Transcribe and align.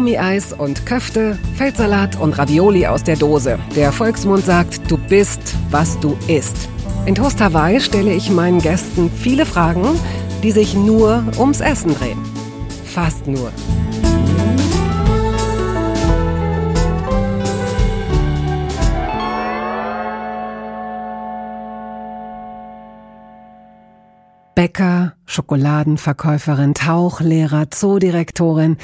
Kaugummi-Eis 0.00 0.54
und 0.54 0.86
Köfte, 0.86 1.38
Feldsalat 1.56 2.18
und 2.18 2.38
Ravioli 2.38 2.86
aus 2.86 3.04
der 3.04 3.16
Dose. 3.16 3.58
Der 3.76 3.92
Volksmund 3.92 4.46
sagt, 4.46 4.90
du 4.90 4.96
bist, 4.96 5.54
was 5.70 6.00
du 6.00 6.16
isst. 6.26 6.70
In 7.04 7.14
Toast 7.14 7.38
Hawaii 7.38 7.80
stelle 7.80 8.14
ich 8.14 8.30
meinen 8.30 8.62
Gästen 8.62 9.10
viele 9.10 9.44
Fragen, 9.44 9.84
die 10.42 10.52
sich 10.52 10.72
nur 10.74 11.22
ums 11.38 11.60
Essen 11.60 11.94
drehen. 11.94 12.18
Fast 12.86 13.26
nur. 13.26 13.52
Bäcker, 24.54 25.14
Schokoladenverkäuferin, 25.26 26.72
Tauchlehrer, 26.72 27.70
Zoodirektorin. 27.70 28.78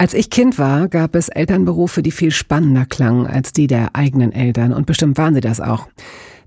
Als 0.00 0.14
ich 0.14 0.30
Kind 0.30 0.60
war, 0.60 0.86
gab 0.86 1.16
es 1.16 1.28
Elternberufe, 1.28 2.02
die 2.02 2.12
viel 2.12 2.30
spannender 2.30 2.86
klangen 2.86 3.26
als 3.26 3.52
die 3.52 3.66
der 3.66 3.96
eigenen 3.96 4.30
Eltern. 4.30 4.72
Und 4.72 4.86
bestimmt 4.86 5.18
waren 5.18 5.34
sie 5.34 5.40
das 5.40 5.60
auch. 5.60 5.88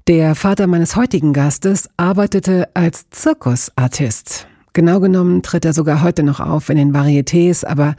Der 0.08 0.36
Vater 0.36 0.68
meines 0.68 0.96
heutigen 0.96 1.34
Gastes 1.34 1.90
arbeitete 1.98 2.70
als 2.74 3.10
Zirkusartist. 3.10 4.48
Genau 4.72 5.02
genommen 5.02 5.44
tritt 5.44 5.66
er 5.66 5.74
sogar 5.74 6.02
heute 6.02 6.24
noch 6.24 6.40
auf 6.40 6.70
in 6.70 6.78
den 6.78 6.94
Varietés, 6.94 7.66
aber 7.66 7.96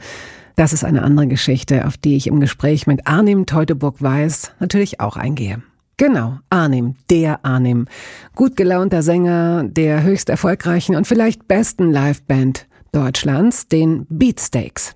das 0.55 0.73
ist 0.73 0.83
eine 0.83 1.03
andere 1.03 1.27
Geschichte, 1.27 1.85
auf 1.85 1.97
die 1.97 2.15
ich 2.15 2.25
im 2.25 2.39
Gespräch 2.39 2.87
mit 2.87 3.05
Arnim 3.05 3.45
Teutoburg-Weiß 3.45 4.53
natürlich 4.59 4.99
auch 5.01 5.17
eingehe. 5.17 5.61
Genau, 5.97 6.39
Arnim, 6.49 6.95
der 7.11 7.45
Arnim. 7.45 7.85
Gut 8.35 8.55
gelaunter 8.55 9.03
Sänger 9.03 9.63
der 9.63 10.01
höchst 10.01 10.29
erfolgreichen 10.29 10.95
und 10.95 11.05
vielleicht 11.05 11.47
besten 11.47 11.91
Liveband 11.91 12.67
Deutschlands, 12.91 13.67
den 13.67 14.07
Beatsteaks. 14.09 14.95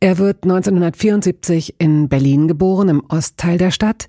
Er 0.00 0.18
wird 0.18 0.44
1974 0.44 1.76
in 1.78 2.08
Berlin 2.08 2.48
geboren, 2.48 2.88
im 2.88 3.02
Ostteil 3.08 3.56
der 3.56 3.70
Stadt, 3.70 4.06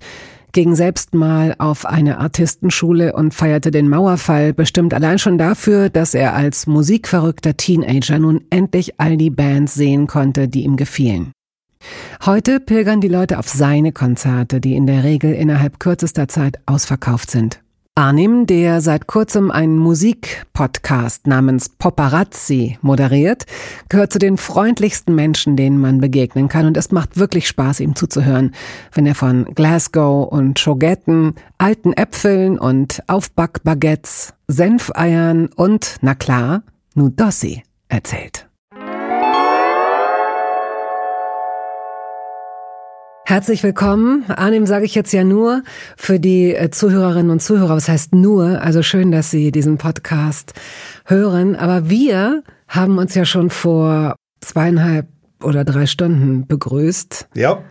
ging 0.52 0.74
selbst 0.74 1.14
mal 1.14 1.54
auf 1.58 1.86
eine 1.86 2.18
Artistenschule 2.18 3.14
und 3.14 3.32
feierte 3.32 3.70
den 3.70 3.88
Mauerfall, 3.88 4.52
bestimmt 4.52 4.92
allein 4.92 5.18
schon 5.18 5.38
dafür, 5.38 5.88
dass 5.88 6.14
er 6.14 6.34
als 6.34 6.66
musikverrückter 6.66 7.56
Teenager 7.56 8.18
nun 8.18 8.42
endlich 8.50 9.00
all 9.00 9.16
die 9.16 9.30
Bands 9.30 9.74
sehen 9.74 10.06
konnte, 10.06 10.48
die 10.48 10.64
ihm 10.64 10.76
gefielen. 10.76 11.32
Heute 12.24 12.60
pilgern 12.60 13.00
die 13.00 13.08
Leute 13.08 13.38
auf 13.38 13.48
seine 13.48 13.92
Konzerte, 13.92 14.60
die 14.60 14.74
in 14.74 14.86
der 14.86 15.04
Regel 15.04 15.32
innerhalb 15.32 15.78
kürzester 15.78 16.28
Zeit 16.28 16.58
ausverkauft 16.66 17.30
sind. 17.30 17.60
Arnim, 17.98 18.46
der 18.46 18.80
seit 18.80 19.08
kurzem 19.08 19.50
einen 19.50 19.76
Musikpodcast 19.76 21.26
namens 21.26 21.68
Paparazzi 21.68 22.78
moderiert, 22.80 23.44
gehört 23.88 24.12
zu 24.12 24.20
den 24.20 24.36
freundlichsten 24.36 25.16
Menschen, 25.16 25.56
denen 25.56 25.80
man 25.80 26.00
begegnen 26.00 26.46
kann 26.46 26.66
und 26.66 26.76
es 26.76 26.92
macht 26.92 27.16
wirklich 27.16 27.48
Spaß, 27.48 27.80
ihm 27.80 27.96
zuzuhören, 27.96 28.54
wenn 28.92 29.04
er 29.04 29.16
von 29.16 29.46
Glasgow 29.46 30.30
und 30.30 30.60
Schogetten, 30.60 31.34
alten 31.58 31.92
Äpfeln 31.92 32.56
und 32.56 33.02
Aufbackbaguettes, 33.08 34.32
Senfeiern 34.46 35.48
und, 35.56 35.96
na 36.00 36.14
klar, 36.14 36.62
Nudossi 36.94 37.64
erzählt. 37.88 38.47
Herzlich 43.28 43.62
willkommen. 43.62 44.24
Arnim 44.28 44.64
sage 44.64 44.86
ich 44.86 44.94
jetzt 44.94 45.12
ja 45.12 45.22
nur 45.22 45.62
für 45.98 46.18
die 46.18 46.54
äh, 46.54 46.70
Zuhörerinnen 46.70 47.30
und 47.30 47.42
Zuhörer. 47.42 47.76
Was 47.76 47.86
heißt 47.86 48.14
nur? 48.14 48.62
Also 48.62 48.82
schön, 48.82 49.12
dass 49.12 49.30
Sie 49.30 49.52
diesen 49.52 49.76
Podcast 49.76 50.54
hören. 51.04 51.54
Aber 51.54 51.90
wir 51.90 52.42
haben 52.68 52.96
uns 52.96 53.14
ja 53.14 53.26
schon 53.26 53.50
vor 53.50 54.16
zweieinhalb 54.40 55.08
oder 55.42 55.66
drei 55.66 55.84
Stunden 55.84 56.46
begrüßt. 56.46 57.28
Ja. 57.34 57.62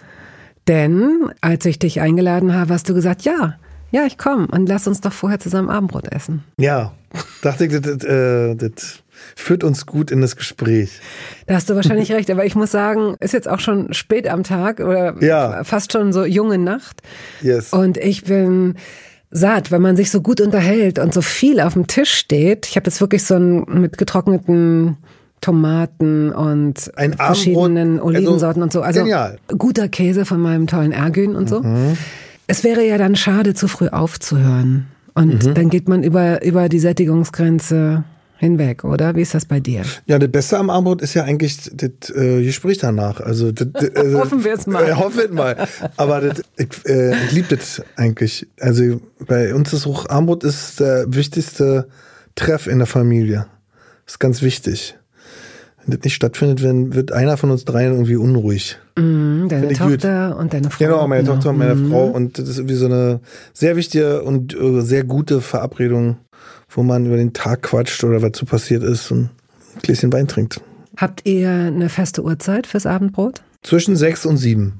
Denn 0.67 1.31
als 1.41 1.65
ich 1.65 1.79
dich 1.79 2.01
eingeladen 2.01 2.53
habe, 2.53 2.75
hast 2.75 2.87
du 2.87 2.93
gesagt, 2.93 3.23
ja, 3.23 3.55
ja, 3.89 4.05
ich 4.05 4.19
komme 4.19 4.45
und 4.51 4.69
lass 4.69 4.87
uns 4.87 5.01
doch 5.01 5.13
vorher 5.13 5.39
zusammen 5.39 5.71
Abendbrot 5.71 6.11
essen. 6.11 6.43
Ja, 6.59 6.93
dachte 7.41 7.65
ich, 7.65 7.81
das, 7.81 8.03
äh, 8.03 8.53
das 8.55 9.01
führt 9.35 9.63
uns 9.63 9.85
gut 9.85 10.11
in 10.11 10.21
das 10.21 10.35
Gespräch. 10.35 10.99
Da 11.45 11.55
hast 11.55 11.69
du 11.69 11.75
wahrscheinlich 11.75 12.11
recht, 12.13 12.29
aber 12.29 12.45
ich 12.45 12.55
muss 12.55 12.71
sagen, 12.71 13.15
ist 13.19 13.33
jetzt 13.33 13.47
auch 13.47 13.59
schon 13.59 13.93
spät 13.93 14.27
am 14.27 14.43
Tag 14.43 14.79
oder 14.79 15.21
ja. 15.23 15.63
fast 15.63 15.91
schon 15.91 16.13
so 16.13 16.25
junge 16.25 16.57
Nacht. 16.57 17.01
Yes. 17.41 17.73
Und 17.73 17.97
ich 17.97 18.23
bin 18.23 18.75
satt, 19.29 19.71
wenn 19.71 19.81
man 19.81 19.95
sich 19.95 20.11
so 20.11 20.21
gut 20.21 20.41
unterhält 20.41 20.99
und 20.99 21.13
so 21.13 21.21
viel 21.21 21.59
auf 21.59 21.73
dem 21.73 21.87
Tisch 21.87 22.13
steht. 22.13 22.65
Ich 22.67 22.75
habe 22.75 22.85
jetzt 22.85 23.01
wirklich 23.01 23.23
so 23.23 23.35
ein 23.35 23.65
mit 23.81 23.97
getrockneten 23.97 24.97
Tomaten 25.41 26.31
und 26.31 26.91
ein 26.95 27.13
verschiedenen 27.13 27.99
also 27.99 28.05
Olivensorten 28.05 28.63
also, 28.63 28.63
und 28.63 28.73
so. 28.73 28.81
Also 28.81 28.99
genial. 29.01 29.37
guter 29.57 29.87
Käse 29.87 30.25
von 30.25 30.39
meinem 30.39 30.67
tollen 30.67 30.91
Ergün 30.91 31.35
und 31.35 31.47
so. 31.47 31.61
Mhm. 31.61 31.97
Es 32.47 32.63
wäre 32.63 32.85
ja 32.85 32.97
dann 32.97 33.15
schade, 33.15 33.53
zu 33.53 33.67
früh 33.67 33.89
aufzuhören. 33.89 34.87
Und 35.13 35.45
mhm. 35.45 35.53
dann 35.53 35.69
geht 35.69 35.89
man 35.89 36.03
über, 36.03 36.43
über 36.43 36.69
die 36.69 36.79
Sättigungsgrenze 36.79 38.03
hinweg, 38.37 38.83
oder? 38.83 39.15
Wie 39.15 39.21
ist 39.21 39.33
das 39.33 39.45
bei 39.45 39.59
dir? 39.59 39.83
Ja, 40.05 40.19
das 40.19 40.31
Beste 40.31 40.57
am 40.57 40.69
Armbrot 40.69 41.01
ist 41.01 41.13
ja 41.13 41.23
eigentlich 41.23 41.69
das 41.73 42.09
äh, 42.15 42.43
Gespräch 42.43 42.77
danach. 42.77 43.19
Also 43.19 43.51
das, 43.51 43.67
äh, 43.83 44.13
hoffen 44.13 44.43
wir 44.43 44.53
es 44.53 44.67
mal. 44.67 44.87
Äh, 44.87 44.93
hoffen 44.93 45.17
wir 45.17 45.33
mal. 45.33 45.67
Aber 45.97 46.21
das, 46.21 46.43
ich, 46.57 46.67
äh, 46.85 47.15
ich 47.25 47.31
liebe 47.31 47.55
das 47.55 47.81
eigentlich. 47.95 48.47
Also 48.59 49.01
bei 49.25 49.53
uns 49.53 49.73
ist 49.73 49.87
auch 49.87 50.07
Armbrot 50.09 50.43
ist 50.43 50.79
der 50.79 51.05
wichtigste 51.07 51.87
Treff 52.35 52.67
in 52.67 52.77
der 52.77 52.87
Familie. 52.87 53.47
Das 54.05 54.15
ist 54.15 54.19
ganz 54.19 54.41
wichtig. 54.41 54.95
Wenn 55.83 55.95
das 55.95 56.03
nicht 56.03 56.15
stattfindet, 56.15 56.61
wenn, 56.61 56.93
wird 56.93 57.11
einer 57.11 57.37
von 57.37 57.49
uns 57.49 57.65
dreien 57.65 57.93
irgendwie 57.93 58.17
unruhig. 58.17 58.77
Mm, 58.97 59.47
deine 59.47 59.73
Tochter 59.73 60.29
gut. 60.29 60.39
und 60.39 60.53
deine 60.53 60.69
Frau. 60.69 60.85
Genau, 60.85 61.07
meine 61.07 61.23
Tochter 61.23 61.49
und 61.49 61.57
meine 61.57 61.75
mm. 61.75 61.89
Frau. 61.89 62.05
Und 62.07 62.37
das 62.37 62.49
ist 62.49 62.57
irgendwie 62.57 62.75
so 62.75 62.85
eine 62.85 63.21
sehr 63.53 63.75
wichtige 63.75 64.21
und 64.23 64.53
äh, 64.53 64.81
sehr 64.81 65.03
gute 65.03 65.41
Verabredung 65.41 66.17
wo 66.69 66.83
man 66.83 67.05
über 67.05 67.17
den 67.17 67.33
Tag 67.33 67.63
quatscht 67.63 68.03
oder 68.03 68.21
was 68.21 68.31
so 68.35 68.45
passiert 68.45 68.83
ist 68.83 69.11
und 69.11 69.29
ein 69.75 69.81
Gläschen 69.81 70.11
Wein 70.11 70.27
trinkt. 70.27 70.61
Habt 70.97 71.25
ihr 71.25 71.49
eine 71.49 71.89
feste 71.89 72.23
Uhrzeit 72.23 72.67
fürs 72.67 72.85
Abendbrot? 72.85 73.41
Zwischen 73.61 73.95
sechs 73.95 74.25
und 74.25 74.37
sieben. 74.37 74.79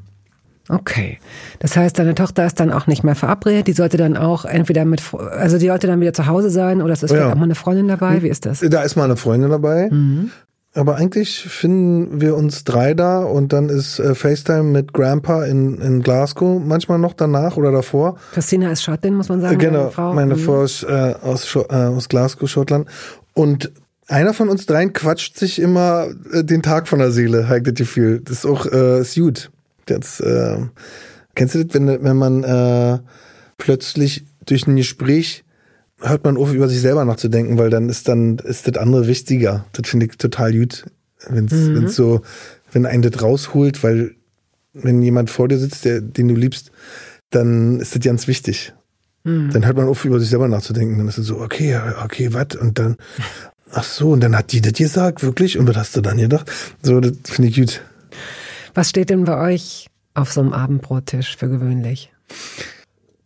Okay. 0.69 1.19
Das 1.59 1.77
heißt, 1.77 1.97
deine 1.97 2.15
Tochter 2.15 2.45
ist 2.45 2.59
dann 2.59 2.71
auch 2.71 2.87
nicht 2.87 3.03
mehr 3.03 3.15
verabredet. 3.15 3.67
Die 3.67 3.73
sollte 3.73 3.97
dann 3.97 4.17
auch 4.17 4.43
entweder 4.43 4.83
mit, 4.83 5.01
also 5.13 5.57
die 5.57 5.67
sollte 5.67 5.87
dann 5.87 6.01
wieder 6.01 6.13
zu 6.13 6.27
Hause 6.27 6.49
sein 6.49 6.81
oder 6.81 6.93
es 6.93 7.03
ist 7.03 7.11
vielleicht 7.11 7.27
ja. 7.27 7.31
auch 7.31 7.37
mal 7.37 7.45
eine 7.45 7.55
Freundin 7.55 7.87
dabei. 7.87 8.21
Wie 8.21 8.27
ist 8.27 8.45
das? 8.45 8.59
Da 8.59 8.81
ist 8.81 8.95
mal 8.95 9.05
eine 9.05 9.15
Freundin 9.15 9.49
dabei. 9.49 9.89
Mhm. 9.89 10.31
Aber 10.77 10.95
eigentlich 10.95 11.39
finden 11.41 12.21
wir 12.21 12.35
uns 12.35 12.63
drei 12.63 12.93
da 12.93 13.23
und 13.23 13.51
dann 13.51 13.69
ist 13.69 13.97
äh, 13.97 14.13
FaceTime 14.13 14.63
mit 14.63 14.93
Grandpa 14.93 15.43
in, 15.45 15.81
in 15.81 16.03
Glasgow 16.03 16.61
manchmal 16.63 16.99
noch 16.99 17.13
danach 17.13 17.57
oder 17.57 17.71
davor. 17.71 18.17
Christina 18.33 18.71
ist 18.71 18.83
Schottin, 18.83 19.15
muss 19.15 19.27
man 19.27 19.41
sagen. 19.41 19.55
Äh, 19.55 19.57
genau, 19.57 19.79
meine 19.79 19.91
Frau, 19.91 20.13
meine 20.13 20.35
mhm. 20.35 20.39
Frau 20.39 20.63
ist 20.63 20.83
äh, 20.83 21.15
aus, 21.21 21.55
äh, 21.55 21.73
aus 21.73 22.09
Glasgow, 22.09 22.47
Schottland. 22.47 22.87
Und 23.33 23.71
einer 24.07 24.35
von 24.35 24.49
uns 24.49 24.67
dreien 24.67 24.93
quatscht 24.93 25.37
sich 25.37 25.59
immer 25.59 26.09
äh, 26.31 26.43
den 26.43 26.61
Tag 26.61 26.87
von 26.87 26.99
der 26.99 27.11
Seele, 27.11 27.47
habe 27.47 27.57
ich 27.57 27.63
das 27.63 27.73
Gefühl. 27.73 28.21
Das 28.23 28.39
ist 28.39 28.45
auch 28.45 28.67
äh, 28.67 29.01
ist 29.01 29.15
gut. 29.15 29.49
Das, 29.87 30.19
äh, 30.19 30.57
kennst 31.33 31.55
du 31.55 31.65
das, 31.65 31.73
wenn, 31.73 32.03
wenn 32.03 32.17
man 32.17 32.43
äh, 32.43 32.99
plötzlich 33.57 34.25
durch 34.45 34.67
ein 34.67 34.75
Gespräch 34.75 35.43
hört 35.99 36.23
man 36.23 36.37
auf, 36.37 36.53
über 36.53 36.69
sich 36.69 36.81
selber 36.81 37.05
nachzudenken, 37.05 37.57
weil 37.57 37.69
dann 37.69 37.89
ist 37.89 38.07
dann 38.07 38.37
ist 38.39 38.67
das 38.67 38.77
andere 38.77 39.07
wichtiger. 39.07 39.65
Das 39.73 39.89
finde 39.89 40.05
ich 40.05 40.17
total 40.17 40.53
gut, 40.53 40.85
wenn 41.27 41.45
es 41.45 41.53
mhm. 41.53 41.87
so, 41.87 42.21
wenn 42.71 42.85
einen 42.85 43.01
das 43.01 43.21
rausholt, 43.21 43.83
weil 43.83 44.15
wenn 44.73 45.01
jemand 45.01 45.29
vor 45.29 45.47
dir 45.47 45.57
sitzt, 45.57 45.85
der, 45.85 46.01
den 46.01 46.27
du 46.27 46.35
liebst, 46.35 46.71
dann 47.31 47.79
ist 47.79 47.95
das 47.95 48.03
ganz 48.03 48.27
wichtig. 48.27 48.73
Mhm. 49.23 49.51
Dann 49.51 49.65
hört 49.65 49.77
man 49.77 49.87
auf, 49.87 50.05
über 50.05 50.19
sich 50.19 50.29
selber 50.29 50.47
nachzudenken. 50.47 50.97
Dann 50.97 51.07
ist 51.07 51.17
es 51.17 51.27
so, 51.27 51.39
okay, 51.39 51.79
okay, 52.03 52.33
was? 52.33 52.55
Und 52.59 52.79
dann, 52.79 52.97
ach 53.71 53.83
so, 53.83 54.11
und 54.11 54.21
dann 54.21 54.35
hat 54.35 54.51
die 54.51 54.61
das 54.61 54.73
gesagt, 54.73 55.23
wirklich? 55.23 55.57
Und 55.57 55.67
was 55.67 55.77
hast 55.77 55.97
du 55.97 56.01
dann 56.01 56.17
gedacht? 56.17 56.51
So, 56.81 56.99
das 56.99 57.13
finde 57.25 57.49
ich 57.49 57.57
gut. 57.57 57.81
Was 58.73 58.89
steht 58.89 59.09
denn 59.09 59.23
bei 59.23 59.53
euch 59.53 59.87
auf 60.13 60.31
so 60.31 60.41
einem 60.41 60.53
Abendbrottisch 60.53 61.35
für 61.37 61.49
gewöhnlich? 61.49 62.11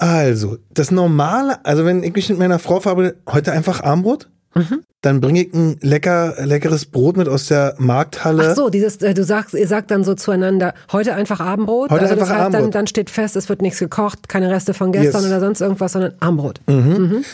Also, 0.01 0.57
das 0.73 0.89
Normale, 0.89 1.63
also 1.63 1.85
wenn 1.85 2.01
ich 2.01 2.15
mich 2.15 2.27
mit 2.29 2.39
meiner 2.39 2.57
Frau 2.57 2.79
verabrede, 2.79 3.17
heute 3.29 3.51
einfach 3.51 3.83
Armbrot. 3.83 4.29
Mhm. 4.55 4.81
Dann 5.01 5.21
bringe 5.21 5.43
ich 5.43 5.53
ein 5.53 5.77
lecker, 5.81 6.43
leckeres 6.43 6.87
Brot 6.87 7.17
mit 7.17 7.29
aus 7.29 7.45
der 7.45 7.75
Markthalle. 7.77 8.49
Ach 8.49 8.55
so, 8.55 8.69
dieses, 8.71 8.97
äh, 8.97 9.13
du 9.13 9.23
sagst, 9.23 9.53
ihr 9.53 9.67
sagt 9.67 9.91
dann 9.91 10.03
so 10.03 10.15
zueinander, 10.15 10.73
heute 10.91 11.13
einfach 11.13 11.39
Abendbrot. 11.39 11.91
Heute 11.91 12.01
also 12.01 12.13
einfach 12.13 12.27
das 12.27 12.29
heißt, 12.29 12.45
Abendbrot. 12.45 12.63
Dann, 12.63 12.71
dann 12.71 12.87
steht 12.87 13.11
fest, 13.11 13.35
es 13.35 13.47
wird 13.47 13.61
nichts 13.61 13.77
gekocht, 13.77 14.27
keine 14.27 14.49
Reste 14.49 14.73
von 14.73 14.91
gestern 14.91 15.21
yes. 15.21 15.31
oder 15.31 15.39
sonst 15.39 15.61
irgendwas, 15.61 15.91
sondern 15.91 16.13
Armbrot. 16.19 16.61
Mhm. 16.65 16.75
Mhm. 16.75 17.25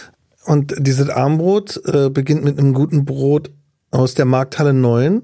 Und 0.45 0.73
dieses 0.77 1.09
Armbrot 1.09 1.81
äh, 1.85 2.09
beginnt 2.09 2.43
mit 2.43 2.59
einem 2.59 2.73
guten 2.73 3.05
Brot 3.05 3.49
aus 3.91 4.13
der 4.13 4.25
Markthalle 4.25 4.73
9. 4.73 5.21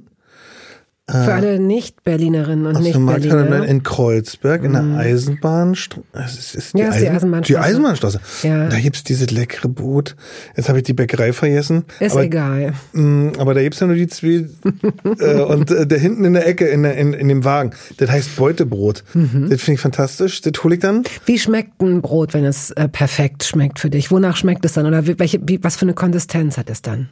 Für 1.06 1.34
alle 1.34 1.60
Nicht-Berlinerinnen 1.60 2.66
und 2.66 2.82
Nicht-Berliner. 2.82 3.66
in 3.66 3.84
Kreuzberg 3.84 4.64
in 4.64 4.72
der 4.72 4.84
Eisenbahnstraße. 4.98 6.06
Es 6.14 6.56
ist 6.56 6.74
die, 6.74 6.80
Ja, 6.80 6.88
ist 6.90 7.00
die 7.02 7.08
Eisen- 7.08 7.16
Eisenbahnstraße. 7.18 7.48
Die 7.48 7.58
Eisenbahnstraße. 7.58 8.20
Ja. 8.44 8.70
Da 8.70 8.80
gibt's 8.80 9.04
dieses 9.04 9.30
leckere 9.30 9.68
Brot. 9.68 10.16
Jetzt 10.56 10.70
habe 10.70 10.78
ich 10.80 10.86
die 10.86 10.94
Bäckerei 10.94 11.34
vergessen. 11.34 11.84
Ist 12.00 12.14
aber, 12.14 12.24
egal. 12.24 12.74
mh, 12.94 13.34
aber 13.38 13.54
da 13.54 13.62
gibt's 13.62 13.82
ja 13.82 13.88
nur 13.88 13.98
die 13.98 14.08
zwei 14.08 14.48
äh, 15.20 15.42
und 15.42 15.72
äh, 15.72 15.86
da 15.86 15.96
hinten 15.98 16.24
in 16.24 16.34
der 16.34 16.48
Ecke 16.48 16.68
in, 16.68 16.84
der, 16.84 16.96
in, 16.96 17.12
in 17.12 17.28
dem 17.28 17.44
Wagen. 17.44 17.72
Das 17.98 18.10
heißt 18.10 18.38
Beutebrot. 18.38 19.04
Mhm. 19.14 19.50
Das 19.50 19.60
finde 19.62 19.76
ich 19.76 19.82
fantastisch. 19.82 20.40
Das 20.40 20.54
hole 20.64 20.76
ich 20.76 20.82
dann. 20.82 21.04
Wie 21.26 21.38
schmeckt 21.38 21.82
ein 21.82 22.02
Brot, 22.02 22.34
wenn 22.34 22.46
es 22.46 22.72
äh, 22.72 22.88
perfekt 22.88 23.44
schmeckt 23.44 23.80
für 23.80 23.90
dich? 23.90 24.10
Wonach 24.10 24.38
schmeckt 24.38 24.64
es 24.64 24.72
dann? 24.74 24.86
Oder 24.86 25.06
welche, 25.20 25.40
wie, 25.46 25.62
was 25.64 25.76
für 25.76 25.84
eine 25.84 25.96
Konsistenz 25.96 26.58
hat 26.58 26.70
es 26.70 26.82
dann? 26.82 27.10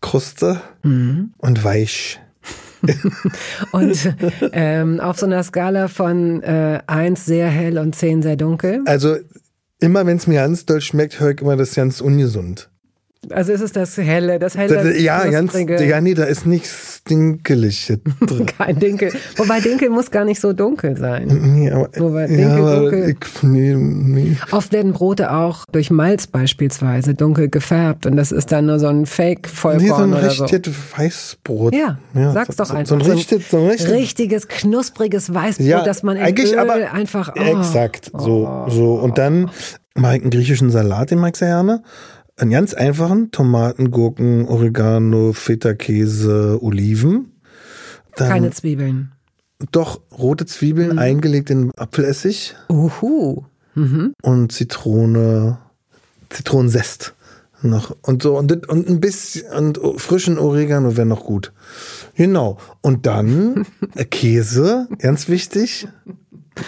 Kruste 0.00 0.60
Mhm. 0.82 1.34
und 1.38 1.62
weich. 1.62 2.20
Und 3.72 4.14
ähm, 4.52 5.00
auf 5.00 5.18
so 5.18 5.26
einer 5.26 5.42
Skala 5.42 5.88
von 5.88 6.42
äh, 6.42 6.80
1 6.86 7.24
sehr 7.24 7.48
hell 7.48 7.78
und 7.78 7.94
10 7.94 8.22
sehr 8.22 8.36
dunkel. 8.36 8.82
Also 8.86 9.16
immer 9.80 10.06
wenn 10.06 10.16
es 10.16 10.26
mir 10.26 10.36
ganz 10.36 10.66
doll 10.66 10.80
schmeckt, 10.80 11.20
höre 11.20 11.30
ich 11.30 11.40
immer 11.40 11.56
das 11.56 11.74
ganz 11.74 12.00
ungesund. 12.00 12.70
Also 13.30 13.52
ist 13.52 13.60
es 13.60 13.72
das 13.72 13.96
helle, 13.96 14.38
das 14.38 14.56
helle, 14.56 14.74
Das, 14.92 15.00
ja, 15.00 15.24
ganz, 15.26 15.52
ja, 15.54 16.00
nee, 16.00 16.14
da 16.14 16.24
ist 16.24 16.46
nichts 16.46 17.02
Dinkeliges 17.08 17.86
drin. 18.26 18.46
kein 18.46 18.78
Dinkel. 18.78 19.12
Wobei 19.36 19.60
Dinkel 19.60 19.90
muss 19.90 20.10
gar 20.10 20.24
nicht 20.24 20.40
so 20.40 20.52
dunkel 20.52 20.96
sein. 20.96 21.28
Nee, 21.28 21.70
aber, 21.70 21.88
Wobei, 21.98 22.22
ja, 22.22 22.26
Dinkel, 22.28 22.50
aber 22.58 22.80
dunkel. 22.80 23.10
ich, 23.10 23.42
nee, 23.42 23.74
nee. 23.74 24.36
Oft 24.50 24.72
werden 24.72 24.92
Brote 24.92 25.32
auch 25.32 25.64
durch 25.70 25.90
Malz 25.90 26.26
beispielsweise 26.26 27.14
dunkel 27.14 27.48
gefärbt 27.48 28.06
und 28.06 28.16
das 28.16 28.32
ist 28.32 28.52
dann 28.52 28.66
nur 28.66 28.78
so 28.78 28.86
ein 28.86 29.00
Nee, 29.00 29.04
so 29.04 29.12
Fake-Vollkorn 29.14 30.12
ein 30.14 30.18
oder 30.18 30.30
so. 30.30 30.44
richtiges 30.44 30.74
Weißbrot. 30.96 31.74
Ja, 31.74 31.98
sag's 32.32 32.56
doch 32.56 32.66
so, 32.66 32.74
einfach. 32.74 33.00
So 33.00 33.10
ein 33.10 33.10
richtig, 33.10 33.46
so 33.48 33.58
ein 33.58 33.66
richtig, 33.68 33.90
richtiges, 33.90 34.48
knuspriges 34.48 35.32
Weißbrot, 35.32 35.66
ja, 35.66 35.82
das 35.82 36.02
man 36.02 36.16
in 36.16 36.22
eigentlich 36.22 36.52
Öl 36.52 36.58
aber 36.58 36.92
einfach... 36.92 37.34
Oh. 37.36 37.58
exakt, 37.58 38.10
so, 38.16 38.66
so. 38.68 38.94
Und 38.94 39.18
dann 39.18 39.50
mache 39.94 40.16
ich 40.16 40.22
einen 40.22 40.30
griechischen 40.30 40.70
Salat, 40.70 41.10
den 41.10 41.18
mag 41.18 41.34
ich 41.34 41.38
sehr 41.38 41.48
gerne. 41.48 41.82
Einen 42.36 42.50
ganz 42.50 42.74
einfachen, 42.74 43.30
Tomaten, 43.30 43.90
Gurken, 43.90 44.46
Oregano, 44.48 45.32
Feta-Käse, 45.32 46.58
Oliven. 46.62 47.32
Dann 48.16 48.28
Keine 48.28 48.50
Zwiebeln. 48.50 49.12
doch 49.70 50.00
rote 50.16 50.44
Zwiebeln 50.46 50.98
eingelegt 50.98 51.50
in 51.50 51.70
Apfelessig 51.76 52.54
Uhu. 52.68 53.44
und 54.22 54.52
Zitrone, 54.52 55.58
Zitronenzest 56.30 57.14
noch 57.64 57.96
und 58.02 58.22
so 58.22 58.38
und, 58.38 58.68
und 58.68 58.88
ein 58.88 59.00
bisschen 59.00 59.46
und 59.52 59.80
frischen 60.00 60.38
Oregano 60.38 60.96
wäre 60.96 61.06
noch 61.06 61.24
gut. 61.24 61.52
Genau. 62.14 62.58
Und 62.82 63.06
dann 63.06 63.66
äh, 63.94 64.04
Käse, 64.04 64.88
ganz 64.98 65.28
wichtig. 65.28 65.88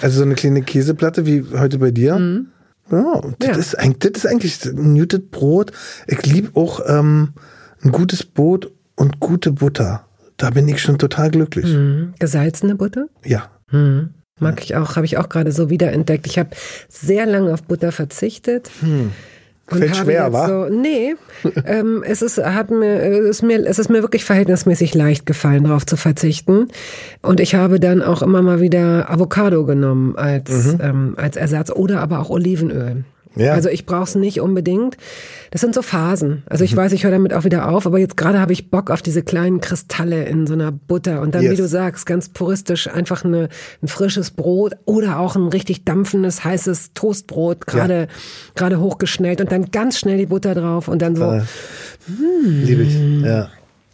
Also 0.01 0.19
so 0.19 0.23
eine 0.25 0.35
kleine 0.35 0.63
Käseplatte 0.63 1.27
wie 1.27 1.45
heute 1.59 1.79
bei 1.79 1.91
dir. 1.91 2.47
Ja, 2.91 3.21
das, 3.39 3.49
Ja. 3.49 3.57
Ist, 3.57 3.79
eigentlich- 3.79 4.13
das 4.13 4.25
ist 4.25 4.31
eigentlich 4.31 4.65
ein 4.65 4.95
gutes 4.99 5.21
Brot. 5.31 5.73
Ich 6.07 6.25
liebe 6.27 6.51
auch 6.55 6.81
ähm, 6.87 7.33
ein 7.83 7.93
gutes 7.93 8.25
Brot 8.25 8.71
und 8.95 9.21
gute 9.21 9.53
Butter. 9.53 10.07
Da 10.37 10.51
bin 10.51 10.69
ich 10.69 10.81
schon 10.83 10.99
total 10.99 11.31
glücklich. 11.31 11.67
Mhm. 11.67 12.15
Gesalzene 12.19 12.75
Butter? 12.77 13.07
Ja. 13.25 13.51
Mhm. 13.71 14.11
Mag 14.39 14.63
ich 14.63 14.77
auch, 14.77 14.97
habe 14.97 15.07
ich 15.07 15.17
auch 15.17 15.31
gerade 15.31 15.51
so 15.51 15.71
wiederentdeckt. 15.71 16.27
Ich 16.27 16.39
habe 16.39 16.51
sehr 16.89 17.25
lange 17.25 17.53
auf 17.55 17.63
Butter 17.63 17.91
verzichtet. 17.91 18.71
Und 19.69 19.79
Fällt 19.79 19.97
schwer, 19.97 20.33
wa? 20.33 20.47
So, 20.47 20.69
nee, 20.73 21.17
ähm, 21.67 22.05
es 22.07 22.23
ist, 22.23 22.39
hat 22.39 22.71
mir, 22.71 23.03
es 23.03 23.27
ist 23.29 23.43
mir, 23.43 23.67
es 23.67 23.81
ist 23.81 23.89
mir 23.89 24.03
wirklich 24.03 24.25
verhältnismäßig 24.25 24.95
leicht 24.95 25.27
gefallen, 25.27 25.65
darauf 25.65 25.85
zu 25.85 25.97
verzichten. 25.97 26.69
Und 27.21 27.41
ich 27.41 27.57
habe 27.57 27.81
dann 27.81 28.01
auch 28.01 28.23
immer 28.23 28.43
mal 28.43 28.61
wieder 28.61 29.11
Avocado 29.11 29.65
genommen 29.65 30.17
als, 30.17 30.77
ähm, 30.81 31.15
als 31.17 31.37
Ersatz 31.37 31.71
oder 31.71 32.01
aber 32.01 32.21
auch 32.21 32.31
Olivenöl. 32.31 33.05
Ja. 33.37 33.53
Also 33.53 33.69
ich 33.69 33.87
brauche 33.87 34.05
es 34.05 34.15
nicht 34.15 34.41
unbedingt. 34.41 34.97
Das 35.51 35.61
sind 35.61 35.75
so 35.75 35.83
Phasen. 35.83 36.43
Also 36.47 36.65
ich 36.65 36.75
weiß, 36.75 36.93
ich 36.93 37.05
höre 37.05 37.11
damit 37.11 37.33
auch 37.35 37.45
wieder 37.45 37.69
auf, 37.69 37.87
aber 37.87 37.99
jetzt 37.99 38.17
gerade 38.17 38.41
habe 38.41 38.53
ich 38.53 38.71
Bock 38.71 38.91
auf 38.91 39.03
diese 39.03 39.23
kleinen 39.23 39.61
Kristalle 39.61 40.25
in 40.25 40.47
so 40.47 40.55
einer 40.55 40.73
Butter 40.73 41.21
und 41.21 41.35
dann, 41.35 41.43
wie 41.43 41.47
Yes. 41.47 41.57
du 41.59 41.69
sagst, 41.69 42.07
ganz 42.07 42.29
puristisch 42.31 42.89
einfach 42.89 43.25
eine, 43.25 43.49
ein 43.83 43.89
frisches 43.89 44.31
Brot 44.31 44.75
oder 44.87 45.19
auch 45.19 45.37
ein 45.37 45.49
richtig 45.49 45.85
dampfendes, 45.85 46.45
heißes 46.45 46.93
Toastbrot, 46.95 47.67
gerade 47.67 48.09
gerade 48.55 48.81
hochgeschnellt 48.81 49.41
und 49.41 49.53
dann 49.53 49.71
ganz 49.71 49.99
schnell 49.99 50.19
die 50.19 50.27
Butter 50.27 50.55
drauf 50.55 50.89
und 50.89 51.03
dann 51.03 51.15
so 51.17 51.25
Äh, 51.31 51.43
Liebe 52.47 52.83
ich. 52.83 52.97
Ja. 53.25 53.49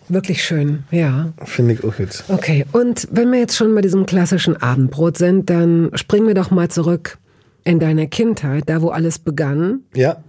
wirklich 0.09 0.45
schön, 0.45 0.85
ja. 0.91 1.33
Finde 1.45 1.75
ich 1.75 1.85
auch 1.85 1.99
jetzt. 1.99 2.25
Okay, 2.29 2.67
und 2.73 3.09
wenn 3.11 3.31
wir 3.33 3.39
jetzt 3.39 3.57
schon 3.57 3.75
bei 3.75 3.81
diesem 3.81 4.05
klassischen 4.07 4.61
Abendbrot 4.61 5.17
sind, 5.17 5.49
dann 5.51 5.91
springen 5.95 6.27
wir 6.27 6.35
doch 6.35 6.51
mal 6.51 6.69
zurück 6.69 7.19
in 7.65 7.79
deine 7.79 8.09
Kindheit, 8.09 8.65
da 8.67 8.83
wo 8.83 8.89
alles 8.89 9.19
begann. 9.19 9.83
Ja. 9.95 10.23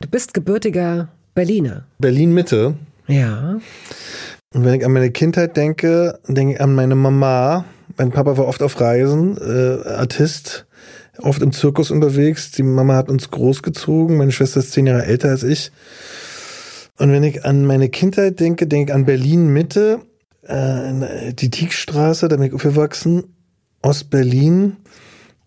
Du 0.00 0.08
bist 0.08 0.34
gebürtiger 0.34 1.08
Berliner. 1.34 1.86
Berlin 1.98 2.32
Mitte. 2.32 2.74
Ja. 3.06 3.58
Und 4.54 4.64
wenn 4.64 4.74
ich 4.74 4.84
an 4.84 4.92
meine 4.92 5.10
Kindheit 5.10 5.56
denke, 5.56 6.18
denke 6.28 6.54
ich 6.54 6.60
an 6.60 6.74
meine 6.74 6.94
Mama. 6.94 7.64
Mein 7.96 8.10
Papa 8.10 8.36
war 8.36 8.46
oft 8.46 8.62
auf 8.62 8.80
Reisen, 8.80 9.36
äh, 9.36 9.88
Artist, 9.88 10.66
oft 11.18 11.42
im 11.42 11.52
Zirkus 11.52 11.90
unterwegs. 11.90 12.50
Die 12.52 12.62
Mama 12.62 12.96
hat 12.96 13.08
uns 13.08 13.30
großgezogen. 13.30 14.16
Meine 14.16 14.32
Schwester 14.32 14.60
ist 14.60 14.72
zehn 14.72 14.86
Jahre 14.86 15.04
älter 15.04 15.30
als 15.30 15.42
ich. 15.42 15.72
Und 16.98 17.12
wenn 17.12 17.22
ich 17.22 17.44
an 17.44 17.64
meine 17.64 17.88
Kindheit 17.88 18.40
denke, 18.40 18.66
denke 18.66 18.92
ich 18.92 18.94
an 18.94 19.06
Berlin 19.06 19.48
Mitte, 19.48 20.00
äh, 20.42 21.32
die 21.32 21.50
Tiekstraße, 21.50 22.28
da 22.28 22.36
bin 22.36 22.46
ich 22.46 22.54
aufgewachsen, 22.54 23.24
Ostberlin 23.82 24.76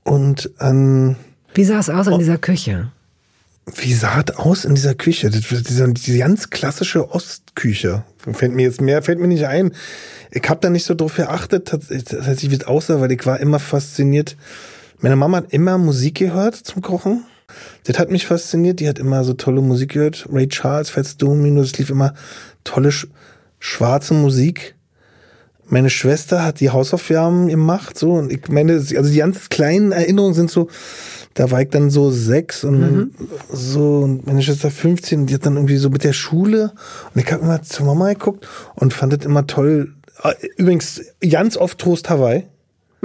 und 0.05 0.49
an 0.59 1.17
Wie 1.53 1.65
sah 1.65 1.79
es 1.79 1.89
Oh. 1.89 1.93
aus 1.93 2.07
in 2.07 2.19
dieser 2.19 2.37
Küche? 2.37 2.91
wie 3.77 3.93
sah 3.95 4.21
es 4.25 4.35
aus 4.35 4.63
in 4.63 4.75
dieser 4.75 4.93
Küche? 4.93 5.29
Das, 5.31 5.41
diese, 5.41 5.91
diese 5.91 6.17
ganz 6.19 6.51
klassische 6.51 7.11
Ostküche. 7.11 8.03
Fällt 8.31 8.53
mir 8.53 8.61
jetzt 8.61 8.79
mehr, 8.79 9.01
fällt 9.01 9.19
mir 9.19 9.27
nicht 9.27 9.47
ein. 9.47 9.73
Ich 10.31 10.47
habe 10.47 10.59
da 10.61 10.69
nicht 10.69 10.85
so 10.85 10.93
drauf 10.93 11.15
geachtet, 11.15 11.67
tatsächlich, 11.69 12.51
wie 12.51 12.55
es 12.55 12.63
aussah, 12.67 13.01
weil 13.01 13.11
ich 13.11 13.25
war 13.25 13.39
immer 13.39 13.57
fasziniert. 13.59 14.37
Meine 14.99 15.15
Mama 15.15 15.37
hat 15.37 15.51
immer 15.51 15.79
Musik 15.79 16.15
gehört 16.19 16.55
zum 16.55 16.83
Kochen. 16.83 17.25
Das 17.85 17.97
hat 17.97 18.11
mich 18.11 18.27
fasziniert. 18.27 18.79
Die 18.81 18.87
hat 18.87 18.99
immer 18.99 19.23
so 19.23 19.33
tolle 19.33 19.61
Musik 19.61 19.93
gehört. 19.93 20.27
Ray 20.31 20.47
Charles, 20.47 20.91
Fats 20.91 21.17
Domino, 21.17 21.61
es 21.61 21.75
lief 21.79 21.89
immer 21.89 22.13
tolle 22.63 22.91
sch 22.91 23.07
schwarze 23.59 24.13
Musik. 24.13 24.75
Meine 25.67 25.89
Schwester 25.89 26.43
hat 26.43 26.59
die 26.59 26.69
Hausaufgaben 26.69 27.47
gemacht, 27.47 27.97
so, 27.97 28.13
und 28.13 28.31
ich 28.31 28.47
meine, 28.49 28.73
also 28.73 29.09
die 29.09 29.17
ganz 29.17 29.49
kleinen 29.49 29.91
Erinnerungen 29.91 30.35
sind 30.35 30.51
so, 30.51 30.67
da 31.33 31.49
war 31.51 31.61
ich 31.61 31.69
dann 31.69 31.89
so 31.89 32.11
sechs 32.11 32.63
und 32.63 32.79
mein, 32.79 33.11
so, 33.51 33.99
und 33.99 34.27
meine 34.27 34.41
Schwester 34.41 34.69
15, 34.69 35.25
die 35.25 35.33
hat 35.33 35.45
dann 35.45 35.55
irgendwie 35.55 35.77
so 35.77 35.89
mit 35.89 36.03
der 36.03 36.13
Schule, 36.13 36.71
und 37.13 37.21
ich 37.21 37.31
habe 37.31 37.43
immer 37.43 37.61
zur 37.63 37.87
Mama 37.87 38.13
geguckt 38.13 38.47
und 38.75 38.93
fand 38.93 39.13
das 39.13 39.25
immer 39.25 39.47
toll. 39.47 39.93
Ah, 40.21 40.33
Übrigens, 40.57 41.01
ganz 41.29 41.57
oft 41.57 41.77
Toast 41.79 42.09
Hawaii. 42.09 42.45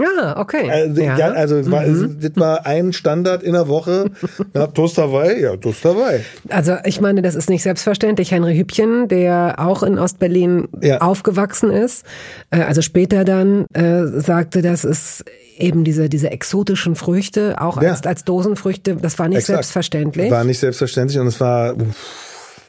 Ja, 0.02 0.36
okay. 0.38 0.70
Also, 0.70 1.00
ja. 1.02 1.16
ja. 1.18 1.30
also 1.32 1.56
es 1.56 1.70
war, 1.70 1.84
das 1.84 2.32
war 2.36 2.66
ein 2.66 2.92
Standard 2.92 3.42
in 3.42 3.52
der 3.52 3.68
Woche. 3.68 4.10
Ja, 4.54 4.66
Toast 4.66 4.98
Hawaii, 4.98 5.42
ja, 5.42 5.56
Toast 5.56 5.84
Hawaii. 5.84 6.20
Also 6.48 6.76
ich 6.84 7.00
meine, 7.00 7.22
das 7.22 7.34
ist 7.34 7.48
nicht 7.48 7.62
selbstverständlich. 7.62 8.32
Henry 8.32 8.56
Hübchen, 8.56 9.06
der 9.08 9.54
auch 9.58 9.82
in 9.82 9.98
Ostberlin 9.98 10.68
Ja. 10.80 10.98
aufgewachsen 10.98 11.70
ist, 11.70 12.04
äh, 12.50 12.62
also 12.62 12.82
später 12.82 13.24
dann 13.24 13.66
äh, 13.72 14.06
sagte, 14.20 14.62
dass 14.62 14.84
es 14.84 15.24
eben 15.58 15.84
diese 15.84 16.08
diese 16.08 16.30
exotischen 16.30 16.96
Früchte 16.96 17.60
auch 17.60 17.76
als 17.76 18.06
als 18.06 18.24
Dosenfrüchte, 18.24 18.96
das 18.96 19.18
war 19.18 19.28
nicht 19.28 19.38
Exakt. 19.38 19.58
selbstverständlich. 19.58 20.30
War 20.30 20.44
nicht 20.44 20.58
selbstverständlich 20.58 21.18
und 21.18 21.26
es 21.26 21.40
war 21.40 21.74
uff, 21.76 22.60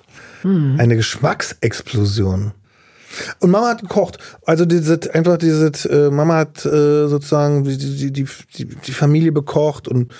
eine 0.43 0.95
Geschmacksexplosion. 0.95 2.51
Und 3.39 3.51
Mama 3.51 3.69
hat 3.69 3.81
gekocht. 3.81 4.17
Also 4.45 4.65
dieses, 4.65 5.07
einfach 5.09 5.37
dieses, 5.37 5.85
äh, 5.85 6.09
Mama 6.09 6.37
hat 6.37 6.65
äh, 6.65 7.07
sozusagen 7.07 7.63
die, 7.63 7.77
die, 7.77 8.11
die, 8.11 8.25
die, 8.65 8.91
Familie 8.91 9.31
bekocht 9.31 9.87
und 9.87 10.13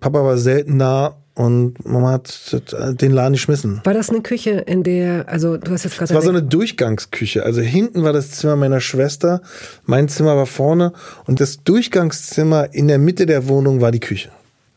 Papa 0.00 0.22
war 0.22 0.38
selten 0.38 0.78
da 0.78 1.16
und 1.34 1.84
Mama 1.86 2.12
hat 2.12 2.60
den 3.00 3.12
Laden 3.12 3.34
geschmissen. 3.34 3.80
War 3.84 3.94
das 3.94 4.10
eine 4.10 4.22
Küche, 4.22 4.50
in 4.66 4.82
der, 4.82 5.28
also 5.28 5.56
du 5.56 5.70
hast 5.70 5.84
jetzt 5.84 5.96
gerade 5.96 6.10
Es 6.10 6.14
war 6.14 6.22
so 6.22 6.30
eine 6.30 6.42
Durchgangsküche. 6.42 7.44
Also 7.44 7.60
hinten 7.60 8.02
war 8.02 8.12
das 8.12 8.32
Zimmer 8.32 8.56
meiner 8.56 8.80
Schwester, 8.80 9.40
mein 9.84 10.08
Zimmer 10.08 10.36
war 10.36 10.46
vorne 10.46 10.92
und 11.26 11.40
das 11.40 11.62
Durchgangszimmer 11.62 12.74
in 12.74 12.88
der 12.88 12.98
Mitte 12.98 13.26
der 13.26 13.48
Wohnung 13.48 13.80
war 13.80 13.92
die 13.92 14.00
Küche. 14.00 14.30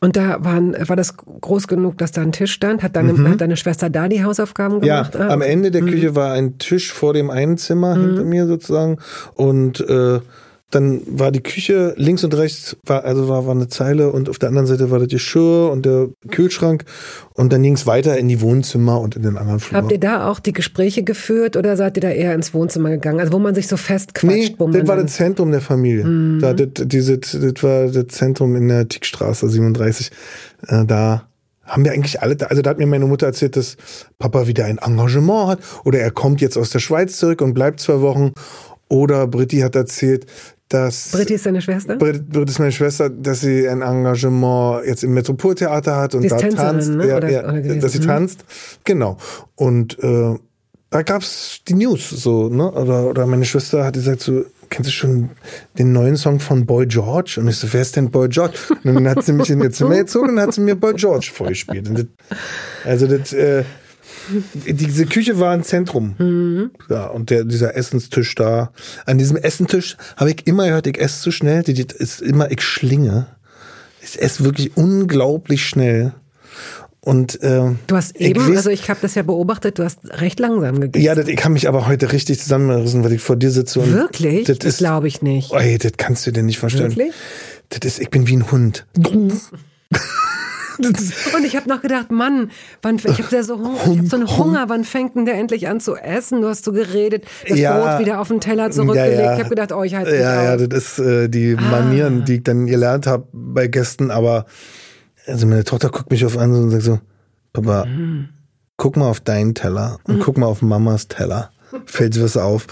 Und 0.04 0.18
da 0.18 0.44
waren, 0.44 0.76
war 0.90 0.96
das 0.96 1.16
groß 1.16 1.68
genug, 1.68 1.98
dass 2.00 2.12
da 2.12 2.22
ein 2.22 2.32
Tisch 2.32 2.52
stand? 2.52 2.82
Hat 2.84 2.96
deine, 2.96 3.30
hat 3.30 3.40
deine 3.40 3.56
Schwester 3.56 3.90
da 3.90 4.08
die 4.08 4.24
Hausaufgaben 4.24 4.78
Mhm. 4.80 4.84
Ja, 4.84 5.04
gemacht? 5.04 5.16
Ah, 5.16 5.30
am 5.30 5.42
Ende 5.42 5.70
der 5.72 5.82
Küche 5.82 6.16
war 6.16 6.34
ein 6.34 6.58
Tisch 6.58 6.92
vor 6.92 7.14
dem 7.14 7.30
einen 7.30 7.58
Zimmer 7.58 7.96
hinter 7.96 8.24
mir 8.24 8.48
sozusagen 8.48 8.98
und 9.36 9.80
äh, 9.82 10.20
dann 10.72 11.02
war 11.06 11.32
die 11.32 11.42
Küche 11.42 11.94
links 11.98 12.24
und 12.24 12.36
rechts, 12.36 12.78
war, 12.86 13.04
also 13.04 13.28
war, 13.28 13.46
war 13.46 13.54
eine 13.54 13.68
Zeile 13.68 14.12
und 14.12 14.30
auf 14.30 14.40
der 14.40 14.50
anderen 14.50 14.68
Seite 14.68 14.90
war 14.90 15.00
das 15.00 15.10
Geschirr 15.10 15.70
und 15.72 15.86
der 15.86 16.10
Kühlschrank 16.30 16.86
und 17.34 17.54
dann 17.54 17.62
ging 17.62 17.74
es 17.74 17.86
weiter 17.86 18.18
in 18.18 18.28
die 18.28 18.42
Wohnzimmer 18.42 19.00
und 19.00 19.16
in 19.16 19.24
den 19.24 19.38
anderen 19.38 19.60
Flur. 19.60 19.82
Habt 19.82 19.92
ihr 19.92 20.00
da 20.00 20.28
auch 20.30 20.40
die 20.40 20.54
Gespräche 20.54 21.04
geführt 21.04 21.58
oder 21.58 21.76
seid 21.78 21.98
ihr 21.98 22.02
da 22.02 22.10
eher 22.10 22.34
ins 22.34 22.54
Wohnzimmer 22.54 22.90
gegangen? 22.90 23.20
Also 23.20 23.34
wo 23.34 23.40
man 23.40 23.54
sich 23.54 23.68
so 23.68 23.78
festquatscht? 23.78 24.36
Nee, 24.36 24.56
wo 24.58 24.70
das 24.70 24.88
war 24.88 24.96
das 24.96 25.14
Zentrum 25.14 25.52
der 25.52 25.62
Familie. 25.62 26.06
Mhm. 26.06 26.40
Da, 26.40 26.54
das, 26.54 26.88
diese, 26.88 27.18
das 27.18 27.64
war 27.64 27.88
das 27.88 28.08
Zentrum 28.08 28.56
in 28.56 28.68
der 28.68 28.88
Tickstraße 28.88 29.50
37. 29.50 30.12
Äh, 30.68 30.86
da 30.86 31.28
haben 31.64 31.86
wir 31.86 31.92
eigentlich 31.92 32.22
alle, 32.22 32.38
also 32.50 32.62
da 32.62 32.70
hat 32.70 32.80
mir 32.80 32.86
meine 32.86 33.06
Mutter 33.06 33.28
erzählt, 33.28 33.56
dass 33.56 33.78
Papa 34.20 34.48
wieder 34.48 34.66
ein 34.66 34.78
Engagement 34.78 35.48
hat 35.48 35.60
oder 35.84 36.00
er 36.00 36.12
kommt 36.12 36.42
jetzt 36.42 36.58
aus 36.58 36.70
der 36.70 36.80
Schweiz 36.80 37.18
zurück 37.18 37.42
und 37.42 37.54
bleibt 37.54 37.80
zwei 37.80 38.02
Wochen. 38.02 38.34
Oder 38.90 39.26
Britti 39.26 39.60
hat 39.60 39.78
erzählt, 39.78 40.26
dass 40.74 41.10
Britti 41.12 41.34
ist 41.36 41.46
deine 41.46 41.62
Schwester? 41.62 41.96
Brit, 41.98 42.30
Brit 42.30 42.50
ist 42.50 42.60
meine 42.60 42.72
Schwester, 42.72 43.10
dass 43.10 43.42
sie 43.42 43.68
ein 43.68 43.82
Engagement 43.82 44.86
jetzt 44.86 45.04
im 45.04 45.14
Metropoltheater 45.14 45.96
hat 45.98 46.16
und 46.16 46.30
da 46.30 46.38
tanzt. 46.38 46.90
ne? 46.90 47.08
Ja, 47.08 47.18
Oder- 47.18 47.30
ja, 47.30 47.44
oder 47.50 47.62
dass 47.76 47.92
sie 47.94 48.00
Mhm. 48.00 48.04
tanzt. 48.08 48.46
Genau. 48.84 49.18
Und 49.56 49.98
äh, 50.04 50.36
da 50.90 51.02
gab's 51.04 51.62
die 51.68 51.74
News 51.76 52.10
so, 52.10 52.50
ne? 52.50 52.70
Oder, 52.72 53.06
oder 53.10 53.26
meine 53.26 53.46
Schwester 53.46 53.86
hat 53.86 53.94
gesagt 53.94 54.22
so, 54.22 54.44
kennst 54.70 54.90
du 54.90 54.94
schon 54.94 55.30
den 55.78 55.92
neuen 55.94 56.16
Song 56.18 56.40
von 56.40 56.66
Boy 56.66 56.86
George? 56.88 57.38
Und 57.40 57.48
ich 57.48 57.58
so, 57.58 57.68
wer 57.72 57.82
ist 57.82 57.96
denn 57.96 58.10
Boy 58.12 58.28
George? 58.30 58.56
Und 58.84 58.96
dann 58.96 59.08
hat 59.08 59.24
sie 59.24 59.32
mich 59.34 59.50
in 59.50 59.62
ihr 59.62 59.72
Zimmer 59.72 59.96
gezogen 59.98 60.30
und 60.32 60.40
hat 60.40 60.54
sie 60.54 60.62
mir 60.62 60.76
Boy 60.76 60.94
George 60.94 61.30
vorgespielt. 61.34 61.90
Das, 61.94 62.06
also 62.86 63.08
das, 63.08 63.32
äh, 63.34 63.64
diese 64.54 65.06
Küche 65.06 65.40
war 65.40 65.52
ein 65.54 65.64
Zentrum. 65.64 66.16
Mhm. 66.18 66.72
Ja, 66.90 67.08
und 67.08 67.30
der, 67.30 67.44
dieser 67.44 67.76
Essenstisch 67.76 68.36
da. 68.36 68.72
An 69.06 69.18
diesem 69.18 69.38
Essentisch 69.38 69.98
habe 70.18 70.32
ich 70.32 70.48
immer 70.48 70.66
gehört, 70.68 70.88
ich 70.88 71.00
esse 71.00 71.22
zu 71.22 71.32
schnell. 71.32 71.64
Die, 71.64 71.74
die 71.74 71.86
ist 71.98 72.22
immer, 72.22 72.52
ich 72.52 72.62
schlinge. 72.62 73.28
Ich 74.04 74.22
esse 74.22 74.44
wirklich 74.44 74.76
unglaublich 74.78 75.66
schnell. 75.66 76.14
Und 77.04 77.42
äh, 77.42 77.72
Du 77.88 77.96
hast 77.96 78.12
ich 78.16 78.28
eben, 78.28 78.42
weiß- 78.42 78.58
also 78.58 78.70
ich 78.70 78.88
habe 78.90 79.00
das 79.02 79.16
ja 79.16 79.24
beobachtet, 79.24 79.80
du 79.80 79.84
hast 79.84 80.00
recht 80.22 80.40
langsam 80.40 80.80
gegessen. 80.80 81.04
ja, 81.04 81.16
das, 81.16 81.28
ich 81.28 81.36
kann 81.36 81.54
mich 81.54 81.68
aber 81.68 81.88
heute 81.88 82.12
richtig 82.12 82.40
zusammenrissen, 82.40 83.04
weil 83.04 83.14
ich 83.14 83.22
vor 83.22 83.36
dir 83.38 83.50
sitze. 83.50 83.80
Und 83.80 83.92
Wirklich? 83.92 84.46
Das, 84.46 84.60
Das 84.60 84.78
glaube 84.78 85.08
ich 85.08 85.24
nicht. 85.24 85.52
Ey, 85.52 85.80
das 85.80 85.94
kannst 85.98 86.28
du 86.28 86.32
dir 86.32 86.44
nicht 86.44 86.60
vorstellen. 86.60 86.96
Wirklich? 86.96 87.14
Das 87.70 87.80
ist, 87.94 88.00
ich 88.02 88.10
bin 88.12 88.28
wie 88.28 88.36
ein 88.36 88.52
Hund. 88.52 88.86
Und 91.36 91.46
ich 91.46 91.56
habe 91.56 91.70
noch 91.70 91.82
gedacht, 91.82 92.12
Mann, 92.12 92.52
wann, 92.82 92.96
ich 92.98 93.06
habe 93.08 93.44
so 93.44 93.60
hab 93.60 94.06
so 94.08 94.16
einen 94.16 94.38
Hunger, 94.38 94.66
wann 94.68 94.84
fängt 94.84 95.16
denn 95.16 95.26
der 95.26 95.36
endlich 95.36 95.68
an 95.68 95.80
zu 95.80 95.96
essen? 95.96 96.42
Du 96.42 96.48
hast 96.48 96.66
so 96.66 96.72
geredet, 96.72 97.26
das 97.48 97.58
Ja. 97.60 97.78
Brot 97.78 98.00
wieder 98.06 98.20
auf 98.20 98.28
den 98.30 98.42
Teller 98.42 98.72
zurückgelegt. 98.72 99.16
Ja, 99.20 99.22
ja. 99.24 99.34
Ich 99.34 99.40
habe 99.40 99.50
gedacht, 99.50 99.72
oh, 99.72 99.84
ich 99.84 99.96
halte 99.96 100.16
ja, 100.16 100.44
ja, 100.44 100.58
das 100.58 100.98
ist 100.98 101.00
äh, 101.00 101.28
die 101.30 101.56
Ah. 101.58 101.62
Manieren, 101.62 102.26
die 102.26 102.36
ich 102.36 102.44
dann 102.44 102.66
gelernt 102.68 103.08
habe 103.08 103.28
bei 103.32 103.68
Gästen. 103.68 104.12
Aber 104.12 104.46
also 105.28 105.46
meine 105.48 105.64
Tochter 105.64 105.90
guckt 105.90 106.10
mich 106.12 106.26
auf 106.26 106.38
an 106.38 106.52
und 106.54 106.70
sagt 106.72 106.84
so, 106.84 107.00
Papa, 107.54 107.86
Mhm. 107.86 108.30
guck 108.78 108.98
mal 108.98 109.08
auf 109.10 109.20
deinen 109.20 109.54
Teller 109.56 110.00
und 110.06 110.20
guck 110.20 110.38
mal 110.38 110.48
auf 110.48 110.62
Mamas 110.62 111.08
Teller. 111.08 111.52
Fällt 111.86 112.16
dir 112.16 112.24
was 112.24 112.36
auf. 112.36 112.68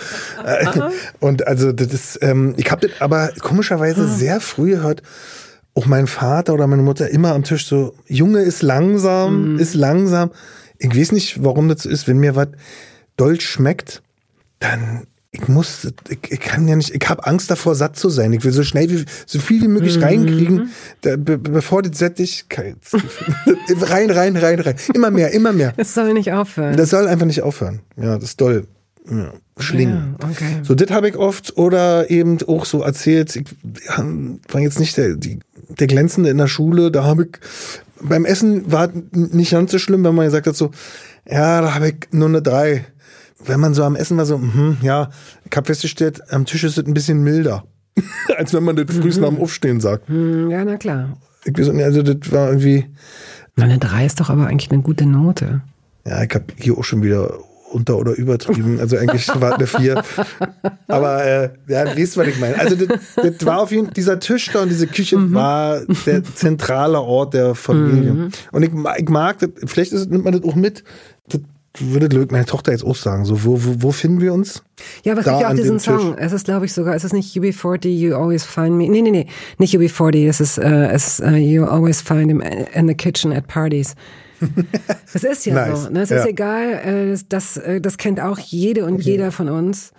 Äh, 0.45 0.65
und 1.19 1.47
also 1.47 1.71
das 1.71 1.93
ist, 1.93 2.19
ähm, 2.21 2.53
ich 2.57 2.69
habe 2.71 2.87
das 2.89 2.99
aber 3.01 3.29
komischerweise 3.39 4.01
Ah. 4.01 4.07
sehr 4.07 4.41
früh 4.41 4.71
gehört, 4.71 5.03
auch 5.79 5.85
mein 5.87 6.07
Vater 6.07 6.53
oder 6.53 6.67
meine 6.67 6.81
Mutter 6.83 7.09
immer 7.09 7.33
am 7.33 7.43
Tisch 7.43 7.65
so, 7.65 7.93
Junge 8.07 8.41
ist 8.41 8.61
langsam, 8.61 9.53
Mhm. 9.53 9.59
ist 9.59 9.75
langsam. 9.75 10.31
Ich 10.77 10.93
weiß 10.95 11.13
nicht, 11.13 11.41
warum 11.43 11.69
das 11.69 11.83
so 11.83 11.89
ist, 11.89 12.07
wenn 12.07 12.17
mir 12.19 12.35
was 12.35 12.49
doll 13.17 13.39
schmeckt, 13.39 14.01
dann 14.59 15.03
ich 15.31 15.47
muss, 15.47 15.85
ich, 16.09 16.19
ich 16.31 16.39
kann 16.39 16.67
ja 16.67 16.75
nicht, 16.75 16.89
ich 16.89 17.07
habe 17.07 17.25
Angst 17.27 17.51
davor, 17.51 17.75
satt 17.75 17.95
zu 17.95 18.09
sein. 18.09 18.33
Ich 18.33 18.43
will 18.43 18.51
so 18.51 18.63
schnell 18.63 18.89
wie, 18.89 19.05
so 19.27 19.37
viel 19.39 19.61
wie 19.61 19.67
möglich 19.67 19.97
Mhm. 19.97 20.03
reinkriegen, 20.03 20.69
da, 21.01 21.15
be, 21.17 21.37
bevor 21.37 21.83
das 21.83 21.99
Sättigkeitsgefühl, 21.99 23.35
rein, 23.81 24.09
rein, 24.09 24.35
rein, 24.37 24.59
rein. 24.59 24.75
Immer 24.93 25.11
mehr, 25.11 25.31
immer 25.31 25.53
mehr. 25.53 25.73
Es 25.77 25.93
soll 25.93 26.13
nicht 26.13 26.31
aufhören. 26.33 26.75
Das 26.77 26.89
soll 26.89 27.07
einfach 27.07 27.25
nicht 27.27 27.41
aufhören. 27.43 27.81
Ja, 27.95 28.15
das 28.15 28.31
ist 28.31 28.41
doll. 28.41 28.65
Ja, 29.09 29.31
schlingen. 29.59 30.15
Ja, 30.21 30.27
okay. 30.29 30.61
So, 30.63 30.75
das 30.75 30.91
habe 30.91 31.09
ich 31.09 31.15
oft 31.15 31.57
oder 31.57 32.09
eben 32.11 32.37
auch 32.47 32.65
so 32.65 32.81
erzählt. 32.83 33.35
Ich 33.35 33.45
ja, 33.87 34.03
war 34.51 34.61
jetzt 34.61 34.79
nicht 34.79 34.97
der, 34.97 35.15
die, 35.15 35.39
der 35.69 35.87
Glänzende 35.87 36.29
in 36.29 36.37
der 36.37 36.47
Schule. 36.47 36.91
Da 36.91 37.03
habe 37.03 37.23
ich 37.23 37.39
beim 38.01 38.25
Essen 38.25 38.71
war 38.71 38.89
nicht 39.11 39.51
ganz 39.51 39.71
so 39.71 39.79
schlimm, 39.79 40.03
wenn 40.03 40.15
man 40.15 40.25
gesagt 40.25 40.47
hat 40.47 40.55
so, 40.55 40.71
ja, 41.29 41.61
da 41.61 41.75
habe 41.75 41.89
ich 41.89 41.95
nur 42.11 42.29
eine 42.29 42.41
drei. 42.41 42.85
Wenn 43.43 43.59
man 43.59 43.73
so 43.73 43.83
am 43.83 43.95
Essen 43.95 44.17
war 44.17 44.25
so, 44.25 44.37
mhm, 44.37 44.77
ja, 44.81 45.09
ich 45.49 45.55
habe 45.55 45.65
festgestellt, 45.65 46.21
am 46.31 46.45
Tisch 46.45 46.63
ist 46.63 46.77
es 46.77 46.85
ein 46.85 46.93
bisschen 46.93 47.23
milder, 47.23 47.63
als 48.37 48.53
wenn 48.53 48.63
man 48.63 48.75
das 48.75 48.93
frühst 48.93 49.21
nach 49.21 49.29
dem 49.29 49.39
Aufstehen 49.39 49.79
sagt. 49.79 50.09
Hm, 50.09 50.49
ja, 50.49 50.63
na 50.65 50.77
klar. 50.77 51.17
Ich 51.45 51.57
weiß 51.57 51.69
nicht, 51.69 51.85
also 51.85 52.03
das 52.03 52.31
war 52.31 52.49
irgendwie, 52.49 52.85
Na, 53.55 53.63
eine 53.63 53.77
3 53.77 54.05
ist 54.05 54.19
doch 54.19 54.29
aber 54.29 54.47
eigentlich 54.47 54.71
eine 54.71 54.81
gute 54.81 55.05
Note. 55.05 55.61
Ja, 56.05 56.23
ich 56.23 56.33
habe 56.33 56.45
hier 56.57 56.77
auch 56.77 56.83
schon 56.83 57.01
wieder 57.01 57.39
unter- 57.71 57.97
oder 57.97 58.13
übertrieben. 58.13 58.79
Also 58.79 58.97
eigentlich 58.97 59.27
war 59.41 59.55
eine 59.55 59.67
vier. 59.67 60.03
Aber 60.87 61.23
äh, 61.23 61.49
ja, 61.67 61.85
du, 61.85 62.01
was 62.01 62.27
ich 62.27 62.39
meine. 62.39 62.59
Also 62.59 62.75
das, 62.75 62.87
das 63.15 63.45
war 63.45 63.59
auf 63.61 63.71
jeden 63.71 63.85
Fall, 63.85 63.93
dieser 63.93 64.19
Tisch 64.19 64.49
da 64.51 64.63
und 64.63 64.69
diese 64.69 64.87
Küche 64.87 65.17
war 65.33 65.81
der 66.05 66.23
zentrale 66.23 66.99
Ort 67.01 67.33
der 67.33 67.55
Familie. 67.55 68.29
Und 68.51 68.63
ich, 68.63 68.71
ich 68.97 69.09
mag 69.09 69.39
das, 69.39 69.49
vielleicht 69.65 69.93
ist, 69.93 70.09
nimmt 70.09 70.25
man 70.25 70.33
das 70.33 70.43
auch 70.43 70.55
mit. 70.55 70.83
Das 71.29 71.41
würde 71.79 72.27
meine 72.31 72.45
Tochter 72.45 72.71
jetzt 72.71 72.83
auch 72.83 72.95
sagen. 72.95 73.25
So, 73.25 73.43
wo, 73.43 73.63
wo, 73.63 73.75
wo 73.77 73.91
finden 73.91 74.21
wir 74.21 74.33
uns? 74.33 74.63
Ja, 75.03 75.13
aber 75.13 75.21
es 75.21 75.27
gibt 75.27 75.39
ja 75.41 75.49
auch 75.49 75.55
diesen. 75.55 75.79
Song. 75.79 76.17
Es 76.17 76.33
ist, 76.33 76.45
glaube 76.45 76.65
ich, 76.65 76.73
sogar, 76.73 76.95
es 76.95 77.03
ist 77.03 77.13
nicht 77.13 77.35
UB40, 77.37 77.87
You 77.89 78.15
Always 78.15 78.43
Find 78.45 78.71
Me. 78.75 78.89
Nee, 78.89 79.01
nee, 79.01 79.11
nee, 79.11 79.27
nicht 79.59 79.75
UB40, 79.75 80.27
es 80.27 80.41
ist, 80.41 80.57
äh, 80.57 80.87
es 80.87 81.07
ist 81.07 81.19
äh, 81.21 81.37
You 81.37 81.65
Always 81.65 82.01
Find 82.01 82.29
Him 82.29 82.41
in 82.41 82.87
the 82.87 82.95
Kitchen 82.95 83.31
at 83.31 83.47
Parties. 83.47 83.95
Es 85.13 85.23
ist 85.23 85.45
ja 85.45 85.53
Nice. 85.67 85.83
so. 85.85 85.89
Ne? 85.89 86.01
Es 86.01 86.09
Ja. 86.09 86.17
ist 86.17 86.27
egal, 86.27 86.71
äh, 86.73 87.09
das, 87.11 87.27
das, 87.27 87.57
äh, 87.57 87.81
das 87.81 87.97
kennt 87.97 88.19
auch 88.21 88.37
jede 88.39 88.85
und 88.85 89.03
jeder 89.03 89.31
von 89.31 89.49
uns. 89.49 89.91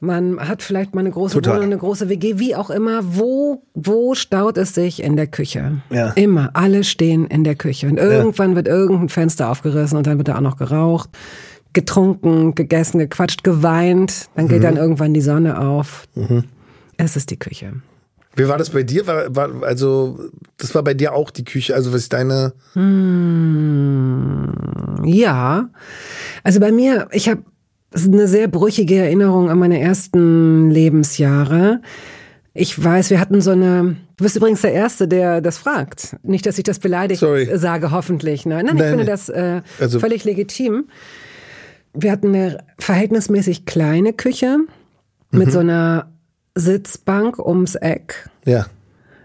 Man 0.00 0.38
hat 0.48 0.62
vielleicht 0.62 0.94
mal 0.94 1.00
eine 1.00 1.10
große 1.10 1.34
Total. 1.34 1.54
Wohnung, 1.56 1.64
eine 1.66 1.78
große 1.78 2.08
WG, 2.08 2.38
wie 2.38 2.54
auch 2.54 2.70
immer. 2.70 3.00
Wo, 3.16 3.62
wo 3.74 4.14
staut 4.14 4.56
es 4.56 4.72
sich 4.74 5.02
in 5.02 5.16
der 5.16 5.26
Küche? 5.26 5.82
Ja. 5.90 6.10
Immer. 6.10 6.50
Alle 6.54 6.84
stehen 6.84 7.26
in 7.26 7.42
der 7.42 7.56
Küche. 7.56 7.88
Und 7.88 7.98
irgendwann 7.98 8.54
wird 8.54 8.68
irgendein 8.68 9.08
Fenster 9.08 9.50
aufgerissen 9.50 9.98
und 9.98 10.06
dann 10.06 10.16
wird 10.18 10.28
da 10.28 10.36
auch 10.36 10.40
noch 10.40 10.56
geraucht, 10.56 11.10
getrunken, 11.72 12.54
gegessen, 12.54 12.98
gequatscht, 13.00 13.42
geweint. 13.42 14.28
Dann 14.36 14.46
geht 14.46 14.62
dann 14.62 14.76
irgendwann 14.76 15.14
die 15.14 15.20
Sonne 15.20 15.58
auf. 15.60 16.06
Es 16.96 17.16
ist 17.16 17.30
die 17.30 17.38
Küche. 17.38 17.72
Wie 18.38 18.48
war 18.48 18.56
das 18.56 18.70
bei 18.70 18.82
dir? 18.84 19.06
War, 19.06 19.34
war, 19.34 19.62
also, 19.62 20.18
das 20.56 20.74
war 20.74 20.82
bei 20.82 20.94
dir 20.94 21.12
auch 21.12 21.30
die 21.30 21.44
Küche. 21.44 21.74
Also, 21.74 21.92
was 21.92 22.02
ist 22.02 22.12
deine. 22.12 22.52
Ja. 25.04 25.70
Also 26.42 26.60
bei 26.60 26.72
mir, 26.72 27.08
ich 27.12 27.28
habe 27.28 27.42
eine 27.94 28.28
sehr 28.28 28.48
brüchige 28.48 28.96
Erinnerung 28.96 29.50
an 29.50 29.58
meine 29.58 29.80
ersten 29.80 30.70
Lebensjahre. 30.70 31.80
Ich 32.54 32.82
weiß, 32.82 33.10
wir 33.10 33.20
hatten 33.20 33.40
so 33.40 33.50
eine. 33.52 33.96
Du 34.16 34.24
bist 34.24 34.36
übrigens 34.36 34.62
der 34.62 34.72
Erste, 34.72 35.06
der 35.06 35.40
das 35.40 35.58
fragt. 35.58 36.16
Nicht, 36.22 36.44
dass 36.46 36.58
ich 36.58 36.64
das 36.64 36.80
beleidigt 36.80 37.20
Sorry. 37.20 37.48
sage, 37.54 37.92
hoffentlich. 37.92 38.46
Nein, 38.46 38.66
nein, 38.66 38.76
ich 38.76 38.80
Nein, 38.82 38.88
finde 38.90 39.04
nee. 39.04 39.10
das 39.10 39.28
äh, 39.28 39.62
Also- 39.80 40.00
völlig 40.00 40.24
legitim. 40.24 40.86
Wir 41.94 42.12
hatten 42.12 42.28
eine 42.28 42.58
verhältnismäßig 42.78 43.64
kleine 43.64 44.12
Küche 44.12 44.58
Mhm. 45.30 45.38
mit 45.38 45.52
so 45.52 45.60
einer 45.60 46.10
Sitzbank 46.58 47.38
ums 47.38 47.74
Eck. 47.74 48.28
Ja. 48.44 48.66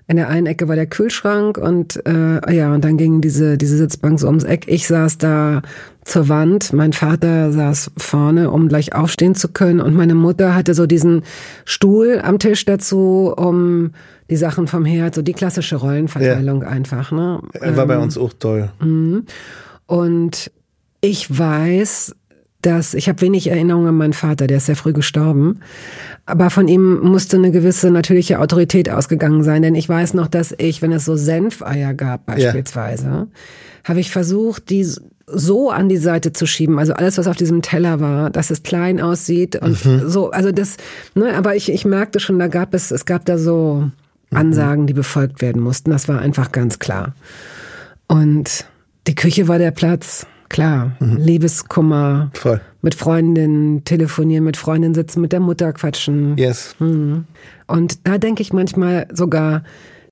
In 0.07 0.17
der 0.17 0.27
einen 0.27 0.47
Ecke 0.47 0.67
war 0.67 0.75
der 0.75 0.85
Kühlschrank 0.85 1.57
und 1.57 2.05
äh, 2.05 2.53
ja, 2.53 2.73
und 2.73 2.83
dann 2.83 2.97
ging 2.97 3.21
diese, 3.21 3.57
diese 3.57 3.77
Sitzbank 3.77 4.19
so 4.19 4.27
ums 4.27 4.43
Eck. 4.43 4.65
Ich 4.67 4.87
saß 4.87 5.17
da 5.17 5.61
zur 6.03 6.27
Wand, 6.27 6.73
mein 6.73 6.91
Vater 6.91 7.51
saß 7.53 7.91
vorne, 7.97 8.51
um 8.51 8.67
gleich 8.67 8.93
aufstehen 8.93 9.33
zu 9.33 9.47
können. 9.47 9.79
Und 9.79 9.93
meine 9.95 10.15
Mutter 10.15 10.55
hatte 10.55 10.73
so 10.73 10.85
diesen 10.85 11.23
Stuhl 11.63 12.19
am 12.21 12.37
Tisch 12.37 12.65
dazu, 12.65 13.33
um 13.35 13.91
die 14.29 14.35
Sachen 14.35 14.67
vom 14.67 14.83
Herd, 14.83 15.15
so 15.15 15.21
die 15.21 15.33
klassische 15.33 15.77
Rollenverteilung 15.77 16.63
einfach. 16.63 17.11
Ne? 17.11 17.41
Er 17.53 17.77
war 17.77 17.87
bei 17.87 17.97
uns 17.97 18.17
auch 18.17 18.33
toll. 18.33 18.69
Und 19.85 20.51
ich 20.99 21.37
weiß, 21.37 22.15
dass 22.65 22.93
ich 22.93 23.09
habe 23.09 23.21
wenig 23.21 23.47
Erinnerungen 23.47 23.89
an 23.89 23.97
meinen 23.97 24.13
Vater, 24.13 24.47
der 24.47 24.57
ist 24.57 24.65
sehr 24.65 24.75
früh 24.75 24.93
gestorben. 24.93 25.59
Aber 26.25 26.49
von 26.49 26.67
ihm 26.67 26.99
musste 27.01 27.37
eine 27.37 27.51
gewisse 27.51 27.91
natürliche 27.91 28.39
Autorität 28.39 28.89
ausgegangen 28.89 29.43
sein, 29.43 29.61
denn 29.61 29.75
ich 29.75 29.87
weiß 29.87 30.13
noch, 30.13 30.27
dass 30.27 30.53
ich, 30.57 30.81
wenn 30.81 30.91
es 30.91 31.05
so 31.05 31.15
Senfeier 31.15 31.93
gab 31.93 32.25
beispielsweise, 32.25 33.27
habe 33.83 33.99
ich 33.99 34.11
versucht, 34.11 34.69
die 34.69 34.87
so 35.25 35.69
an 35.69 35.89
die 35.89 35.97
Seite 35.97 36.33
zu 36.33 36.45
schieben, 36.45 36.79
also 36.79 36.93
alles, 36.93 37.17
was 37.17 37.27
auf 37.27 37.35
diesem 37.35 37.61
Teller 37.61 37.99
war, 37.99 38.29
dass 38.29 38.49
es 38.49 38.63
klein 38.63 38.99
aussieht 38.99 39.55
und 39.55 39.77
so, 40.05 40.31
also 40.31 40.51
das, 40.51 40.77
ne, 41.15 41.33
aber 41.33 41.55
ich, 41.55 41.71
ich 41.71 41.85
merkte 41.85 42.19
schon, 42.19 42.39
da 42.39 42.47
gab 42.47 42.73
es, 42.73 42.91
es 42.91 43.05
gab 43.05 43.25
da 43.25 43.37
so 43.37 43.89
Ansagen, 44.31 44.87
die 44.87 44.93
befolgt 44.93 45.41
werden 45.41 45.61
mussten, 45.61 45.91
das 45.91 46.07
war 46.07 46.19
einfach 46.19 46.51
ganz 46.51 46.79
klar. 46.79 47.13
Und 48.07 48.65
die 49.07 49.15
Küche 49.15 49.47
war 49.47 49.59
der 49.59 49.71
Platz, 49.71 50.25
klar. 50.53 50.95
Liebeskummer. 50.99 52.31
Voll. 52.33 52.61
Mit 52.81 52.95
Freundinnen 52.95 53.83
telefonieren, 53.83 54.45
mit 54.45 54.55
Freundinnen 54.55 54.93
sitzen, 54.93 55.19
mit 55.19 55.33
der 55.33 55.41
Mutter 55.41 55.73
quatschen. 55.73 56.37
Yes. 56.37 56.75
Mhm. 56.79 57.25
Und 57.67 58.07
da 58.07 58.17
denke 58.17 58.41
ich 58.41 58.53
manchmal 58.53 59.07
sogar, 59.11 59.63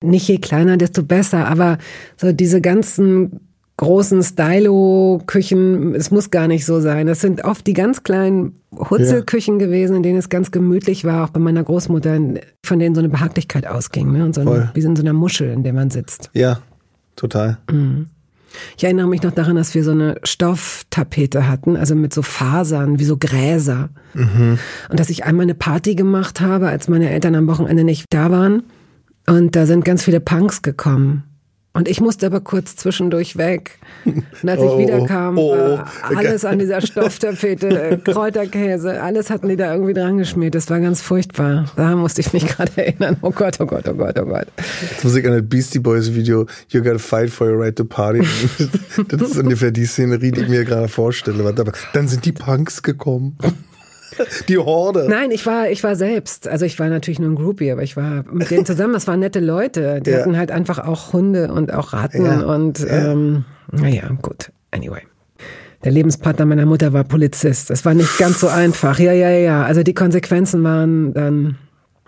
nicht 0.03 0.27
je 0.27 0.39
kleiner, 0.39 0.77
desto 0.77 1.03
besser, 1.03 1.47
aber 1.47 1.77
so 2.17 2.33
diese 2.33 2.59
ganzen 2.59 3.39
großen 3.77 4.21
Stylo-Küchen, 4.21 5.95
es 5.95 6.11
muss 6.11 6.29
gar 6.29 6.47
nicht 6.47 6.65
so 6.65 6.79
sein. 6.81 7.07
Das 7.07 7.21
sind 7.21 7.43
oft 7.43 7.65
die 7.65 7.73
ganz 7.73 8.03
kleinen 8.03 8.53
Hutzelküchen 8.75 9.59
gewesen, 9.59 9.95
in 9.97 10.03
denen 10.03 10.19
es 10.19 10.29
ganz 10.29 10.51
gemütlich 10.51 11.03
war, 11.03 11.25
auch 11.25 11.29
bei 11.29 11.39
meiner 11.39 11.63
Großmutter, 11.63 12.19
von 12.63 12.79
denen 12.79 12.95
so 12.95 12.99
eine 12.99 13.09
Behaglichkeit 13.09 13.65
ausging, 13.65 14.11
ne? 14.11 14.25
Und 14.25 14.35
so 14.35 14.43
Voll. 14.43 14.61
ein, 14.61 14.69
wie 14.73 14.81
in 14.81 14.95
so 14.95 15.01
einer 15.01 15.13
Muschel, 15.13 15.49
in 15.49 15.63
der 15.63 15.73
man 15.73 15.89
sitzt. 15.89 16.29
Ja, 16.33 16.59
total. 17.15 17.57
Ich 18.77 18.83
erinnere 18.83 19.07
mich 19.07 19.21
noch 19.23 19.31
daran, 19.31 19.55
dass 19.55 19.73
wir 19.75 19.83
so 19.83 19.91
eine 19.91 20.15
Stofftapete 20.23 21.47
hatten, 21.47 21.75
also 21.77 21.95
mit 21.95 22.13
so 22.13 22.21
Fasern, 22.21 22.99
wie 22.99 23.05
so 23.05 23.17
Gräser. 23.17 23.89
Und 24.89 24.99
dass 24.99 25.09
ich 25.09 25.23
einmal 25.23 25.43
eine 25.43 25.55
Party 25.55 25.95
gemacht 25.95 26.41
habe, 26.41 26.67
als 26.67 26.87
meine 26.87 27.09
Eltern 27.09 27.35
am 27.35 27.47
Wochenende 27.47 27.83
nicht 27.83 28.05
da 28.09 28.31
waren. 28.31 28.63
Und 29.27 29.55
da 29.55 29.65
sind 29.65 29.85
ganz 29.85 30.03
viele 30.03 30.19
Punks 30.19 30.61
gekommen. 30.61 31.23
Und 31.73 31.87
ich 31.87 32.01
musste 32.01 32.25
aber 32.25 32.41
kurz 32.41 32.75
zwischendurch 32.75 33.37
weg. 33.37 33.79
Und 34.05 34.49
als 34.49 34.61
ich 34.61 34.67
Oh, 34.67 34.77
wiederkam, 34.77 35.37
oh, 35.37 35.55
war 35.55 35.89
alles 36.15 36.43
an 36.43 36.59
dieser 36.59 36.81
Stofftapete, 36.81 38.01
Kräuterkäse, 38.03 39.01
alles 39.01 39.29
hatten 39.29 39.47
die 39.47 39.55
da 39.55 39.73
irgendwie 39.73 39.93
dran 39.93 40.17
geschmiert. 40.17 40.53
Das 40.53 40.69
war 40.69 40.81
ganz 40.81 41.01
furchtbar. 41.01 41.71
Da 41.77 41.95
musste 41.95 42.19
ich 42.19 42.33
mich 42.33 42.45
gerade 42.45 42.71
erinnern. 42.75 43.17
Oh 43.21 43.31
Gott, 43.31 43.57
oh 43.61 43.65
Gott, 43.65 43.87
oh 43.87 43.93
Gott, 43.93 44.19
oh 44.19 44.25
Gott. 44.25 44.47
Jetzt 44.91 45.03
muss 45.05 45.15
ich 45.15 45.25
an 45.25 45.31
das 45.31 45.47
Beastie 45.47 45.79
Boys 45.79 46.13
Video 46.13 46.45
You 46.69 46.83
gotta 46.83 46.99
fight 46.99 47.29
for 47.29 47.47
your 47.47 47.59
right 47.59 47.75
to 47.75 47.85
party. 47.85 48.19
das 49.07 49.21
ist 49.21 49.37
ungefähr 49.37 49.71
die 49.71 49.85
Szenerie, 49.85 50.31
die 50.31 50.41
ich 50.41 50.49
mir 50.49 50.65
gerade 50.65 50.89
vorstelle. 50.89 51.47
Aber 51.47 51.71
dann 51.93 52.07
sind 52.09 52.25
die 52.25 52.33
Punks 52.33 52.83
gekommen. 52.83 53.37
Die 54.47 54.57
Horde. 54.57 55.07
Nein, 55.09 55.31
ich 55.31 55.45
war, 55.45 55.69
ich 55.69 55.83
war 55.83 55.95
selbst. 55.95 56.47
Also 56.47 56.65
ich 56.65 56.77
war 56.79 56.89
natürlich 56.89 57.19
nur 57.19 57.29
ein 57.31 57.35
Groupie, 57.35 57.71
aber 57.71 57.83
ich 57.83 57.95
war 57.97 58.23
mit 58.31 58.49
denen 58.51 58.65
zusammen. 58.65 58.93
Das 58.93 59.07
waren 59.07 59.19
nette 59.19 59.39
Leute. 59.39 60.01
Die 60.01 60.09
Ja. 60.11 60.19
hatten 60.19 60.37
halt 60.37 60.51
einfach 60.51 60.79
auch 60.79 61.13
Hunde 61.13 61.51
und 61.53 61.73
auch 61.73 61.93
Ratten 61.93 62.25
Ja. 62.25 62.41
und 62.41 62.79
Ja. 62.79 63.11
ähm, 63.11 63.45
naja, 63.71 64.09
gut. 64.21 64.51
Anyway. 64.71 65.01
Der 65.83 65.91
Lebenspartner 65.91 66.45
meiner 66.45 66.65
Mutter 66.65 66.93
war 66.93 67.03
Polizist. 67.03 67.69
Das 67.71 67.85
war 67.85 67.93
nicht 67.93 68.17
ganz 68.19 68.39
so 68.39 68.47
einfach. 68.47 68.99
Ja, 68.99 69.13
ja, 69.13 69.29
ja. 69.29 69.63
Also 69.63 69.81
die 69.83 69.93
Konsequenzen 69.95 70.63
waren 70.63 71.13
dann 71.13 71.57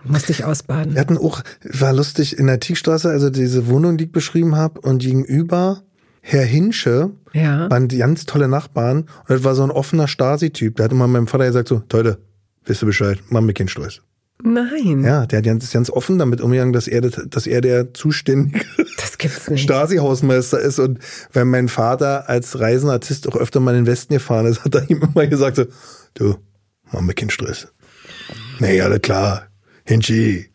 musste 0.06 0.34
ich 0.34 0.44
ausbaden. 0.44 0.96
Wir 0.96 1.02
hatten 1.02 1.18
auch, 1.18 1.42
war 1.64 1.94
lustig, 1.94 2.38
in 2.38 2.48
der 2.48 2.60
Tiegstraße, 2.60 3.10
also 3.10 3.30
diese 3.30 3.68
Wohnung, 3.68 3.96
die 3.98 4.04
ich 4.04 4.12
beschrieben 4.12 4.58
habe, 4.58 4.82
und 4.82 5.02
gegenüber 5.02 5.84
Herr 6.26 6.46
Hinsche 6.46 7.12
Ja. 7.34 7.70
waren 7.70 7.90
ganz 7.90 8.26
tolle 8.26 8.48
Nachbarn. 8.48 9.02
Und 9.02 9.30
das 9.30 9.44
war 9.44 9.56
so 9.56 9.64
ein 9.64 9.72
offener 9.72 10.08
Stasi-Typ. 10.08 10.78
Der 10.78 10.86
hat 10.86 10.92
immer 10.94 11.08
meinem 11.08 11.28
Vater 11.28 11.46
gesagt 11.46 11.68
so, 11.68 11.84
Leute, 11.92 12.18
wisst 12.64 12.82
ihr 12.82 12.86
Bescheid, 12.86 13.20
mach 13.30 13.42
mir 13.42 13.54
keinen 13.54 13.68
Stress. 13.68 14.02
Nein, 14.42 15.04
Ja, 15.04 15.26
der 15.26 15.38
hat 15.40 15.46
ganz, 15.46 15.72
ganz 15.72 15.90
offen 15.90 16.18
damit 16.18 16.42
umgegangen, 16.42 16.74
dass 16.74 16.88
er, 16.88 17.02
das- 17.02 17.22
dass 17.30 17.46
er 17.46 17.60
der 17.62 17.94
zuständige. 17.94 18.66
Stasi-Hausmeister 19.56 20.60
ist. 20.60 20.80
Und 20.80 21.00
wenn 21.32 21.50
mein 21.50 21.68
Vater 21.70 22.30
als 22.30 22.60
Reisender 22.60 22.94
Artist 22.94 23.28
auch 23.28 23.36
öfter 23.36 23.60
mal 23.60 23.76
in 23.76 23.84
den 23.84 23.92
Westen 23.92 24.14
gefahren 24.14 24.46
ist, 24.46 24.64
hat 24.66 24.76
er 24.76 24.90
ihm 24.90 25.02
immer 25.02 25.28
gesagt 25.28 25.58
so, 25.58 25.66
du, 26.14 26.36
mach 26.92 27.02
mir 27.02 27.14
keinen 27.14 27.30
Stress. 27.30 27.68
Nee, 28.60 28.82
alles 28.82 29.02
klar. 29.02 29.48
Hinschi. 29.86 30.50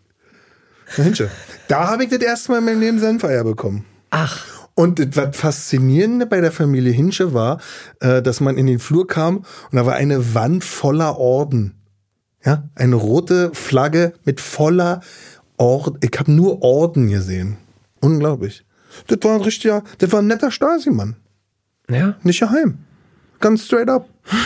Hinsche. 0.96 1.30
Da 1.68 1.88
habe 1.90 2.04
ich 2.04 2.10
das 2.10 2.20
erste 2.20 2.52
Mal 2.52 2.58
in 2.58 2.64
meinem 2.64 2.80
Leben 2.80 2.98
Senfeier 2.98 3.44
bekommen. 3.44 3.84
Ach, 4.10 4.44
Und 4.78 5.00
das 5.00 5.08
was 5.16 5.36
Faszinierende 5.36 6.24
bei 6.24 6.40
der 6.40 6.52
Familie 6.52 6.92
Hinsche 6.92 7.34
war, 7.34 7.60
äh, 7.98 8.22
dass 8.22 8.38
man 8.38 8.56
in 8.56 8.68
den 8.68 8.78
Flur 8.78 9.08
kam 9.08 9.38
und 9.38 9.72
da 9.72 9.84
war 9.84 9.96
eine 9.96 10.36
Wand 10.36 10.62
voller 10.62 11.18
Orden. 11.18 11.74
Ja, 12.44 12.62
eine 12.76 12.94
rote 12.94 13.50
Flagge 13.54 14.12
mit 14.24 14.40
voller 14.40 15.00
Orden. 15.56 15.98
Ich 16.00 16.16
habe 16.16 16.30
nur 16.30 16.62
Orden 16.62 17.08
gesehen. 17.08 17.56
Unglaublich. 18.00 18.64
Das 19.08 19.18
war 19.22 19.34
ein 19.34 19.40
richtiger, 19.40 19.82
das 19.98 20.12
war 20.12 20.22
ein 20.22 20.28
netter 20.28 20.52
Stasi-Mann. 20.52 21.16
ja. 21.90 22.14
Nicht 22.22 22.38
geheim. 22.38 22.78
Ganz 23.40 23.64
straight 23.64 23.90
up. 23.90 24.08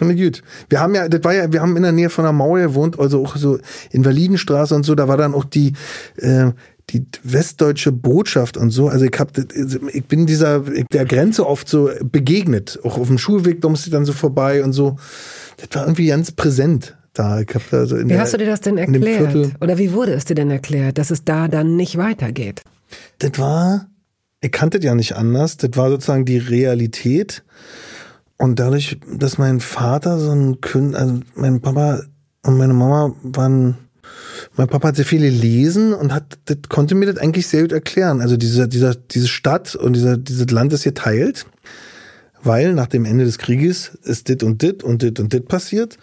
Ich 0.00 0.20
gut. 0.20 0.42
Wir 0.68 0.80
haben 0.80 0.94
ja, 0.94 1.08
das 1.08 1.22
war 1.24 1.32
ja, 1.32 1.52
wir 1.52 1.60
haben 1.60 1.76
in 1.76 1.82
der 1.82 1.92
Nähe 1.92 2.10
von 2.10 2.24
der 2.24 2.32
Mauer 2.32 2.60
gewohnt, 2.60 2.98
also 2.98 3.22
auch 3.22 3.36
so 3.36 3.58
Invalidenstraße 3.90 4.74
und 4.74 4.84
so, 4.84 4.94
da 4.94 5.08
war 5.08 5.16
dann 5.16 5.34
auch 5.34 5.44
die, 5.44 5.72
äh, 6.16 6.50
die 6.90 7.06
westdeutsche 7.22 7.92
Botschaft 7.92 8.56
und 8.56 8.70
so. 8.70 8.88
Also 8.88 9.04
ich 9.04 9.18
hab, 9.18 9.32
ich 9.38 10.04
bin 10.04 10.26
dieser, 10.26 10.60
der 10.60 11.04
Grenze 11.06 11.46
oft 11.46 11.68
so 11.68 11.90
begegnet. 12.02 12.78
Auch 12.84 12.98
auf 12.98 13.08
dem 13.08 13.18
Schulweg, 13.18 13.60
da 13.60 13.68
musste 13.68 13.88
ich 13.88 13.92
dann 13.92 14.04
so 14.04 14.12
vorbei 14.12 14.62
und 14.62 14.72
so. 14.72 14.96
Das 15.56 15.68
war 15.72 15.84
irgendwie 15.84 16.06
ganz 16.06 16.32
präsent 16.32 16.96
da. 17.14 17.40
Ich 17.40 17.54
hab 17.54 17.68
da 17.70 17.86
so 17.86 17.96
in 17.96 18.04
Wie 18.04 18.12
der, 18.12 18.20
hast 18.20 18.34
du 18.34 18.38
dir 18.38 18.46
das 18.46 18.60
denn 18.60 18.76
erklärt? 18.76 19.54
Oder 19.60 19.78
wie 19.78 19.92
wurde 19.92 20.12
es 20.12 20.24
dir 20.24 20.34
denn 20.34 20.50
erklärt, 20.50 20.98
dass 20.98 21.10
es 21.10 21.24
da 21.24 21.48
dann 21.48 21.76
nicht 21.76 21.96
weitergeht? 21.96 22.62
das 23.18 23.38
war, 23.38 23.86
ich 24.40 24.52
kannte 24.52 24.78
das 24.78 24.84
ja 24.84 24.94
nicht 24.94 25.16
anders. 25.16 25.56
Das 25.56 25.70
war 25.74 25.90
sozusagen 25.90 26.24
die 26.24 26.38
Realität. 26.38 27.44
Und 28.36 28.58
dadurch, 28.58 28.98
dass 29.10 29.38
mein 29.38 29.60
Vater 29.60 30.18
so 30.18 30.32
ein 30.32 30.60
Künstler, 30.60 31.00
also 31.00 31.20
mein 31.34 31.60
Papa 31.60 32.02
und 32.42 32.58
meine 32.58 32.74
Mama 32.74 33.14
waren, 33.22 33.76
mein 34.56 34.68
Papa 34.68 34.88
hat 34.88 34.96
sehr 34.96 35.04
viel 35.04 35.20
gelesen 35.20 35.92
und 35.92 36.12
hat, 36.12 36.38
das 36.46 36.58
konnte 36.68 36.94
mir 36.94 37.06
das 37.06 37.18
eigentlich 37.18 37.46
sehr 37.46 37.62
gut 37.62 37.72
erklären. 37.72 38.20
Also 38.20 38.36
diese, 38.36 38.68
dieser, 38.68 38.94
diese 38.94 39.28
Stadt 39.28 39.74
und 39.74 39.94
dieser, 39.94 40.16
dieses 40.16 40.50
Land 40.50 40.72
ist 40.72 40.84
geteilt, 40.84 41.46
weil 42.42 42.74
nach 42.74 42.86
dem 42.86 43.04
Ende 43.04 43.24
des 43.24 43.38
Krieges 43.38 43.92
ist 44.02 44.28
dit 44.28 44.42
und 44.42 44.62
dit 44.62 44.82
und 44.82 45.02
dit 45.02 45.18
und 45.20 45.32
dit 45.32 45.48
passiert. 45.48 45.98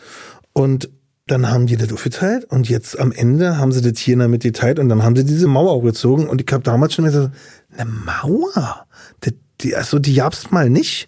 Und 0.54 0.90
dann 1.28 1.50
haben 1.50 1.68
die 1.68 1.78
das 1.78 1.94
aufgeteilt 1.94 2.46
und 2.46 2.68
jetzt 2.68 3.00
am 3.00 3.12
Ende 3.12 3.58
haben 3.58 3.72
sie 3.72 3.82
das 3.82 4.00
hier 4.00 4.18
damit 4.18 4.44
geteilt 4.44 4.80
und 4.80 4.90
dann 4.90 5.04
haben 5.04 5.16
sie 5.16 5.24
diese 5.24 5.48
Mauer 5.48 5.72
auch 5.72 5.84
gezogen 5.84 6.28
und 6.28 6.42
ich 6.42 6.52
habe 6.52 6.64
damals 6.64 6.94
schon 6.94 7.06
gesagt, 7.06 7.34
eine 7.78 7.90
Mauer? 7.90 8.86
Das, 9.22 9.34
die, 9.62 9.76
also 9.76 10.00
die 10.00 10.16
gab's 10.16 10.52
mal 10.52 10.70
nicht. 10.70 11.08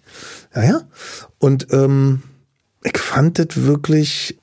Ja, 0.54 0.64
ja. 0.64 0.80
Und 1.38 1.66
ähm, 1.72 2.22
ich 2.84 2.96
fand 2.98 3.38
das 3.38 3.48
wirklich, 3.54 4.38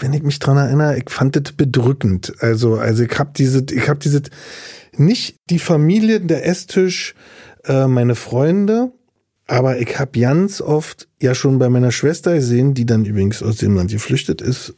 wenn 0.00 0.12
ich 0.12 0.22
mich 0.22 0.38
dran 0.38 0.56
erinnere, 0.56 0.98
ich 0.98 1.10
fand 1.10 1.36
das 1.36 1.52
bedrückend. 1.52 2.32
Also, 2.40 2.76
also 2.76 3.02
ich 3.02 3.18
habe 3.18 3.30
diese, 3.36 3.64
ich 3.70 3.88
habe 3.88 3.98
diese, 3.98 4.22
nicht 4.96 5.36
die 5.50 5.58
Familie, 5.58 6.20
der 6.20 6.46
Esstisch, 6.46 7.14
äh, 7.64 7.86
meine 7.86 8.14
Freunde, 8.14 8.92
aber 9.46 9.80
ich 9.80 9.98
habe 9.98 10.20
ganz 10.20 10.60
oft 10.60 11.08
ja 11.20 11.34
schon 11.34 11.58
bei 11.58 11.68
meiner 11.68 11.90
Schwester 11.90 12.34
gesehen, 12.34 12.74
die 12.74 12.86
dann 12.86 13.04
übrigens 13.04 13.42
aus 13.42 13.56
dem 13.56 13.74
Land 13.74 13.90
geflüchtet 13.90 14.42
ist, 14.42 14.74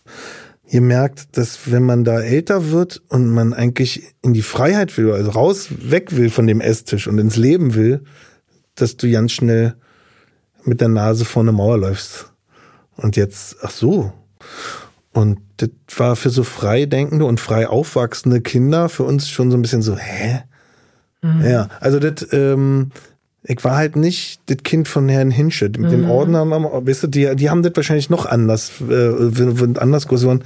gemerkt, 0.70 1.36
dass 1.36 1.70
wenn 1.70 1.82
man 1.82 2.04
da 2.04 2.20
älter 2.20 2.70
wird 2.70 3.02
und 3.08 3.28
man 3.28 3.52
eigentlich 3.52 4.14
in 4.22 4.32
die 4.32 4.42
Freiheit 4.42 4.96
will, 4.96 5.12
also 5.12 5.30
raus, 5.30 5.68
weg 5.70 6.16
will 6.16 6.30
von 6.30 6.46
dem 6.46 6.60
Esstisch 6.60 7.08
und 7.08 7.18
ins 7.18 7.36
Leben 7.36 7.74
will, 7.74 8.04
dass 8.76 8.96
du 8.96 9.10
ganz 9.10 9.32
schnell 9.32 9.74
mit 10.64 10.80
der 10.80 10.88
Nase 10.88 11.24
vor 11.24 11.42
eine 11.42 11.52
Mauer 11.52 11.78
läufst. 11.78 12.32
Und 12.96 13.16
jetzt, 13.16 13.56
ach 13.62 13.70
so. 13.70 14.12
Und 15.12 15.38
das 15.56 15.70
war 15.96 16.16
für 16.16 16.30
so 16.30 16.44
frei 16.44 16.86
denkende 16.86 17.24
und 17.24 17.40
frei 17.40 17.68
aufwachsende 17.68 18.40
Kinder 18.40 18.88
für 18.88 19.02
uns 19.02 19.28
schon 19.28 19.50
so 19.50 19.56
ein 19.56 19.62
bisschen 19.62 19.82
so, 19.82 19.96
hä? 19.96 20.42
Ja, 21.42 21.68
also 21.80 21.98
das, 21.98 22.28
ähm, 22.32 22.92
ich 23.42 23.62
war 23.62 23.76
halt 23.76 23.96
nicht 23.96 24.40
das 24.46 24.58
Kind 24.62 24.88
von 24.88 25.08
Herrn 25.08 25.30
Hinsche. 25.30 25.66
Mit 25.66 25.90
den 25.92 26.06
Ordnern, 26.06 26.50
weißt 26.50 27.02
du, 27.02 27.06
die, 27.08 27.36
die 27.36 27.50
haben 27.50 27.62
das 27.62 27.72
wahrscheinlich 27.76 28.08
noch 28.08 28.24
anders, 28.26 28.72
äh, 28.88 29.78
anders 29.78 30.08
groß 30.08 30.26
waren. 30.26 30.44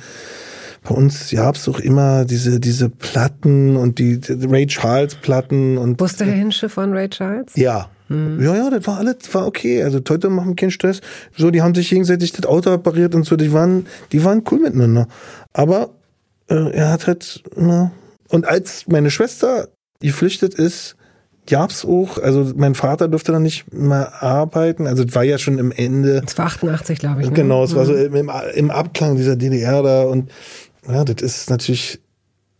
Bei 0.83 0.95
uns 0.95 1.31
gab's 1.31 1.69
auch 1.69 1.79
immer 1.79 2.25
diese, 2.25 2.61
diese 2.61 2.91
Platten 2.91 3.77
und 3.77 3.99
die, 3.99 4.21
die 4.21 4.47
Ray 4.47 4.67
Charles 4.67 5.15
Platten 5.15 5.79
und 5.79 6.01
Wusste 6.01 6.25
Herr 6.25 6.35
Hinsche 6.35 6.69
von 6.69 6.93
Ray 6.93 7.09
Charles? 7.09 7.53
ja. 7.55 7.89
Ja, 8.09 8.55
ja, 8.55 8.71
das 8.71 8.87
war 8.87 8.99
alles, 8.99 9.17
war 9.33 9.47
okay. 9.47 9.83
Also 9.83 10.01
heute 10.09 10.29
machen 10.29 10.57
keinen 10.57 10.71
Stress. 10.71 11.01
So, 11.37 11.51
die 11.51 11.63
haben 11.63 11.75
sich 11.75 11.89
gegenseitig 11.89 12.33
das 12.33 12.47
Auto 12.47 12.71
repariert 12.71 13.15
und 13.15 13.25
so, 13.25 13.37
die 13.37 13.53
waren, 13.53 13.87
die 14.13 14.23
waren 14.25 14.43
cool 14.51 14.61
miteinander. 14.61 15.09
Aber 15.53 15.91
äh, 16.49 16.71
er 16.73 16.91
hat 16.91 17.07
halt, 17.07 17.43
na. 17.57 17.93
Und 18.29 18.47
als 18.47 18.87
meine 18.89 19.11
Schwester 19.11 19.69
geflüchtet 20.01 20.55
ist, 20.55 20.97
gab's 21.47 21.85
auch, 21.85 22.19
also 22.19 22.53
mein 22.57 22.75
Vater 22.75 23.09
durfte 23.09 23.33
dann 23.33 23.43
nicht 23.43 23.73
mehr 23.73 24.23
arbeiten. 24.23 24.87
Also 24.87 25.05
es 25.05 25.15
war 25.15 25.25
ja 25.25 25.39
schon 25.39 25.59
im 25.59 25.73
Ende. 25.73 26.21
Das 26.23 26.37
war 26.37 26.47
88, 26.47 26.99
glaube 26.99 27.23
ich. 27.23 27.29
Ne? 27.29 27.35
Genau, 27.35 27.65
es 27.65 27.75
war 27.75 27.87
so 27.87 27.95
im, 27.95 28.15
im, 28.15 28.31
im 28.55 28.71
Abklang 28.71 29.17
dieser 29.17 29.37
DDR 29.37 29.83
da 29.83 30.03
und 30.03 30.31
ja, 30.87 31.05
das 31.05 31.23
ist 31.23 31.51
natürlich 31.51 32.01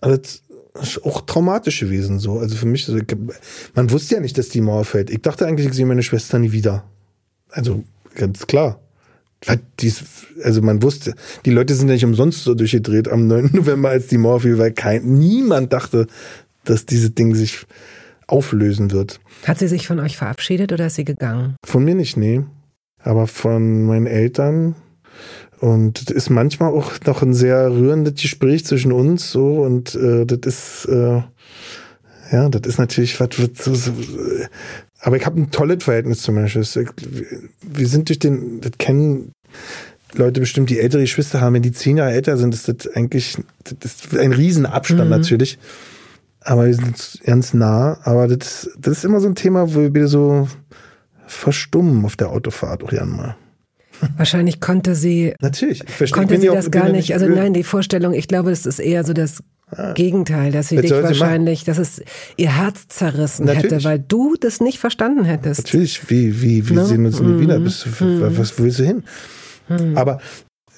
alles 0.01 0.43
auch 1.03 1.21
traumatisch 1.23 1.81
gewesen 1.81 2.19
so. 2.19 2.39
Also 2.39 2.57
für 2.57 2.67
mich, 2.67 2.89
ich, 2.89 3.17
man 3.75 3.91
wusste 3.91 4.17
ja 4.17 4.21
nicht, 4.21 4.37
dass 4.39 4.49
die 4.49 4.61
Mauer 4.61 4.85
fällt. 4.85 5.11
Ich 5.11 5.23
dachte 5.23 5.47
eigentlich, 5.47 5.69
ich 5.69 5.75
sehe 5.75 5.87
meine 5.87 6.03
Schwester 6.03 6.39
nie 6.39 6.53
wieder. 6.53 6.85
Also 7.51 7.85
ganz 8.17 8.47
klar. 8.47 8.81
Dies, 9.81 10.05
also 10.43 10.63
man 10.63 10.83
wusste, 10.83 11.15
die 11.45 11.51
Leute 11.51 11.75
sind 11.75 11.89
ja 11.89 11.95
nicht 11.95 12.05
umsonst 12.05 12.45
so 12.45 12.55
durchgedreht 12.55 13.09
am 13.09 13.27
9. 13.27 13.51
November, 13.53 13.91
als 13.91 14.07
die 14.07 14.19
Mauer 14.19 14.41
fiel, 14.41 14.59
weil 14.59 14.73
kein, 14.73 15.05
niemand 15.05 15.73
dachte, 15.73 16.07
dass 16.65 16.87
dieses 16.87 17.15
Ding 17.15 17.35
sich 17.35 17.67
auflösen 18.27 18.91
wird. 18.91 19.21
Hat 19.47 19.59
sie 19.59 19.69
sich 19.69 19.87
von 19.87 20.01
euch 20.01 20.17
verabschiedet 20.17 20.73
oder 20.73 20.87
ist 20.87 20.95
sie 20.95 21.05
gegangen? 21.05 21.57
Von 21.65 21.85
mir 21.85 21.95
nicht, 21.95 22.17
nee. 22.17 22.43
Aber 22.99 23.27
von 23.27 23.85
meinen 23.85 24.07
Eltern. 24.07 24.77
Und 25.65 26.11
das 26.11 26.15
ist 26.15 26.29
manchmal 26.29 26.73
auch 26.73 26.93
noch 27.07 27.23
ein 27.23 27.33
sehr 27.33 27.71
rührendes 27.71 28.21
Gespräch 28.21 28.67
zwischen 28.67 28.93
uns 28.93 29.31
so 29.31 29.63
und 29.63 29.95
äh, 29.95 30.27
das 30.27 30.41
ist 30.45 30.85
äh, 30.91 31.23
ja, 32.31 32.49
das 32.51 32.69
ist 32.69 32.79
natürlich 32.79 33.19
was 33.19 33.39
wird 33.39 33.57
so, 33.57 33.75
so 33.75 33.91
aber 35.01 35.17
ich 35.17 35.25
habe 35.25 35.41
ein 35.41 35.51
tolles 35.51 35.83
Verhältnis 35.83 36.21
zum 36.21 36.35
Beispiel. 36.35 36.67
Wir 37.63 37.87
sind 37.87 38.11
durch 38.11 38.19
den, 38.19 38.61
das 38.61 38.73
kennen 38.77 39.33
Leute 40.13 40.41
bestimmt, 40.41 40.69
die 40.69 40.81
ältere 40.81 41.01
Geschwister 41.01 41.41
haben, 41.41 41.55
wenn 41.55 41.63
die 41.63 41.73
zehn 41.73 41.97
Jahre 41.97 42.13
älter 42.13 42.37
sind, 42.37 42.53
ist 42.53 42.69
das 42.69 42.87
eigentlich 42.95 43.39
das 43.81 43.95
ist 43.95 44.19
ein 44.19 44.35
Riesenabstand 44.35 45.05
mhm. 45.05 45.17
natürlich. 45.17 45.59
Aber 46.41 46.67
wir 46.67 46.75
sind 46.75 47.23
ganz 47.25 47.55
nah. 47.55 48.01
Aber 48.03 48.29
das, 48.29 48.69
das 48.79 48.99
ist 48.99 49.05
immer 49.05 49.21
so 49.21 49.29
ein 49.29 49.35
Thema, 49.35 49.75
wo 49.75 49.95
wir 49.95 50.09
so 50.09 50.47
verstummen 51.27 52.05
auf 52.05 52.17
der 52.17 52.29
Autofahrt 52.29 52.85
auch 52.85 52.93
ja 52.93 53.07
mal. 53.07 53.35
Wahrscheinlich 54.17 54.61
konnte 54.61 54.95
sie. 54.95 55.35
Natürlich. 55.41 55.83
Ich 55.85 55.91
verstehe, 55.91 56.19
konnte 56.19 56.41
sie 56.41 56.49
das 56.49 56.71
gar 56.71 56.89
nicht. 56.89 57.13
Also 57.15 57.27
nein, 57.27 57.55
die 57.55 57.63
Vorstellung, 57.63 58.13
ich 58.13 58.29
glaube, 58.29 58.51
es 58.51 58.67
ist 58.67 58.79
eher 58.79 59.05
so 59.05 59.13
das 59.13 59.43
ah. 59.71 59.93
Gegenteil, 59.93 60.53
dass 60.53 60.69
sie 60.69 60.77
Jetzt 60.77 60.91
dich 60.91 61.03
wahrscheinlich, 61.03 61.61
sie 61.61 61.67
dass 61.67 61.79
es 61.79 62.03
ihr 62.37 62.57
Herz 62.57 62.89
zerrissen 62.89 63.47
Natürlich. 63.47 63.73
hätte, 63.73 63.85
weil 63.85 63.99
du 63.99 64.35
das 64.39 64.61
nicht 64.61 64.79
verstanden 64.79 65.25
hättest. 65.25 65.65
Natürlich, 65.65 66.11
wie, 66.11 66.43
wie, 66.43 66.69
wir 66.69 66.77
no? 66.77 66.85
sehen 66.85 67.07
uns 67.07 67.21
nie 67.21 67.29
mm. 67.29 67.41
wieder. 67.41 67.61
Bist 67.61 67.87
du, 67.87 68.05
mm. 68.05 68.37
Was 68.37 68.59
willst 68.59 68.79
du 68.79 68.85
hin? 68.85 69.05
Mm. 69.69 69.97
Aber 69.97 70.21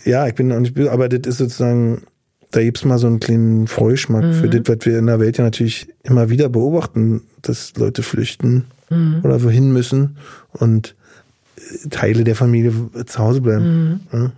ja, 0.05 0.26
ich 0.26 0.35
bin 0.35 0.52
auch 0.52 0.61
nicht 0.61 0.74
böse, 0.74 0.92
aber 0.92 1.09
das 1.09 1.26
ist 1.26 1.38
sozusagen, 1.38 2.02
da 2.52 2.62
gibt 2.62 2.79
es 2.79 2.85
mal 2.85 2.98
so 2.98 3.07
einen 3.07 3.20
kleinen 3.20 3.66
Freuschmack 3.66 4.24
mhm. 4.24 4.33
für 4.35 4.48
das, 4.48 4.62
was 4.64 4.87
wir 4.87 4.98
in 4.98 5.07
der 5.07 5.18
Welt 5.18 5.37
ja 5.37 5.44
natürlich 5.44 5.88
immer 6.05 6.31
wieder 6.31 6.48
beobachten, 6.48 7.22
dass 7.42 7.74
Leute 7.76 8.02
flüchten 8.02 8.66
mhm. 8.88 9.20
oder 9.24 9.42
wohin 9.42 9.72
müssen 9.72 10.16
und 10.52 10.95
Teile 11.90 12.25
der 12.25 12.37
Familie 12.37 12.73
zu 13.07 13.19
Hause 13.19 13.40
bleiben. 13.40 14.01
Mhm. 14.12 14.19
Ja. 14.19 14.33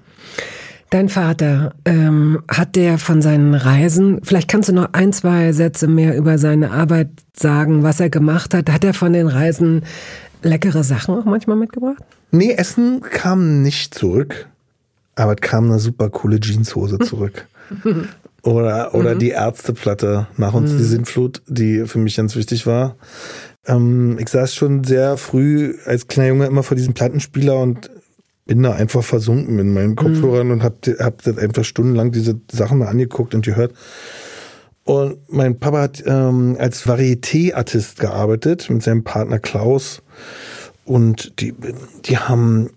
Dein 0.90 1.10
Vater, 1.10 1.74
ähm, 1.84 2.42
hat 2.48 2.74
der 2.74 2.96
von 2.96 3.20
seinen 3.20 3.54
Reisen, 3.54 4.20
vielleicht 4.22 4.48
kannst 4.48 4.70
du 4.70 4.72
noch 4.72 4.94
ein, 4.94 5.12
zwei 5.12 5.52
Sätze 5.52 5.86
mehr 5.86 6.16
über 6.16 6.38
seine 6.38 6.70
Arbeit 6.70 7.10
sagen, 7.34 7.82
was 7.82 8.00
er 8.00 8.08
gemacht 8.08 8.54
hat. 8.54 8.70
Hat 8.70 8.84
er 8.84 8.94
von 8.94 9.12
den 9.12 9.26
Reisen 9.26 9.82
leckere 10.42 10.84
Sachen 10.84 11.14
auch 11.14 11.26
manchmal 11.26 11.56
mitgebracht? 11.56 12.02
Nee, 12.30 12.52
Essen 12.52 13.02
kam 13.02 13.62
nicht 13.62 13.94
zurück, 13.94 14.48
aber 15.14 15.34
es 15.34 15.40
kam 15.42 15.64
eine 15.64 15.78
super 15.78 16.08
coole 16.08 16.40
Jeanshose 16.40 16.98
zurück. 17.00 17.46
oder 18.42 18.94
oder 18.94 19.14
mhm. 19.14 19.18
die 19.18 19.30
Ärzteplatte 19.30 20.26
nach 20.38 20.54
uns 20.54 20.72
mhm. 20.72 20.78
die 20.78 20.84
Sintflut, 20.84 21.42
die 21.46 21.86
für 21.86 21.98
mich 21.98 22.16
ganz 22.16 22.34
wichtig 22.34 22.66
war. 22.66 22.96
Ähm, 23.68 24.18
ich 24.18 24.28
saß 24.28 24.54
schon 24.54 24.82
sehr 24.82 25.16
früh 25.16 25.76
als 25.84 26.08
kleiner 26.08 26.30
Junge 26.30 26.46
immer 26.46 26.62
vor 26.62 26.76
diesem 26.76 26.94
Plattenspieler 26.94 27.58
und 27.58 27.90
bin 28.46 28.62
da 28.62 28.72
einfach 28.72 29.04
versunken 29.04 29.58
in 29.58 29.74
meinen 29.74 29.94
Kopfhörern 29.94 30.46
mhm. 30.46 30.52
und 30.54 30.62
hab, 30.62 30.84
hab 30.98 31.22
das 31.22 31.36
einfach 31.38 31.64
stundenlang 31.64 32.10
diese 32.10 32.40
Sachen 32.50 32.78
mal 32.78 32.88
angeguckt 32.88 33.34
und 33.34 33.44
gehört. 33.44 33.74
Und 34.84 35.18
mein 35.28 35.58
Papa 35.58 35.82
hat 35.82 36.02
ähm, 36.06 36.56
als 36.58 36.86
Varieté-Artist 36.86 38.00
gearbeitet 38.00 38.70
mit 38.70 38.82
seinem 38.82 39.04
Partner 39.04 39.38
Klaus. 39.38 40.02
Und 40.86 41.40
die, 41.40 41.54
die 42.06 42.16
haben 42.16 42.70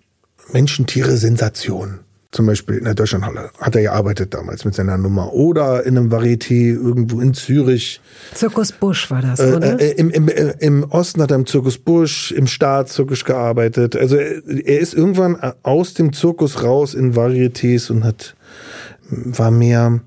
Menschen, 0.52 0.86
Tiere, 0.86 1.16
Sensation 1.16 2.00
zum 2.32 2.46
Beispiel 2.46 2.78
in 2.78 2.84
der 2.84 2.94
Deutschlandhalle 2.94 3.50
hat 3.60 3.76
er 3.76 3.82
gearbeitet 3.82 4.32
damals 4.32 4.64
mit 4.64 4.74
seiner 4.74 4.96
Nummer. 4.96 5.34
Oder 5.34 5.84
in 5.84 5.98
einem 5.98 6.10
Varieté 6.10 6.72
irgendwo 6.72 7.20
in 7.20 7.34
Zürich. 7.34 8.00
Zirkus 8.34 8.72
Busch 8.72 9.10
war 9.10 9.20
das, 9.20 9.38
äh, 9.38 9.52
oder? 9.54 9.78
Äh, 9.78 9.92
im, 9.92 10.10
im, 10.10 10.28
äh, 10.28 10.54
Im 10.58 10.84
Osten 10.84 11.20
hat 11.20 11.30
er 11.30 11.36
im 11.36 11.46
Zirkus 11.46 11.76
Busch, 11.76 12.32
im 12.32 12.46
Staatszirkus 12.46 13.26
gearbeitet. 13.26 13.96
Also 13.96 14.16
er 14.16 14.80
ist 14.80 14.94
irgendwann 14.94 15.36
aus 15.62 15.92
dem 15.92 16.14
Zirkus 16.14 16.62
raus 16.62 16.94
in 16.94 17.14
Varietés 17.14 17.90
und 17.90 18.02
hat, 18.02 18.34
war 19.10 19.50
mehr 19.50 20.00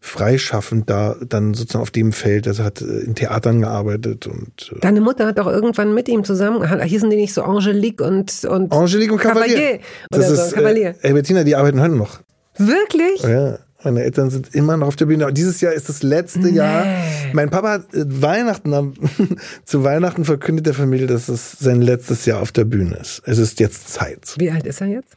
freischaffend 0.00 0.88
da 0.88 1.14
dann 1.28 1.52
sozusagen 1.52 1.82
auf 1.82 1.90
dem 1.90 2.12
Feld. 2.12 2.48
Also 2.48 2.64
hat 2.64 2.80
äh, 2.80 2.84
in 2.84 3.14
Theatern 3.14 3.60
gearbeitet 3.60 4.26
und. 4.26 4.72
Äh 4.74 4.80
Deine 4.80 5.00
Mutter 5.00 5.26
hat 5.26 5.38
doch 5.38 5.46
irgendwann 5.46 5.94
mit 5.94 6.08
ihm 6.08 6.24
zusammen, 6.24 6.82
hießen 6.82 7.10
die 7.10 7.16
nicht 7.16 7.34
so 7.34 7.42
Angelique 7.42 8.00
und, 8.00 8.44
und 8.44 8.72
Angelique 8.72 9.12
und 9.12 9.18
Cavalier. 9.18 9.54
Cavalier 9.54 9.80
das 10.10 10.30
oder 10.30 10.44
ist, 10.44 10.50
so, 10.50 10.56
Cavalier. 10.56 10.94
Äh, 11.02 11.12
Bettina, 11.12 11.44
die 11.44 11.54
arbeiten 11.54 11.80
heute 11.80 11.94
noch. 11.94 12.20
Wirklich? 12.56 13.22
Ja. 13.22 13.58
Meine 13.82 14.02
Eltern 14.02 14.28
sind 14.28 14.54
immer 14.54 14.76
noch 14.76 14.88
auf 14.88 14.96
der 14.96 15.06
Bühne. 15.06 15.32
Dieses 15.32 15.60
Jahr 15.62 15.72
ist 15.72 15.88
das 15.88 16.02
letzte 16.02 16.40
nee. 16.40 16.50
Jahr. 16.50 16.84
Mein 17.32 17.48
Papa 17.48 17.70
hat 17.70 17.86
Weihnachten, 17.92 18.94
zu 19.64 19.84
Weihnachten 19.84 20.26
verkündet 20.26 20.66
der 20.66 20.74
Familie, 20.74 21.06
dass 21.06 21.30
es 21.30 21.52
sein 21.52 21.80
letztes 21.80 22.26
Jahr 22.26 22.42
auf 22.42 22.52
der 22.52 22.64
Bühne 22.64 22.96
ist. 22.96 23.22
Es 23.24 23.38
ist 23.38 23.58
jetzt 23.58 23.88
Zeit. 23.88 24.34
Wie 24.36 24.50
alt 24.50 24.66
ist 24.66 24.82
er 24.82 24.88
jetzt? 24.88 25.16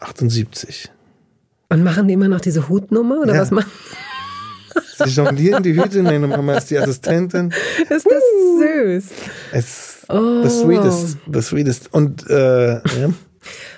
78. 0.00 0.90
Und 1.70 1.82
machen 1.82 2.06
die 2.06 2.14
immer 2.14 2.28
noch 2.28 2.40
diese 2.40 2.68
Hutnummer 2.68 3.20
oder 3.22 3.34
ja. 3.34 3.40
was 3.40 3.50
machen? 3.50 3.70
Sie 4.98 5.10
jonglieren 5.10 5.62
die 5.62 5.74
Hüte, 5.74 6.02
meine 6.02 6.26
Mama 6.26 6.54
ist 6.54 6.70
die 6.70 6.78
Assistentin. 6.78 7.52
Ist 7.88 8.06
das 8.06 8.22
süß. 8.58 9.04
Es, 9.52 9.98
oh. 10.08 10.42
the 10.42 10.50
sweetest, 10.50 11.18
the 11.32 11.42
sweetest. 11.42 11.92
Und, 11.92 12.28
äh, 12.28 12.74
ja. 12.74 13.10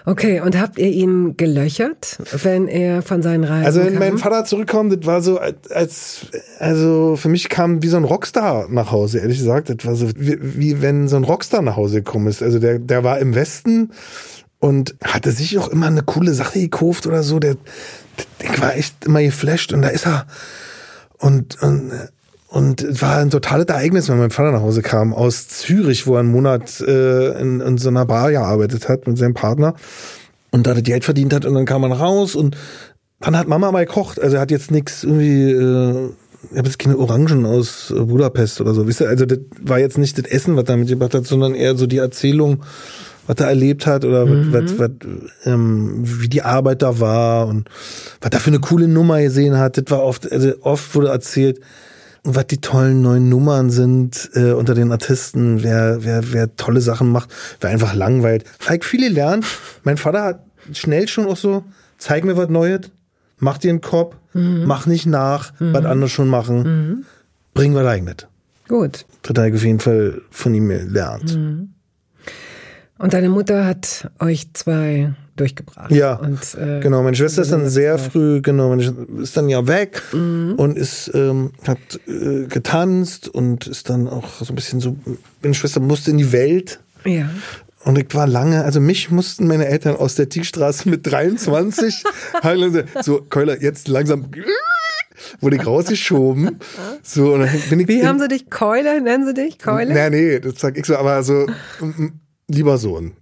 Okay, 0.05 0.41
und 0.41 0.59
habt 0.61 0.79
ihr 0.79 0.89
ihn 0.89 1.37
gelöchert, 1.37 2.19
wenn 2.45 2.69
er 2.69 3.03
von 3.03 3.23
seinen 3.23 3.43
Reisen 3.43 3.67
Also 3.67 3.81
wenn 3.81 3.95
kam? 3.95 3.99
mein 3.99 4.19
Vater 4.19 4.45
zurückkommt, 4.45 4.93
das 4.93 5.07
war 5.07 5.21
so, 5.21 5.39
als, 5.39 6.27
also 6.61 7.17
für 7.17 7.29
mich 7.29 7.49
kam 7.49 7.83
wie 7.83 7.89
so 7.89 7.97
ein 7.97 8.05
Rockstar 8.05 8.69
nach 8.71 8.93
Hause, 8.93 9.19
ehrlich 9.19 9.39
gesagt. 9.39 9.69
Das 9.69 9.85
war 9.85 9.97
so, 9.97 10.09
wie, 10.17 10.39
wie 10.41 10.83
wenn 10.83 11.09
so 11.09 11.17
ein 11.17 11.25
Rockstar 11.25 11.63
nach 11.63 11.77
Hause 11.77 11.97
gekommen 11.97 12.29
ist. 12.29 12.43
Also 12.43 12.61
der, 12.61 12.79
der 12.79 13.03
war 13.03 13.19
im 13.19 13.35
Westen 13.35 13.91
und 14.61 14.95
hatte 15.03 15.33
sich 15.33 15.59
auch 15.59 15.69
immer 15.69 15.87
eine 15.87 16.03
coole 16.03 16.35
Sache 16.35 16.61
gekauft 16.61 17.07
oder 17.07 17.23
so. 17.25 17.41
Der, 17.41 17.57
der 18.43 18.61
war 18.61 18.77
echt 18.77 19.05
immer 19.05 19.23
geflasht 19.23 19.73
und 19.73 19.83
da 19.83 19.89
ist 19.89 20.07
er 20.07 20.27
und, 21.19 21.63
und, 21.63 21.93
und 22.49 22.83
es 22.83 23.03
war 23.03 23.19
ein 23.19 23.31
totales 23.31 23.67
Ereignis, 23.67 24.09
wenn 24.09 24.19
mein 24.19 24.31
Vater 24.31 24.53
nach 24.53 24.63
Hause 24.63 24.83
kam 24.83 25.13
aus 25.13 25.49
Zürich, 25.49 26.07
wo 26.07 26.15
er 26.15 26.21
einen 26.21 26.31
Monat 26.31 26.81
äh, 26.81 27.41
in, 27.41 27.61
in 27.61 27.79
so 27.79 27.89
einer 27.89 28.07
Bar 28.07 28.31
gearbeitet 28.31 28.89
hat 28.89 29.07
mit 29.07 29.19
seinem 29.19 29.35
Partner 29.35 29.75
und 30.51 30.67
da 30.67 30.75
das 30.75 30.83
Geld 30.83 31.05
verdient 31.05 31.33
hat 31.33 31.45
und 31.45 31.55
dann 31.55 31.67
kam 31.67 31.83
man 31.83 31.93
raus 31.93 32.35
und 32.35 32.57
dann 33.21 33.37
hat 33.37 33.49
Mama 33.49 33.73
mal 33.73 33.87
gekocht. 33.87 34.21
Also 34.21 34.37
er 34.37 34.43
hat 34.43 34.51
jetzt 34.51 34.71
nichts 34.71 35.05
irgendwie, 35.05 35.51
äh, 35.51 36.11
ich 36.51 36.59
habe 36.59 36.69
jetzt 36.69 36.79
keine 36.79 36.99
Orangen 36.99 37.47
aus 37.47 37.93
Budapest 37.97 38.61
oder 38.61 38.75
so. 38.75 38.87
Wisst 38.87 39.01
ihr, 39.01 39.09
also 39.09 39.27
das 39.27 39.39
war 39.61 39.79
jetzt 39.79 39.99
nicht 39.99 40.19
das 40.19 40.27
Essen, 40.27 40.57
was 40.57 40.65
er 40.65 40.77
mitgebracht 40.77 41.15
hat, 41.15 41.27
sondern 41.27 41.55
eher 41.55 41.77
so 41.77 41.87
die 41.87 41.99
Erzählung, 41.99 42.63
was 43.27 43.37
er 43.39 43.49
erlebt 43.49 43.87
hat 43.87 44.05
oder 44.05 44.27
mhm. 44.27 44.53
was, 44.53 44.79
was, 44.79 44.91
ähm, 45.45 46.01
wie 46.03 46.29
die 46.29 46.43
Arbeit 46.43 46.83
da 46.83 47.01
war 47.01 47.49
und 47.49 47.69
was 48.21 48.31
er 48.33 48.41
für 48.41 48.51
eine 48.51 48.61
coole 48.61 48.89
Nummer 48.89 49.21
gesehen 49.21 49.57
hat. 49.57 49.77
Das 49.79 49.85
war 49.89 50.03
oft, 50.03 50.31
also 50.31 50.53
oft 50.63 50.95
wurde 50.95 51.09
erzählt, 51.09 51.61
was 52.27 52.47
die 52.49 52.61
tollen 52.61 53.03
neuen 53.03 53.29
Nummern 53.29 53.71
sind 53.71 54.31
äh, 54.35 54.53
unter 54.53 54.75
den 54.75 54.91
Artisten, 54.91 55.63
wer, 55.63 56.05
wer, 56.05 56.33
wer 56.33 56.57
tolle 56.57 56.81
Sachen 56.81 57.11
macht, 57.11 57.31
wer 57.61 57.71
einfach 57.71 57.95
langweilt. 57.95 58.45
Halt 58.67 58.85
viele 58.85 59.09
lernen. 59.09 59.45
Mein 59.85 59.97
Vater 59.97 60.25
hat 60.25 60.41
schnell 60.73 61.07
schon 61.07 61.27
auch 61.27 61.37
so, 61.37 61.65
zeig 61.99 62.25
mir 62.25 62.37
was 62.37 62.49
Neues, 62.49 62.91
mach 63.39 63.59
dir 63.59 63.71
einen 63.71 63.81
Kopf, 63.81 64.17
mhm. 64.33 64.65
mach 64.67 64.87
nicht 64.87 65.07
nach, 65.07 65.53
mhm. 65.61 65.73
was 65.73 65.85
andere 65.85 66.09
schon 66.09 66.29
machen, 66.29 66.59
mhm. 66.63 67.05
bring 67.55 67.75
was 67.75 67.87
eigenes. 67.87 68.27
Gut. 68.69 69.07
Das 69.23 69.37
habe 69.37 69.49
ich 69.49 69.55
auf 69.55 69.65
jeden 69.65 69.81
Fall 69.81 70.21
von 70.31 70.55
ihm 70.55 70.69
gelernt. 70.69 71.37
Mhm. 71.37 71.71
Und 72.99 73.13
deine 73.13 73.29
Mutter 73.29 73.67
hat 73.67 74.11
euch 74.21 74.53
zwei 74.55 75.13
durchgebracht. 75.37 75.91
Ja, 75.91 76.15
und, 76.15 76.55
äh, 76.55 76.81
genau. 76.81 77.03
Meine 77.03 77.17
Schwester 77.17 77.43
ist 77.43 77.53
dann 77.53 77.69
sehr 77.69 77.99
früh, 77.99 78.41
genau, 78.41 78.71
meine 78.71 78.83
ist 79.21 79.37
dann 79.37 79.49
ja 79.49 79.67
weg 79.67 80.03
mhm. 80.13 80.55
und 80.57 80.79
ist 80.79 81.11
ähm, 81.15 81.53
hat 81.67 81.79
äh, 82.07 82.47
getanzt 82.47 83.29
und 83.29 83.67
ist 83.67 83.91
dann 83.91 84.09
auch 84.09 84.29
so 84.41 84.53
ein 84.53 84.55
bisschen 84.55 84.81
so. 84.81 84.97
Meine 85.43 85.55
Schwester 85.55 85.81
musste 85.81 86.11
in 86.11 86.19
die 86.19 86.33
Welt. 86.33 86.81
Ja. 87.05 87.29
Und 87.85 87.99
ich 87.99 88.13
war 88.15 88.27
lange, 88.27 88.65
also 88.65 88.81
mich 88.81 89.11
mussten 89.11 89.47
meine 89.47 89.67
Eltern 89.67 89.95
aus 89.95 90.17
der 90.17 90.29
Tiefstraße 90.29 90.89
mit 90.89 91.07
23 91.07 92.03
so 93.03 93.25
Keuler 93.29 93.63
jetzt 93.63 93.87
langsam 93.87 94.29
wurde 95.41 95.57
ich 95.57 95.67
rausgeschoben. 95.67 96.59
So, 97.03 97.35
und 97.35 97.41
dann 97.41 97.51
bin 97.71 97.81
ich 97.81 97.89
Wie 97.89 98.05
haben 98.05 98.19
sie 98.19 98.27
dich 98.27 98.51
Keuler? 98.51 99.01
Nennen 99.01 99.27
sie 99.27 99.35
dich 99.35 99.59
Keuler? 99.59 99.95
Nee, 99.95 100.11
nee, 100.11 100.41
das 100.41 100.55
sag 100.59 100.77
ich 100.77 100.85
so, 100.85 100.97
aber 100.97 101.23
so 101.23 101.47
lieber 102.49 102.79
Sohn, 102.79 103.13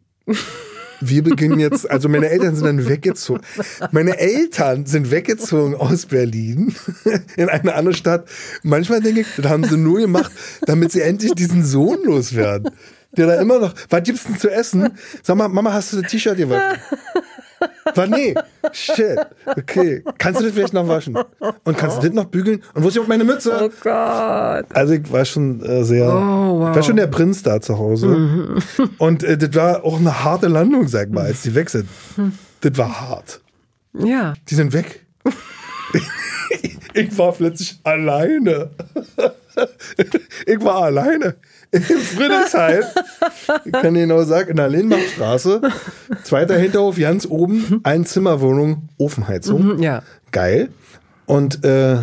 wir 1.00 1.22
beginnen 1.22 1.58
jetzt, 1.58 1.90
also 1.90 2.08
meine 2.08 2.28
Eltern 2.28 2.54
sind 2.54 2.66
dann 2.66 2.88
weggezogen. 2.88 3.42
Meine 3.90 4.18
Eltern 4.18 4.86
sind 4.86 5.10
weggezogen 5.10 5.74
aus 5.74 6.06
Berlin 6.06 6.74
in 7.36 7.48
eine 7.48 7.74
andere 7.74 7.94
Stadt. 7.94 8.28
Manchmal 8.62 9.00
denke 9.00 9.20
ich, 9.20 9.26
das 9.36 9.46
haben 9.46 9.64
sie 9.64 9.76
nur 9.76 10.00
gemacht, 10.00 10.32
damit 10.66 10.92
sie 10.92 11.02
endlich 11.02 11.32
diesen 11.32 11.64
Sohn 11.64 12.02
loswerden. 12.04 12.70
Der 13.16 13.26
da 13.26 13.40
immer 13.40 13.60
noch, 13.60 13.74
was 13.90 14.02
gibt's 14.02 14.24
denn 14.24 14.38
zu 14.38 14.50
essen? 14.50 14.90
Sag 15.22 15.36
mal, 15.36 15.48
Mama, 15.48 15.72
hast 15.72 15.92
du 15.92 16.00
das 16.00 16.10
T-Shirt 16.10 16.36
hier? 16.36 16.48
Was? 17.94 18.08
Nee, 18.08 18.34
Shit. 18.72 19.18
Okay. 19.46 20.02
Kannst 20.18 20.40
du 20.40 20.44
das 20.44 20.54
vielleicht 20.54 20.72
noch 20.72 20.88
waschen? 20.88 21.16
Und 21.64 21.76
kannst 21.76 21.98
du 21.98 22.02
das 22.06 22.12
noch 22.12 22.24
bügeln? 22.26 22.62
Und 22.74 22.82
wo 22.82 22.88
ist 22.88 22.94
überhaupt 22.96 23.08
meine 23.08 23.24
Mütze? 23.24 23.52
Oh 23.54 23.70
Gott. 23.82 24.66
Also 24.74 24.94
ich 24.94 25.12
war 25.12 25.24
schon 25.24 25.62
äh, 25.62 25.84
sehr, 25.84 26.06
Oh, 26.08 26.60
wow. 26.60 26.70
ich 26.70 26.76
war 26.76 26.82
schon 26.82 26.96
der 26.96 27.06
Prinz 27.06 27.42
da 27.42 27.60
zu 27.60 27.78
Hause. 27.78 28.06
Mhm. 28.08 28.58
Und 28.98 29.22
äh, 29.22 29.36
das 29.38 29.54
war 29.54 29.84
auch 29.84 29.98
eine 29.98 30.24
harte 30.24 30.48
Landung, 30.48 30.88
sag 30.88 31.10
mal, 31.10 31.26
als 31.26 31.42
die 31.42 31.54
weg 31.54 31.70
sind. 31.70 31.88
Das 32.60 32.76
war 32.78 33.00
hart. 33.08 33.40
Ja. 33.92 34.34
Die 34.48 34.54
sind 34.54 34.72
weg. 34.72 35.04
ich 36.94 37.16
war 37.18 37.32
plötzlich 37.32 37.78
alleine. 37.84 38.70
ich 40.46 40.60
war 40.64 40.82
alleine. 40.84 41.36
In 41.70 41.82
Friedrichshain. 41.82 42.82
Ich 43.64 43.72
kann 43.72 43.94
dir 43.94 44.00
genau 44.02 44.22
sagen, 44.24 44.50
in 44.50 44.56
der 44.56 44.68
Lindbachstraße. 44.68 45.60
Zweiter 46.22 46.56
Hinterhof, 46.56 46.98
ganz 46.98 47.26
oben, 47.26 47.80
Einzimmerwohnung, 47.82 48.88
Ofenheizung. 48.98 49.78
Ja. 49.82 50.02
Geil. 50.32 50.68
Und 51.26 51.64
äh, 51.64 51.96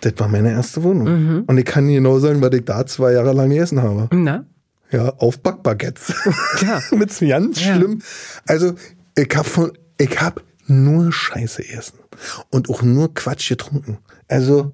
das 0.00 0.12
war 0.18 0.28
meine 0.28 0.50
erste 0.52 0.82
Wohnung. 0.82 1.44
Und 1.46 1.58
ich 1.58 1.64
kann 1.64 1.88
genau 1.88 2.18
sagen, 2.18 2.40
was 2.42 2.52
ich 2.52 2.64
da 2.64 2.86
zwei 2.86 3.12
Jahre 3.12 3.32
lang 3.32 3.50
gegessen 3.50 3.82
habe. 3.82 4.08
Na? 4.14 4.44
Ja, 4.90 5.08
auf 5.18 5.38
Backbaguettes. 5.40 6.14
Ja. 6.62 6.80
Mit 6.96 7.18
ganz 7.20 7.64
Ja. 7.64 7.74
schlimm. 7.76 8.00
Also, 8.46 8.74
ich 9.16 9.30
hab 9.36 9.46
von, 9.46 9.72
ich 9.98 10.20
hab 10.20 10.42
nur 10.66 11.12
Scheiße 11.12 11.62
gegessen. 11.62 11.98
Und 12.50 12.68
auch 12.70 12.82
nur 12.82 13.12
Quatsch 13.14 13.48
getrunken. 13.48 13.98
Also, 14.28 14.72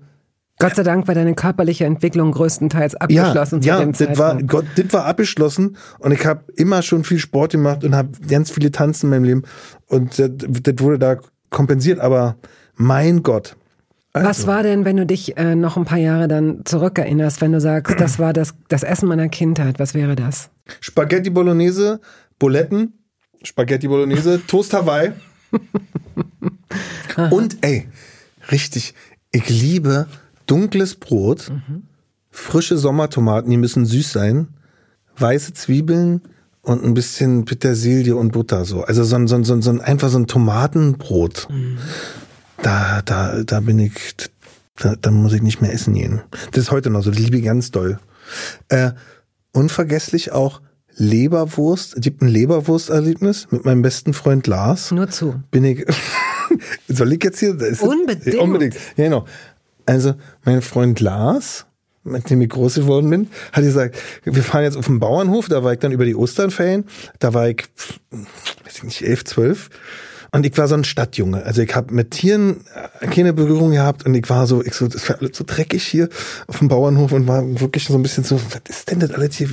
Gott 0.61 0.77
sei 0.77 0.83
Dank 0.83 1.09
war 1.09 1.15
deine 1.15 1.35
körperliche 1.35 1.87
Entwicklung 1.87 2.33
größtenteils 2.33 2.93
ja, 2.93 2.99
abgeschlossen 3.01 3.63
ja, 3.63 3.79
zu 3.93 4.05
dem 4.05 4.11
das 4.11 4.19
war. 4.19 4.43
Gott, 4.43 4.67
das 4.77 4.93
war 4.93 5.07
abgeschlossen. 5.07 5.77
Und 5.99 6.13
ich 6.13 6.27
habe 6.27 6.45
immer 6.55 6.83
schon 6.83 7.03
viel 7.03 7.19
Sport 7.19 7.53
gemacht 7.53 7.83
und 7.83 7.95
habe 7.95 8.11
ganz 8.29 8.51
viele 8.51 8.71
Tanzen 8.71 9.07
in 9.07 9.11
meinem 9.11 9.25
Leben. 9.25 9.43
Und 9.87 10.19
das, 10.19 10.31
das 10.39 10.75
wurde 10.79 10.99
da 10.99 11.17
kompensiert. 11.49 11.99
Aber 11.99 12.37
mein 12.77 13.23
Gott. 13.23 13.57
Also, 14.13 14.29
Was 14.29 14.47
war 14.47 14.63
denn, 14.63 14.85
wenn 14.85 14.97
du 14.97 15.07
dich 15.07 15.37
äh, 15.37 15.55
noch 15.55 15.77
ein 15.77 15.85
paar 15.85 15.99
Jahre 15.99 16.27
dann 16.27 16.63
zurückerinnerst, 16.65 17.41
wenn 17.41 17.53
du 17.53 17.61
sagst, 17.61 17.99
das 18.01 18.19
war 18.19 18.33
das, 18.33 18.55
das 18.69 18.83
Essen 18.83 19.09
meiner 19.09 19.29
Kindheit, 19.29 19.79
was 19.79 19.95
wäre 19.95 20.17
das? 20.17 20.51
Spaghetti 20.81 21.31
Bolognese, 21.31 22.01
Buletten, 22.39 23.05
Spaghetti 23.45 23.87
Bolognese, 23.87 24.45
Toast 24.49 24.75
Hawaii. 24.75 25.13
und 27.31 27.59
ey, 27.61 27.89
richtig, 28.51 28.95
ich 29.31 29.49
liebe 29.49 30.09
dunkles 30.51 30.97
Brot, 30.97 31.53
frische 32.31 32.77
Sommertomaten, 32.77 33.51
die 33.51 33.57
müssen 33.57 33.87
süß 33.87 34.13
sein, 34.13 34.49
weiße 35.17 35.53
Zwiebeln 35.53 36.23
und 36.63 36.85
ein 36.85 36.95
bisschen 36.95 37.45
Petersilie 37.45 38.17
und 38.17 38.33
Butter 38.33 38.65
so. 38.65 38.83
Also 38.83 39.05
so 39.05 39.17
ein, 39.17 39.29
so 39.29 39.37
ein, 39.37 39.45
so 39.45 39.55
ein, 39.55 39.63
so 39.63 39.71
ein 39.71 39.81
einfach 39.81 40.09
so 40.09 40.19
ein 40.19 40.27
Tomatenbrot. 40.27 41.49
Da, 42.63 43.01
da, 43.03 43.43
da 43.45 43.61
bin 43.61 43.79
ich, 43.79 43.93
da, 44.77 44.97
da 45.01 45.11
muss 45.11 45.33
ich 45.33 45.43
nicht 45.43 45.63
mehr 45.63 45.73
essen 45.73 45.95
gehen. 45.95 46.21
Das 46.53 46.65
ist 46.65 46.71
heute 46.71 46.91
noch 46.91 47.03
so, 47.03 47.11
das 47.11 47.19
liebe 47.19 47.39
ich 47.39 47.45
ganz 47.45 47.71
doll. 47.71 47.99
Äh, 48.69 48.93
unvergesslich 49.53 50.33
auch 50.33 50.61
Leberwurst. 50.97 51.95
Es 51.95 52.01
gibt 52.03 52.23
ein 52.23 52.29
Leberwursterlebnis 52.29 53.49
mit 53.51 53.65
meinem 53.65 53.83
besten 53.83 54.13
Freund 54.13 54.47
Lars. 54.47 54.91
Nur 54.91 55.09
zu. 55.09 55.43
Bin 55.51 55.65
ich. 55.65 55.87
Soll 56.89 57.13
ich 57.13 57.25
jetzt 57.25 57.39
hier? 57.39 57.57
Unbedingt. 57.81 58.37
Unbedingt. 58.37 58.75
Ja, 58.97 59.05
genau. 59.05 59.25
Also, 59.91 60.15
mein 60.45 60.63
Freund 60.63 61.01
Lars, 61.01 61.67
mit 62.05 62.31
dem 62.31 62.41
ich 62.41 62.49
groß 62.49 62.77
geworden 62.77 63.11
bin, 63.11 63.29
hat 63.53 63.65
gesagt, 63.65 63.99
wir 64.23 64.45
fahren 64.45 64.63
jetzt 64.63 64.77
auf 64.77 64.87
den 64.87 65.01
Bauernhof, 65.01 65.49
da 65.49 65.65
war 65.65 65.73
ich 65.73 65.81
dann 65.81 65.91
über 65.91 66.05
die 66.05 66.15
Osternferien, 66.15 66.85
da 67.19 67.35
war 67.35 67.49
ich, 67.49 67.65
weiß 68.13 68.77
ich 68.77 68.83
nicht, 68.85 69.03
elf, 69.03 69.25
zwölf. 69.25 69.69
Und 70.31 70.47
ich 70.47 70.57
war 70.57 70.69
so 70.69 70.77
ein 70.77 70.85
Stadtjunge. 70.85 71.43
Also 71.43 71.63
ich 71.63 71.75
habe 71.75 71.93
mit 71.93 72.13
Tieren 72.13 72.65
äh, 73.01 73.09
keine 73.09 73.33
Berührung 73.33 73.73
gehabt 73.73 74.07
und 74.07 74.15
ich 74.15 74.31
war 74.31 74.47
so, 74.47 74.63
ich 74.63 74.75
so, 74.75 74.87
das 74.87 75.09
war 75.09 75.19
alles 75.19 75.37
so 75.37 75.43
dreckig 75.45 75.83
hier 75.83 76.09
auf 76.47 76.61
dem 76.61 76.69
Bauernhof 76.69 77.11
und 77.11 77.27
war 77.27 77.43
wirklich 77.61 77.87
so 77.87 77.95
ein 77.97 78.03
bisschen 78.03 78.23
so, 78.23 78.41
was 78.51 78.63
ist 78.69 78.93
denn 78.93 79.01
das 79.01 79.11
alles 79.11 79.35
hier? 79.35 79.49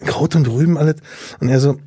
Kraut 0.00 0.36
und 0.36 0.46
Rüben 0.46 0.76
alles. 0.76 0.96
Und 1.40 1.48
er 1.48 1.58
so, 1.58 1.78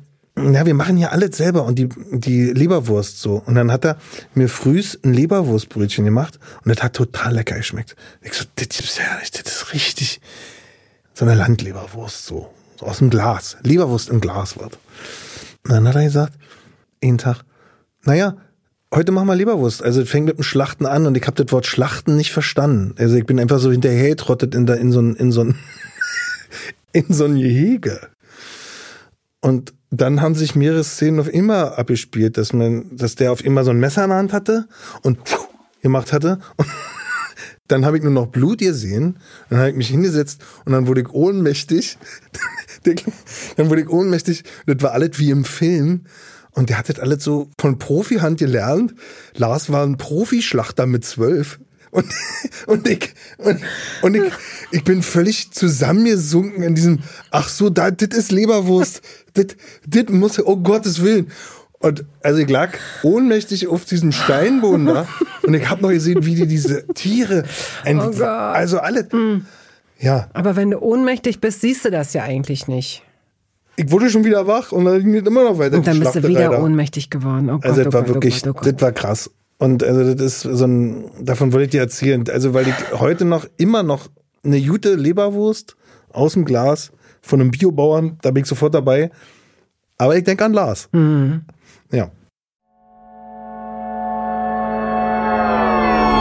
ja, 0.52 0.66
wir 0.66 0.74
machen 0.74 0.96
hier 0.96 1.12
alles 1.12 1.36
selber 1.36 1.64
und 1.64 1.78
die, 1.78 1.88
die 2.12 2.52
Leberwurst 2.52 3.20
so. 3.20 3.42
Und 3.44 3.54
dann 3.54 3.72
hat 3.72 3.84
er 3.84 3.96
mir 4.34 4.48
frühs 4.48 4.98
ein 5.02 5.12
Leberwurstbrötchen 5.12 6.04
gemacht 6.04 6.38
und 6.64 6.74
das 6.74 6.82
hat 6.82 6.94
total 6.94 7.34
lecker 7.34 7.56
geschmeckt. 7.56 7.96
Ich 8.22 8.34
so, 8.34 8.44
das 8.54 8.68
gibt's 8.68 8.98
ja 8.98 9.18
nicht, 9.18 9.44
das 9.44 9.54
ist 9.54 9.72
richtig 9.72 10.20
so 11.14 11.24
eine 11.24 11.34
Landleberwurst 11.34 12.26
so. 12.26 12.50
so 12.78 12.86
aus 12.86 12.98
dem 12.98 13.10
Glas. 13.10 13.56
Leberwurst 13.62 14.08
im 14.08 14.20
Glas 14.20 14.58
wird. 14.58 14.78
Und 15.64 15.72
dann 15.72 15.88
hat 15.88 15.96
er 15.96 16.04
gesagt, 16.04 16.34
einen 17.02 17.18
Tag, 17.18 17.42
naja, 18.04 18.36
heute 18.94 19.12
machen 19.12 19.26
wir 19.26 19.34
Leberwurst. 19.34 19.82
Also 19.82 20.04
fängt 20.04 20.26
mit 20.26 20.38
dem 20.38 20.44
Schlachten 20.44 20.86
an 20.86 21.06
und 21.06 21.16
ich 21.16 21.26
habe 21.26 21.42
das 21.42 21.52
Wort 21.52 21.66
Schlachten 21.66 22.16
nicht 22.16 22.32
verstanden. 22.32 22.94
Also 22.98 23.16
ich 23.16 23.26
bin 23.26 23.40
einfach 23.40 23.58
so 23.58 23.70
hinterhergetrottet 23.70 24.54
in, 24.54 24.66
der, 24.66 24.78
in 24.78 24.92
so 24.92 25.00
ein, 25.00 25.16
in 25.16 25.32
so 25.32 25.42
ein, 25.42 25.58
in 26.92 27.12
so 27.12 27.24
ein 27.24 27.36
Gehege. 27.36 28.08
Und 29.40 29.74
dann 29.90 30.20
haben 30.20 30.34
sich 30.34 30.54
mehrere 30.54 30.84
Szenen 30.84 31.20
auf 31.20 31.32
immer 31.32 31.78
abgespielt, 31.78 32.36
dass 32.36 32.52
man, 32.52 32.96
dass 32.96 33.14
der 33.14 33.32
auf 33.32 33.44
immer 33.44 33.64
so 33.64 33.70
ein 33.70 33.80
Messer 33.80 34.04
in 34.04 34.10
der 34.10 34.18
Hand 34.18 34.32
hatte 34.32 34.68
und 35.02 35.18
gemacht 35.82 36.12
hatte. 36.12 36.38
Und 36.56 36.68
dann 37.68 37.84
habe 37.86 37.96
ich 37.96 38.02
nur 38.02 38.12
noch 38.12 38.26
Blut 38.26 38.58
gesehen. 38.58 39.18
Dann 39.48 39.58
habe 39.60 39.70
ich 39.70 39.76
mich 39.76 39.88
hingesetzt 39.88 40.42
und 40.64 40.72
dann 40.72 40.86
wurde 40.86 41.02
ich 41.02 41.10
ohnmächtig. 41.10 41.98
dann 43.56 43.70
wurde 43.70 43.82
ich 43.82 43.88
ohnmächtig. 43.88 44.44
Das 44.66 44.82
war 44.82 44.92
alles 44.92 45.18
wie 45.18 45.30
im 45.30 45.44
Film. 45.44 46.04
Und 46.52 46.70
der 46.70 46.78
hat 46.78 46.88
das 46.88 46.98
alles 46.98 47.22
so 47.22 47.50
von 47.60 47.78
Profihand 47.78 48.38
gelernt. 48.38 48.94
Lars 49.36 49.70
war 49.70 49.86
ein 49.86 49.96
Profischlachter 49.96 50.86
mit 50.86 51.04
zwölf. 51.04 51.60
Und, 51.90 52.06
und 52.66 52.88
ich, 52.88 53.14
und, 53.38 53.60
und 54.02 54.14
ich, 54.14 54.32
ich 54.70 54.84
bin 54.84 55.02
völlig 55.02 55.50
zusammengesunken 55.52 56.62
in 56.62 56.74
diesem, 56.74 57.00
ach 57.30 57.48
so, 57.48 57.70
da, 57.70 57.90
das 57.90 58.16
ist 58.16 58.32
Leberwurst. 58.32 59.02
Das, 59.34 60.08
muss, 60.10 60.38
oh 60.38 60.56
Gottes 60.56 61.02
Willen. 61.02 61.30
Und 61.80 62.04
also 62.22 62.40
ich 62.40 62.48
lag 62.50 62.72
ohnmächtig 63.02 63.68
auf 63.68 63.84
diesem 63.84 64.10
Steinboden 64.10 64.86
da 64.86 65.06
und 65.42 65.54
ich 65.54 65.68
habe 65.68 65.82
noch 65.82 65.90
gesehen, 65.90 66.26
wie 66.26 66.34
die 66.34 66.46
diese 66.48 66.86
Tiere, 66.88 67.44
ein, 67.84 68.00
Oh 68.00 68.24
also 68.24 68.78
alle, 68.80 69.08
ja, 70.00 70.28
Aber 70.32 70.56
wenn 70.56 70.70
du 70.72 70.78
ohnmächtig 70.80 71.40
bist, 71.40 71.60
siehst 71.60 71.84
du 71.84 71.90
das 71.90 72.14
ja 72.14 72.24
eigentlich 72.24 72.66
nicht. 72.66 73.02
ich 73.76 73.90
wurde 73.92 74.10
schon 74.10 74.24
wieder 74.24 74.46
wach 74.48 74.72
und 74.72 74.86
dann 74.86 75.02
ging 75.02 75.14
es 75.14 75.26
immer 75.26 75.44
noch 75.44 75.58
weiter. 75.58 75.76
Und 75.76 75.86
dann 75.86 76.00
bist 76.00 76.16
du 76.16 76.26
wieder 76.26 76.60
ohnmächtig 76.62 77.10
geworden. 77.10 77.48
Oh 77.48 77.54
Gott, 77.54 77.66
Also 77.66 77.80
oh 77.80 77.84
das 77.84 77.94
war 77.94 78.02
Gott, 78.02 78.14
wirklich, 78.14 78.42
oh 78.42 78.46
Gott, 78.46 78.56
oh 78.56 78.60
Gott. 78.64 78.74
das 78.74 78.82
war 78.82 78.92
krass. 78.92 79.30
Und 79.58 79.82
also 79.82 80.14
das 80.14 80.44
ist 80.44 80.58
so 80.58 80.64
ein, 80.64 81.10
davon 81.20 81.52
wollte 81.52 81.64
ich 81.64 81.70
dir 81.70 81.80
erzählen. 81.80 82.24
Also 82.30 82.54
weil 82.54 82.68
ich 82.68 82.74
heute 82.92 83.24
noch 83.24 83.44
immer 83.56 83.82
noch 83.82 84.08
eine 84.44 84.60
gute 84.62 84.94
Leberwurst 84.94 85.76
aus 86.12 86.34
dem 86.34 86.44
Glas 86.44 86.92
von 87.20 87.40
einem 87.40 87.50
Biobauern, 87.50 88.18
da 88.22 88.30
bin 88.30 88.44
ich 88.44 88.48
sofort 88.48 88.74
dabei. 88.74 89.10
Aber 89.98 90.16
ich 90.16 90.22
denke 90.22 90.44
an 90.44 90.52
Lars. 90.52 90.88
Mhm. 90.92 91.42
Ja. 91.90 92.10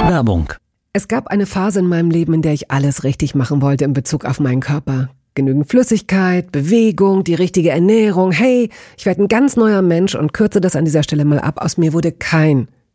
Werbung. 0.10 0.54
Es 0.94 1.08
gab 1.08 1.28
eine 1.28 1.46
Phase 1.46 1.80
in 1.80 1.88
meinem 1.88 2.10
Leben, 2.10 2.34
in 2.34 2.42
der 2.42 2.54
ich 2.54 2.72
alles 2.72 3.04
richtig 3.04 3.36
machen 3.36 3.62
wollte 3.62 3.86
in 3.86 3.94
Bezug 3.94 4.26
auf 4.26 4.40
meinen 4.40 4.62
Körper. 4.62 5.10
Genügend 5.36 5.70
Flüssigkeit, 5.70 6.52
Bewegung, 6.52 7.24
die 7.24 7.36
richtige 7.36 7.70
Ernährung. 7.70 8.32
Hey, 8.32 8.72
ich 8.98 9.06
werde 9.06 9.22
ein 9.22 9.28
ganz 9.28 9.56
neuer 9.56 9.84
Mensch 9.84 10.16
und 10.16 10.34
kürze 10.34 10.60
das 10.60 10.76
an 10.76 10.86
dieser 10.86 11.04
Stelle 11.04 11.24
mal 11.24 11.40
ab. 11.40 11.62
Aus 11.62 11.78
mir 11.78 11.94
wurde 11.94 12.12
kein 12.12 12.68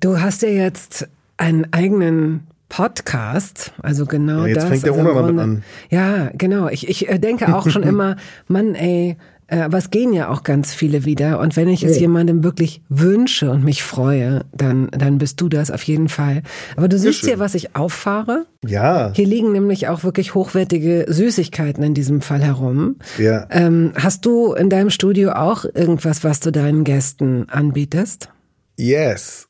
Du 0.00 0.20
hast 0.20 0.42
ja 0.42 0.48
jetzt 0.48 1.08
einen 1.36 1.72
eigenen 1.72 2.46
Podcast, 2.68 3.72
also 3.82 4.06
genau 4.06 4.42
ja, 4.42 4.48
jetzt 4.48 4.56
das. 4.58 4.68
fängt 4.68 4.84
der 4.84 4.92
also 4.92 5.10
Ona 5.10 5.22
damit 5.22 5.42
an. 5.42 5.62
Ja, 5.90 6.30
genau. 6.34 6.68
Ich, 6.68 6.88
ich 6.88 7.08
äh, 7.08 7.18
denke 7.18 7.54
auch 7.54 7.68
schon 7.68 7.82
immer, 7.84 8.16
Mann, 8.46 8.74
ey, 8.74 9.16
äh, 9.48 9.60
aber 9.60 9.78
es 9.78 9.90
gehen 9.90 10.12
ja 10.12 10.28
auch 10.28 10.42
ganz 10.42 10.74
viele 10.74 11.04
wieder. 11.04 11.40
Und 11.40 11.56
wenn 11.56 11.68
ich 11.68 11.82
es 11.82 11.98
jemandem 11.98 12.44
wirklich 12.44 12.82
wünsche 12.88 13.50
und 13.50 13.64
mich 13.64 13.82
freue, 13.82 14.44
dann, 14.52 14.88
dann 14.90 15.18
bist 15.18 15.40
du 15.40 15.48
das 15.48 15.70
auf 15.70 15.82
jeden 15.82 16.08
Fall. 16.08 16.42
Aber 16.76 16.88
du 16.88 16.98
siehst 16.98 17.24
hier, 17.24 17.38
was 17.38 17.54
ich 17.54 17.74
auffahre. 17.74 18.46
Ja, 18.64 19.10
Hier 19.14 19.26
liegen 19.26 19.52
nämlich 19.52 19.88
auch 19.88 20.04
wirklich 20.04 20.34
hochwertige 20.34 21.06
Süßigkeiten 21.08 21.82
in 21.82 21.94
diesem 21.94 22.20
Fall 22.20 22.42
herum. 22.42 22.96
ja. 23.18 23.46
Ähm, 23.50 23.92
hast 23.96 24.26
du 24.26 24.52
in 24.52 24.68
deinem 24.68 24.90
Studio 24.90 25.32
auch 25.32 25.64
irgendwas, 25.64 26.22
was 26.22 26.40
du 26.40 26.52
deinen 26.52 26.84
Gästen 26.84 27.48
anbietest? 27.48 28.28
Yes. 28.76 29.47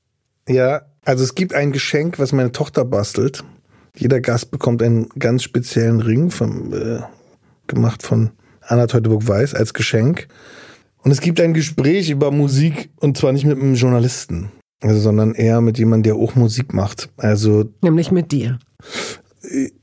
Ja, 0.49 0.83
also 1.05 1.25
es 1.25 1.35
gibt 1.35 1.55
ein 1.55 1.73
Geschenk, 1.73 2.19
was 2.19 2.33
meine 2.33 2.53
Tochter 2.53 2.85
bastelt. 2.85 3.45
Jeder 3.95 4.21
Gast 4.21 4.51
bekommt 4.51 4.83
einen 4.83 5.09
ganz 5.19 5.43
speziellen 5.43 6.01
Ring, 6.01 6.31
vom, 6.31 6.73
äh, 6.73 7.01
gemacht 7.67 8.03
von 8.03 8.31
Anna 8.63 8.87
Teuteburg-Weiß 8.87 9.55
als 9.55 9.75
Geschenk. 9.75 10.29
Und 11.03 11.11
es 11.11 11.21
gibt 11.21 11.41
ein 11.41 11.55
Gespräch 11.55 12.11
über 12.11 12.31
Musik 12.31 12.91
und 13.01 13.17
zwar 13.17 13.33
nicht 13.33 13.45
mit 13.45 13.59
einem 13.59 13.75
Journalisten, 13.75 14.51
also, 14.81 15.01
sondern 15.01 15.35
eher 15.35 15.61
mit 15.61 15.79
jemandem, 15.79 16.15
der 16.15 16.23
auch 16.23 16.35
Musik 16.35 16.75
macht. 16.75 17.11
Also 17.17 17.71
Nämlich 17.83 18.11
mit 18.11 18.33
dir. 18.33 18.59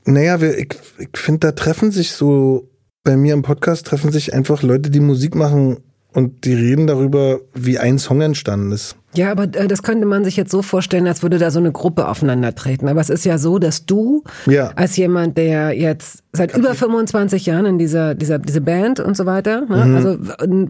naja, 0.04 0.40
wir, 0.40 0.58
ich, 0.58 0.76
ich 0.98 1.16
finde, 1.18 1.40
da 1.40 1.52
treffen 1.52 1.90
sich 1.90 2.12
so, 2.12 2.70
bei 3.04 3.16
mir 3.16 3.34
im 3.34 3.42
Podcast 3.42 3.86
treffen 3.86 4.12
sich 4.12 4.34
einfach 4.34 4.62
Leute, 4.62 4.90
die 4.90 5.00
Musik 5.00 5.34
machen 5.34 5.78
und 6.12 6.44
die 6.44 6.54
reden 6.54 6.86
darüber, 6.86 7.40
wie 7.54 7.78
ein 7.78 7.98
Song 7.98 8.20
entstanden 8.20 8.72
ist. 8.72 8.96
Ja, 9.14 9.30
aber 9.30 9.44
äh, 9.44 9.66
das 9.66 9.82
könnte 9.82 10.04
man 10.06 10.24
sich 10.24 10.36
jetzt 10.36 10.50
so 10.50 10.60
vorstellen, 10.62 11.06
als 11.06 11.22
würde 11.22 11.38
da 11.38 11.50
so 11.50 11.58
eine 11.58 11.72
Gruppe 11.72 12.06
aufeinandertreten. 12.08 12.86
Aber 12.88 13.00
es 13.00 13.08
ist 13.08 13.24
ja 13.24 13.38
so, 13.38 13.58
dass 13.58 13.86
du 13.86 14.24
Ja. 14.46 14.72
als 14.76 14.96
jemand, 14.96 15.38
der 15.38 15.72
jetzt 15.72 16.18
seit 16.32 16.54
über 16.54 16.74
25 16.74 17.46
Jahren 17.46 17.64
in 17.64 17.78
dieser, 17.78 18.14
dieser 18.14 18.38
diese 18.38 18.60
Band 18.60 19.00
und 19.00 19.16
so 19.16 19.24
weiter, 19.24 19.62
ne? 19.62 19.84
Mhm. 19.86 19.94
also 19.96 20.18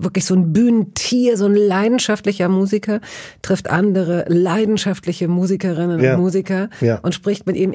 wirklich 0.04 0.24
so 0.24 0.34
ein 0.36 0.52
Bühnentier, 0.52 1.36
so 1.36 1.46
ein 1.46 1.56
leidenschaftlicher 1.56 2.48
Musiker, 2.48 3.00
trifft 3.42 3.68
andere 3.68 4.26
leidenschaftliche 4.28 5.26
Musikerinnen 5.26 5.98
Ja. 5.98 6.14
und 6.14 6.20
Musiker 6.20 6.68
Ja. 6.80 6.98
und 7.02 7.14
spricht 7.14 7.48
mit 7.48 7.56
ihm. 7.56 7.72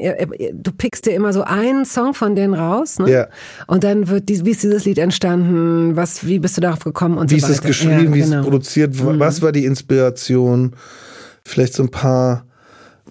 Du 0.54 0.72
pickst 0.72 1.06
dir 1.06 1.12
immer 1.12 1.34
so 1.34 1.42
einen 1.42 1.84
Song 1.84 2.14
von 2.14 2.34
denen 2.36 2.54
raus, 2.54 2.98
ne? 2.98 3.12
Ja. 3.12 3.28
Und 3.68 3.84
dann 3.84 4.08
wird 4.08 4.30
die, 4.30 4.46
wie 4.46 4.52
ist 4.52 4.64
dieses 4.64 4.86
Lied 4.86 5.00
entstanden? 5.00 5.98
Was, 5.98 6.26
wie 6.26 6.40
bist 6.40 6.56
du 6.56 6.62
darauf 6.62 6.84
gekommen 6.86 7.18
und 7.18 7.30
Wie 7.32 7.40
so 7.42 7.48
ist 7.48 7.60
weiter? 7.60 7.62
es 7.64 7.68
geschrieben, 7.68 8.06
Ja, 8.06 8.14
wie 8.14 8.20
ist 8.20 8.26
genau. 8.30 8.40
es 8.40 8.46
produziert, 8.46 9.06
wa- 9.06 9.16
was 9.18 9.42
war 9.42 9.52
die 9.52 9.66
Inspiration? 9.66 10.51
Vielleicht 11.44 11.74
so 11.74 11.84
ein 11.84 11.92
paar 11.92 12.46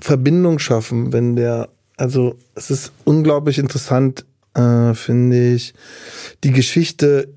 Verbindungen 0.00 0.58
schaffen, 0.58 1.12
wenn 1.12 1.36
der, 1.36 1.68
also 1.96 2.36
es 2.54 2.70
ist 2.70 2.92
unglaublich 3.04 3.58
interessant, 3.58 4.24
äh, 4.54 4.94
finde 4.94 5.54
ich, 5.54 5.74
die 6.44 6.52
Geschichte 6.52 7.28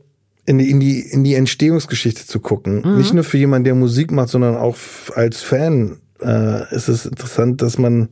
in 0.45 0.57
die, 0.57 0.69
in 0.69 0.79
die, 0.79 0.99
in 0.99 1.23
die 1.23 1.35
Entstehungsgeschichte 1.35 2.25
zu 2.25 2.39
gucken. 2.39 2.81
Mhm. 2.85 2.97
Nicht 2.97 3.13
nur 3.13 3.23
für 3.23 3.37
jemanden, 3.37 3.65
der 3.65 3.75
Musik 3.75 4.11
macht, 4.11 4.29
sondern 4.29 4.55
auch 4.55 4.77
als 5.15 5.41
Fan 5.41 5.97
äh, 6.21 6.75
ist 6.75 6.89
es 6.89 7.05
interessant, 7.05 7.61
dass 7.61 7.77
man, 7.77 8.09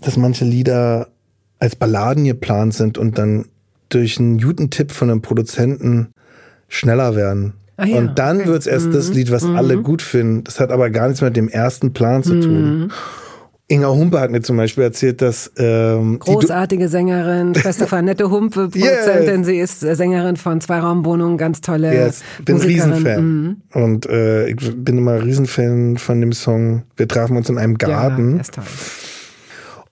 dass 0.00 0.16
manche 0.16 0.44
Lieder 0.44 1.08
als 1.58 1.76
Balladen 1.76 2.24
geplant 2.24 2.74
sind 2.74 2.98
und 2.98 3.18
dann 3.18 3.46
durch 3.88 4.18
einen 4.18 4.40
guten 4.40 4.70
Tipp 4.70 4.92
von 4.92 5.10
einem 5.10 5.22
Produzenten 5.22 6.08
schneller 6.68 7.16
werden. 7.16 7.54
Ah 7.76 7.86
ja, 7.86 7.98
und 7.98 8.18
dann. 8.18 8.38
Mhm. 8.38 8.46
wird's 8.46 8.66
erst 8.66 8.94
das 8.94 9.08
Lied, 9.10 9.30
was 9.30 9.44
alle 9.44 9.78
gut 9.82 10.02
finden. 10.02 10.44
Das 10.44 10.60
hat 10.60 10.70
aber 10.70 10.90
gar 10.90 11.08
nichts 11.08 11.22
mit 11.22 11.36
dem 11.36 11.48
ersten 11.48 11.92
Plan 11.92 12.22
zu 12.22 12.40
tun. 12.40 12.78
Mhm. 12.78 12.90
Inga 13.66 13.88
Humpe 13.88 14.20
hat 14.20 14.30
mir 14.30 14.42
zum 14.42 14.58
Beispiel 14.58 14.84
erzählt, 14.84 15.22
dass 15.22 15.50
ähm, 15.56 16.18
Großartige 16.18 16.88
Sängerin, 16.90 17.54
Schwester 17.54 17.86
von 17.86 18.00
Annette 18.00 18.30
Humpe, 18.30 18.68
Produzentin. 18.68 19.42
Sie 19.44 19.58
ist 19.58 19.82
äh, 19.82 19.96
Sängerin 19.96 20.36
von 20.36 20.60
Zweiraumwohnungen, 20.60 21.38
ganz 21.38 21.62
tolle 21.62 21.92
Yes, 21.94 22.22
bin 22.44 22.56
Musikerin. 22.56 22.92
Riesenfan. 22.92 23.24
Mhm. 23.24 23.56
Und 23.72 24.06
äh, 24.06 24.48
ich 24.48 24.56
bin 24.76 24.98
immer 24.98 25.22
Riesenfan 25.24 25.96
von 25.96 26.20
dem 26.20 26.32
Song 26.32 26.82
Wir 26.96 27.08
trafen 27.08 27.38
uns 27.38 27.48
in 27.48 27.56
einem 27.56 27.76
Ja, 27.80 27.88
Garten. 27.88 28.38
ist 28.38 28.52
toll. 28.54 28.64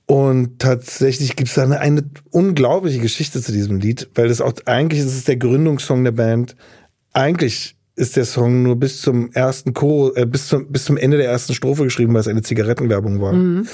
Und 0.07 0.59
tatsächlich 0.59 1.37
gibt's 1.37 1.55
da 1.55 1.62
eine, 1.62 1.81
eine 1.81 2.05
unglaubliche 2.31 2.99
Geschichte 2.99 3.40
zu 3.40 3.53
diesem 3.53 3.79
Lied, 3.79 4.11
weil 4.14 4.29
das 4.29 4.40
auch 4.42 4.53
eigentlich 4.66 5.01
ist 5.01 5.07
es 5.16 5.25
der 5.25 5.37
Gründungssong 5.37 6.05
der 6.05 6.12
Band. 6.12 6.57
Eigentlich 7.12 7.77
ist 7.94 8.16
der 8.16 8.25
Song 8.25 8.62
nur 8.62 8.77
bis 8.77 9.03
zum 9.03 9.31
ersten 9.33 9.75
Chor, 9.75 10.16
äh, 10.16 10.25
bis 10.27 10.48
zum 10.48 10.70
bis 10.72 10.85
zum 10.85 10.96
Ende 10.96 11.18
der 11.18 11.27
ersten 11.31 11.55
Strophe 11.55 11.85
geschrieben, 11.85 12.14
weil 12.14 12.20
es 12.20 12.29
eine 12.29 12.42
Zigarettenwerbung 12.42 13.20
war. 13.20 13.33
Mhm. 13.35 13.66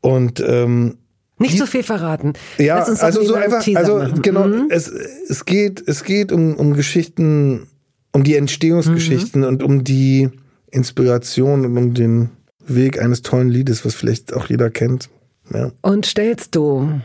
Und 0.00 0.42
ähm, 0.46 0.96
Nicht 1.38 1.58
zu 1.58 1.66
viel 1.66 1.82
verraten. 1.84 2.32
ja, 2.58 2.82
also 2.82 3.22
so 3.22 3.34
einfach, 3.34 3.62
Teaser 3.62 3.78
also 3.80 3.98
machen. 3.98 4.22
genau, 4.22 4.46
Mhm. 4.48 4.66
es, 4.70 4.88
es 4.88 5.44
geht, 5.44 5.82
es 5.86 6.02
geht 6.04 6.32
um, 6.32 6.54
um 6.56 6.74
Geschichten, 6.74 7.68
um 8.12 8.24
die 8.24 8.34
Entstehungsgeschichten 8.36 9.42
Mhm. 9.42 9.46
und 9.46 9.62
um 9.62 9.84
die 9.84 10.28
Inspiration 10.72 11.64
und 11.64 11.76
um 11.78 11.94
den 11.94 12.30
Weg 12.66 13.00
eines 13.00 13.22
tollen 13.22 13.48
Liedes, 13.48 13.84
was 13.84 13.94
vielleicht 13.94 14.34
auch 14.34 14.46
jeder 14.48 14.70
kennt. 14.70 15.08
Ja. 15.52 15.70
Und 15.82 16.06
stellst 16.06 16.54
du, 16.56 17.00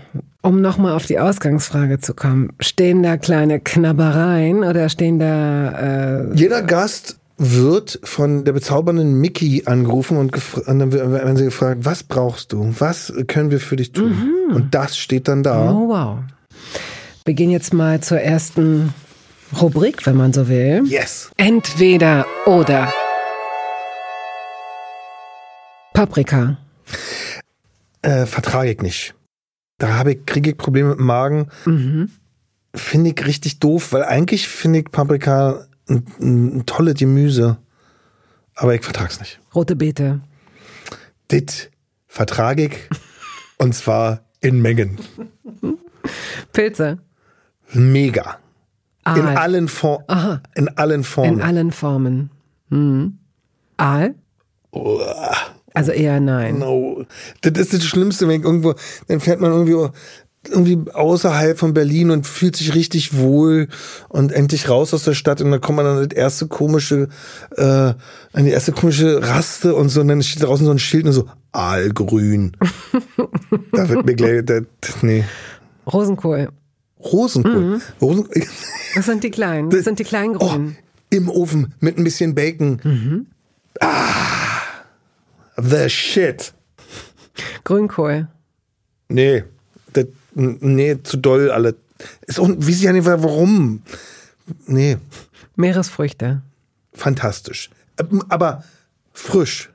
um 0.47 0.61
nochmal 0.61 0.93
auf 0.93 1.05
die 1.05 1.19
Ausgangsfrage 1.19 1.99
zu 1.99 2.13
kommen, 2.13 2.53
stehen 2.61 3.03
da 3.03 3.17
kleine 3.17 3.59
Knabbereien 3.59 4.63
oder 4.63 4.87
stehen 4.87 5.19
da 5.19 6.21
äh, 6.21 6.33
Jeder 6.35 6.61
Gast 6.61 7.19
wird 7.37 7.99
von 8.03 8.45
der 8.45 8.53
bezaubernden 8.53 9.19
Mickey 9.19 9.63
angerufen 9.65 10.17
und, 10.17 10.33
und 10.65 10.79
dann 10.79 10.93
werden 10.93 11.35
sie 11.35 11.43
gefragt, 11.43 11.81
was 11.83 12.03
brauchst 12.03 12.53
du? 12.53 12.73
Was 12.79 13.13
können 13.27 13.51
wir 13.51 13.59
für 13.59 13.75
dich 13.75 13.91
tun? 13.91 14.47
Mhm. 14.49 14.55
Und 14.55 14.73
das 14.73 14.97
steht 14.97 15.27
dann 15.27 15.43
da. 15.43 15.69
Oh, 15.69 15.89
wow. 15.89 16.19
Wir 17.25 17.33
gehen 17.33 17.51
jetzt 17.51 17.73
mal 17.73 17.99
zur 17.99 18.21
ersten 18.21 18.93
Rubrik, 19.61 20.05
wenn 20.05 20.15
man 20.15 20.31
so 20.31 20.47
will. 20.47 20.83
Yes. 20.85 21.29
Entweder 21.35 22.25
oder. 22.45 22.91
Paprika. 25.93 26.57
Äh, 28.01 28.25
vertrage 28.25 28.71
ich 28.71 28.81
nicht. 28.81 29.13
Da 29.77 29.95
habe 29.95 30.13
ich, 30.13 30.25
kriege 30.25 30.51
ich 30.51 30.57
Probleme 30.57 30.89
mit 30.89 30.99
dem 30.99 31.05
Magen. 31.05 31.47
Mhm. 31.65 32.09
Finde 32.73 33.11
ich 33.11 33.25
richtig 33.25 33.59
doof, 33.59 33.93
weil 33.93 34.03
eigentlich 34.03 34.47
finde 34.47 34.79
ich 34.79 34.91
Paprika 34.91 35.65
ein, 35.87 36.05
ein, 36.19 36.57
ein 36.57 36.65
tolles 36.65 36.95
Gemüse. 36.95 37.57
Aber 38.55 38.73
ich 38.73 38.83
vertrage 38.83 39.09
es 39.09 39.19
nicht. 39.19 39.39
Rote 39.53 39.75
Beete. 39.75 40.21
Dit 41.31 41.71
vertrage 42.07 42.65
ich. 42.65 42.89
und 43.57 43.73
zwar 43.73 44.21
in 44.41 44.61
Mengen. 44.61 44.97
Pilze. 46.53 46.99
Mega. 47.73 48.39
Aal. 49.03 49.19
In 49.19 49.25
allen, 49.25 49.67
For 49.67 50.03
Aha. 50.07 50.41
in 50.55 50.69
allen 50.77 51.03
Formen. 51.03 51.35
In 51.35 51.41
allen 51.41 51.71
Formen. 51.71 52.29
Hm. 52.69 53.19
Aal? 53.77 54.15
Also 55.77 55.91
eher 55.91 56.19
nein. 56.19 56.57
No. 56.57 57.05
Das 57.41 57.53
ist 57.55 57.71
das 57.71 57.83
Schlimmste, 57.83 58.27
wenn 58.27 58.41
irgendwo, 58.41 58.73
dann 59.07 59.19
fährt 59.19 59.39
man 59.39 59.51
irgendwie 59.51 59.75
irgendwie 60.49 60.91
außerhalb 60.91 61.59
von 61.59 61.75
Berlin 61.75 62.09
und 62.09 62.25
fühlt 62.25 62.55
sich 62.55 62.73
richtig 62.73 63.15
wohl 63.15 63.67
und 64.09 64.31
endlich 64.31 64.69
raus 64.69 64.91
aus 64.95 65.03
der 65.03 65.13
Stadt 65.13 65.39
und 65.39 65.51
dann 65.51 65.61
kommt 65.61 65.75
man 65.75 65.85
dann 65.85 66.09
das 66.09 66.17
erste 66.17 66.47
komische, 66.47 67.09
äh, 67.57 67.61
an 67.63 67.95
die 68.33 68.49
erste 68.49 68.71
komische 68.71 69.21
Raste 69.21 69.75
und 69.75 69.89
so 69.89 70.01
und 70.01 70.07
dann 70.07 70.23
steht 70.23 70.41
draußen 70.41 70.65
so 70.65 70.71
ein 70.71 70.79
Schild 70.79 71.05
und 71.05 71.11
so 71.11 71.29
Aalgrün. 71.51 72.53
da 73.71 73.87
wird 73.87 74.03
mir 74.07 74.15
gleich, 74.15 74.45
das, 74.45 74.63
nee. 75.03 75.25
Rosenkohl. 75.85 76.49
Rosenkohl. 76.99 77.61
Mhm. 77.61 77.81
Rosen 78.01 78.27
das 78.95 79.05
sind 79.05 79.23
die 79.23 79.29
kleinen, 79.29 79.69
das 79.69 79.83
sind 79.83 79.99
die 79.99 80.05
kleinen 80.05 80.33
Grünen. 80.33 80.75
Oh, 80.79 81.15
Im 81.15 81.29
Ofen 81.29 81.75
mit 81.81 81.99
ein 81.99 82.03
bisschen 82.03 82.33
Bacon. 82.33 82.81
Mhm. 82.83 83.27
Ah, 83.79 84.36
the 85.57 85.89
shit. 85.89 86.53
Grünkohl. 87.63 88.27
Nee, 89.09 89.43
das, 89.93 90.05
nee, 90.33 90.97
zu 91.03 91.17
doll 91.17 91.51
alle. 91.51 91.75
Ist 92.25 92.39
auch, 92.39 92.49
wie 92.57 92.73
ja 92.73 92.93
nicht, 92.93 93.05
warum. 93.05 93.81
Nee. 94.65 94.97
Meeresfrüchte. 95.55 96.41
Fantastisch. 96.93 97.69
Aber 98.29 98.63
frisch. 99.13 99.69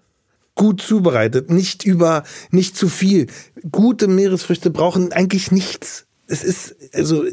Gut 0.54 0.82
zubereitet. 0.82 1.50
Nicht 1.50 1.84
über, 1.84 2.24
nicht 2.50 2.76
zu 2.76 2.88
viel. 2.88 3.26
Gute 3.70 4.06
Meeresfrüchte 4.06 4.70
brauchen 4.70 5.12
eigentlich 5.12 5.50
nichts. 5.50 6.06
Es 6.26 6.44
ist, 6.44 6.76
also, 6.92 7.24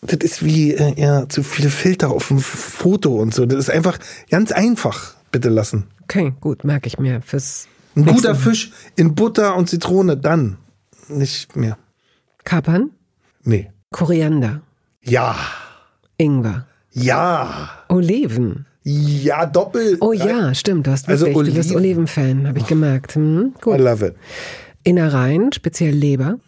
das 0.00 0.18
ist 0.20 0.44
wie 0.44 0.72
äh, 0.72 0.94
ja, 1.00 1.28
zu 1.28 1.42
viele 1.42 1.70
Filter 1.70 2.10
auf 2.10 2.28
dem 2.28 2.38
Foto 2.38 3.16
und 3.16 3.34
so. 3.34 3.44
Das 3.44 3.58
ist 3.58 3.70
einfach 3.70 3.98
ganz 4.30 4.52
einfach. 4.52 5.16
Bitte 5.30 5.50
lassen. 5.50 5.88
Okay, 6.10 6.32
gut, 6.40 6.64
merke 6.64 6.86
ich 6.86 6.98
mir. 6.98 7.20
Fürs 7.20 7.68
Ein 7.94 8.06
guter 8.06 8.34
Fisch 8.34 8.72
in 8.96 9.14
Butter 9.14 9.54
und 9.56 9.68
Zitrone, 9.68 10.16
dann. 10.16 10.56
Nicht 11.08 11.54
mehr. 11.54 11.76
Kapern? 12.44 12.92
Nee. 13.44 13.70
Koriander? 13.90 14.62
Ja. 15.02 15.36
Ingwer? 16.16 16.66
Ja. 16.92 17.68
Oliven? 17.88 18.64
Ja, 18.84 19.44
doppelt. 19.44 19.98
Oh 20.00 20.14
ja, 20.14 20.54
stimmt, 20.54 20.86
du 20.86 20.92
hast 20.92 21.08
also 21.08 21.26
wirklich, 21.26 21.36
Oliven. 21.36 21.54
du 21.54 21.60
bist 21.60 21.74
Olivenfan, 21.76 22.48
habe 22.48 22.58
ich 22.58 22.66
gemerkt. 22.66 23.14
Hm, 23.14 23.54
gut. 23.60 23.78
I 23.78 23.82
love 23.82 24.06
it. 24.06 24.14
Innereien, 24.84 25.52
speziell 25.52 25.94
Leber? 25.94 26.38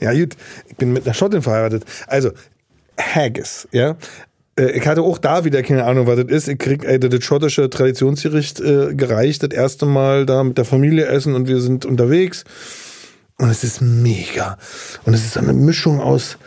Ja, 0.00 0.12
gut, 0.12 0.36
ich 0.68 0.76
bin 0.76 0.92
mit 0.92 1.06
einer 1.06 1.14
Schottin 1.14 1.40
verheiratet. 1.40 1.86
Also, 2.08 2.32
Haggis, 3.00 3.68
ja. 3.72 3.96
Äh, 4.58 4.72
ich 4.72 4.86
hatte 4.86 5.02
auch 5.02 5.18
da 5.18 5.44
wieder 5.44 5.62
keine 5.62 5.84
Ahnung, 5.84 6.06
was 6.06 6.16
das 6.16 6.26
ist. 6.28 6.48
Ich 6.48 6.58
krieg 6.58 6.84
ey, 6.84 6.98
das 6.98 7.24
schottische 7.24 7.70
Traditionsgericht 7.70 8.60
äh, 8.60 8.94
gereicht, 8.94 9.42
das 9.42 9.50
erste 9.50 9.86
Mal 9.86 10.26
da 10.26 10.42
mit 10.42 10.58
der 10.58 10.64
Familie 10.64 11.06
essen 11.06 11.34
und 11.34 11.48
wir 11.48 11.60
sind 11.60 11.84
unterwegs. 11.84 12.44
Und 13.38 13.50
es 13.50 13.64
ist 13.64 13.82
mega. 13.82 14.56
Und 15.04 15.14
es 15.14 15.24
ist 15.24 15.34
so 15.34 15.40
eine 15.40 15.52
Mischung 15.52 16.00
aus. 16.00 16.38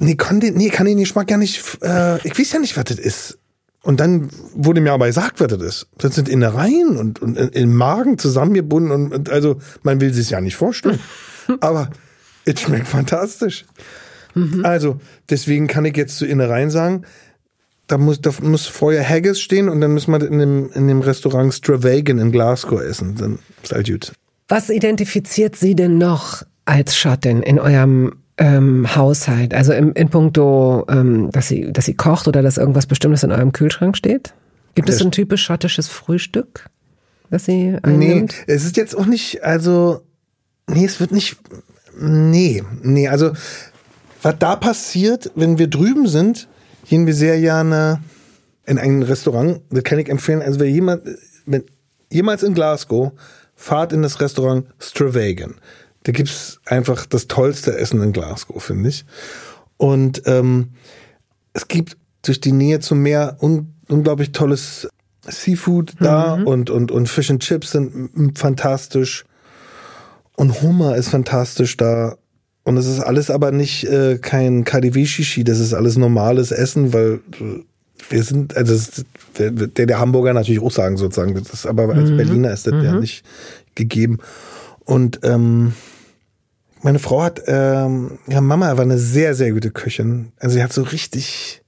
Nee, 0.00 0.16
kann 0.16 0.40
den, 0.40 0.54
nee, 0.54 0.68
kann 0.68 0.86
den 0.86 0.98
Geschmack 0.98 1.28
gar 1.28 1.38
nicht. 1.38 1.60
Äh, 1.82 2.18
ich 2.26 2.38
weiß 2.38 2.52
ja 2.52 2.58
nicht, 2.58 2.76
was 2.76 2.84
das 2.84 2.98
ist. 2.98 3.38
Und 3.82 4.00
dann 4.00 4.30
wurde 4.54 4.80
mir 4.80 4.92
aber 4.92 5.06
gesagt, 5.06 5.40
was 5.40 5.48
das 5.48 5.62
ist. 5.62 5.86
Das 5.98 6.14
sind 6.14 6.28
Innereien 6.28 6.96
und, 6.96 7.20
und 7.20 7.36
im 7.36 7.74
Magen 7.74 8.18
zusammengebunden 8.18 8.90
und, 8.90 9.12
und 9.12 9.30
also 9.30 9.60
man 9.82 10.00
will 10.00 10.12
sich 10.12 10.30
ja 10.30 10.40
nicht 10.40 10.56
vorstellen. 10.56 11.00
aber 11.60 11.90
es 12.46 12.60
schmeckt 12.60 12.88
fantastisch. 12.88 13.66
Mhm. 14.34 14.64
Also, 14.64 15.00
deswegen 15.30 15.66
kann 15.66 15.84
ich 15.84 15.96
jetzt 15.96 16.18
zu 16.18 16.26
Innereien 16.26 16.70
sagen, 16.70 17.04
da 17.86 17.98
muss, 17.98 18.20
da 18.20 18.30
muss 18.42 18.66
vorher 18.66 19.06
Haggis 19.06 19.40
stehen 19.40 19.68
und 19.68 19.80
dann 19.80 19.92
müssen 19.92 20.10
wir 20.12 20.26
in 20.26 20.38
dem, 20.38 20.70
in 20.72 20.88
dem 20.88 21.00
Restaurant 21.00 21.52
Stravagan 21.52 22.18
in 22.18 22.32
Glasgow 22.32 22.80
essen. 22.80 23.16
Dann 23.16 23.38
ist 23.62 23.72
halt 23.72 23.88
gut. 23.88 24.12
Was 24.48 24.70
identifiziert 24.70 25.56
Sie 25.56 25.74
denn 25.74 25.98
noch 25.98 26.42
als 26.64 26.96
Schottin 26.96 27.42
in 27.42 27.58
eurem 27.58 28.14
ähm, 28.38 28.94
Haushalt? 28.94 29.54
Also 29.54 29.72
im, 29.72 29.92
in 29.92 30.08
puncto, 30.08 30.86
ähm, 30.88 31.30
dass 31.30 31.48
sie, 31.48 31.72
dass 31.72 31.84
sie 31.86 31.94
kocht 31.94 32.26
oder 32.28 32.42
dass 32.42 32.58
irgendwas 32.58 32.86
Bestimmtes 32.86 33.22
in 33.22 33.32
eurem 33.32 33.52
Kühlschrank 33.52 33.96
steht? 33.96 34.34
Gibt 34.74 34.88
es 34.88 35.00
ein 35.00 35.12
typisch 35.12 35.44
schottisches 35.44 35.88
Frühstück, 35.88 36.66
das 37.30 37.44
sie 37.44 37.76
einnimmt? 37.82 38.34
Nee, 38.46 38.54
es 38.54 38.64
ist 38.64 38.76
jetzt 38.76 38.96
auch 38.96 39.06
nicht, 39.06 39.44
also, 39.44 40.00
nee, 40.66 40.84
es 40.84 40.98
wird 40.98 41.12
nicht, 41.12 41.36
nee, 41.96 42.62
nee, 42.82 43.08
also, 43.08 43.32
was 44.24 44.38
da 44.38 44.56
passiert, 44.56 45.30
wenn 45.34 45.58
wir 45.58 45.68
drüben 45.68 46.06
sind, 46.06 46.48
gehen 46.86 47.06
wir 47.06 47.14
sehr 47.14 47.40
gerne 47.40 48.00
in 48.66 48.78
ein 48.78 49.02
Restaurant, 49.02 49.60
das 49.70 49.84
kann 49.84 49.98
ich 49.98 50.08
empfehlen, 50.08 50.42
also 50.42 50.60
wer 50.60 50.70
jemand, 50.70 51.02
wenn 51.46 51.64
jemals 52.10 52.42
in 52.42 52.54
Glasgow 52.54 53.12
fahrt 53.54 53.92
in 53.92 54.02
das 54.02 54.20
Restaurant 54.20 54.66
Stravagan. 54.78 55.54
Da 56.04 56.12
gibt's 56.12 56.60
einfach 56.66 57.06
das 57.06 57.28
tollste 57.28 57.76
Essen 57.76 58.02
in 58.02 58.12
Glasgow, 58.12 58.62
finde 58.62 58.90
ich. 58.90 59.04
Und 59.76 60.22
ähm, 60.26 60.70
es 61.52 61.68
gibt 61.68 61.96
durch 62.22 62.40
die 62.40 62.52
Nähe 62.52 62.80
zum 62.80 63.00
Meer 63.00 63.36
un 63.40 63.74
unglaublich 63.88 64.32
tolles 64.32 64.88
Seafood 65.26 65.94
da 66.00 66.36
mhm. 66.36 66.46
und, 66.46 66.70
und, 66.70 66.90
und 66.90 67.08
Fish 67.08 67.30
and 67.30 67.42
Chips 67.42 67.72
sind 67.72 68.38
fantastisch. 68.38 69.24
Und 70.36 70.62
Hummer 70.62 70.96
ist 70.96 71.08
fantastisch 71.08 71.76
da. 71.76 72.16
Und 72.64 72.78
es 72.78 72.86
ist 72.86 73.00
alles 73.00 73.30
aber 73.30 73.52
nicht 73.52 73.84
äh, 73.84 74.18
kein 74.18 74.64
KDW-Shishi, 74.64 75.44
das 75.44 75.60
ist 75.60 75.74
alles 75.74 75.96
normales 75.96 76.50
Essen, 76.50 76.94
weil 76.94 77.20
äh, 77.40 77.62
wir 78.08 78.22
sind, 78.22 78.56
also 78.56 78.74
das, 78.74 79.04
der, 79.38 79.86
der 79.86 79.98
Hamburger 79.98 80.32
natürlich 80.32 80.62
auch 80.62 80.72
sagen 80.72 80.96
sozusagen, 80.96 81.34
das 81.34 81.52
ist, 81.52 81.66
aber 81.66 81.94
als 81.94 82.10
mhm. 82.10 82.16
Berliner 82.16 82.52
ist 82.52 82.66
das 82.66 82.74
mhm. 82.74 82.82
ja 82.82 82.98
nicht 82.98 83.24
gegeben. 83.74 84.18
Und 84.84 85.20
ähm, 85.22 85.74
meine 86.82 86.98
Frau 86.98 87.22
hat, 87.22 87.42
ähm, 87.46 88.18
ja, 88.26 88.40
Mama 88.40 88.76
war 88.76 88.82
eine 88.82 88.98
sehr, 88.98 89.34
sehr 89.34 89.52
gute 89.52 89.70
Köchin. 89.70 90.32
Also 90.38 90.56
sie 90.56 90.62
hat 90.62 90.72
so 90.72 90.82
richtig, 90.82 91.62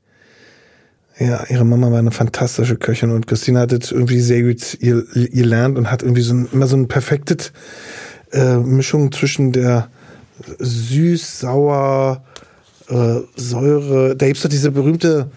ja, 1.18 1.44
ihre 1.48 1.64
Mama 1.64 1.90
war 1.90 1.98
eine 1.98 2.10
fantastische 2.10 2.76
Köchin 2.76 3.10
und 3.10 3.26
Christina 3.26 3.60
hat 3.60 3.72
das 3.72 3.92
irgendwie 3.92 4.20
sehr 4.20 4.42
gut 4.42 4.76
ihr, 4.80 5.04
ihr 5.14 5.46
lernt 5.46 5.78
und 5.78 5.90
hat 5.90 6.02
irgendwie 6.02 6.22
so 6.22 6.34
ein, 6.34 6.48
immer 6.52 6.66
so 6.66 6.76
ein 6.76 6.88
perfektes 6.88 7.52
äh, 8.32 8.56
Mischung 8.56 9.12
zwischen 9.12 9.52
der 9.52 9.90
süß, 10.58 11.40
sauer, 11.40 12.24
äh, 12.88 13.20
Säure. 13.36 14.16
Da 14.16 14.26
gibt's 14.26 14.42
doch 14.42 14.50
diese 14.50 14.70
berühmte 14.70 15.30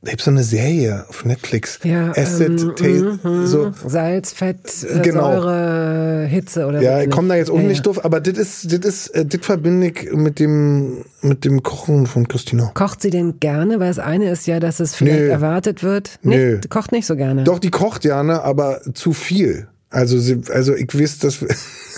da 0.00 0.12
gibt 0.12 0.22
so 0.22 0.30
eine 0.30 0.44
Serie 0.44 1.04
auf 1.08 1.24
Netflix. 1.24 1.80
Ja, 1.82 2.12
Acid, 2.12 2.48
ähm, 2.48 2.76
Taste, 2.76 3.18
mm, 3.28 3.46
so. 3.46 3.72
Salz, 3.84 4.32
Fett, 4.32 4.58
äh, 4.84 5.00
genau. 5.00 5.32
Säure, 5.32 6.26
Hitze 6.28 6.66
oder 6.66 6.80
Ja, 6.80 7.02
ich 7.02 7.10
komme 7.10 7.28
da 7.28 7.34
jetzt 7.34 7.50
auch 7.50 7.56
ja, 7.56 7.62
nicht 7.64 7.78
ja. 7.78 7.82
doof, 7.82 8.04
aber 8.04 8.20
das 8.20 8.38
ist, 8.38 8.72
das 8.72 8.78
ist, 8.78 9.08
äh, 9.08 9.26
das 9.26 9.40
verbinde 9.44 9.88
ich 9.88 10.12
mit 10.12 10.38
dem, 10.38 11.04
mit 11.22 11.44
dem 11.44 11.64
Kochen 11.64 12.06
von 12.06 12.28
Christina. 12.28 12.70
Kocht 12.74 13.02
sie 13.02 13.10
denn 13.10 13.40
gerne? 13.40 13.80
Weil 13.80 13.88
das 13.88 13.98
eine 13.98 14.30
ist 14.30 14.46
ja, 14.46 14.60
dass 14.60 14.78
es 14.78 14.94
vielleicht 14.94 15.18
nee. 15.18 15.28
erwartet 15.28 15.82
wird. 15.82 16.20
Nicht, 16.22 16.38
nee. 16.38 16.60
Kocht 16.68 16.92
nicht 16.92 17.06
so 17.06 17.16
gerne. 17.16 17.42
Doch, 17.42 17.58
die 17.58 17.70
kocht 17.70 18.02
gerne, 18.02 18.42
aber 18.42 18.80
zu 18.94 19.12
viel. 19.12 19.66
Also 19.90 20.16
sie, 20.18 20.42
also 20.52 20.76
ich 20.76 20.94
weiß, 20.94 21.18
dass, 21.18 21.44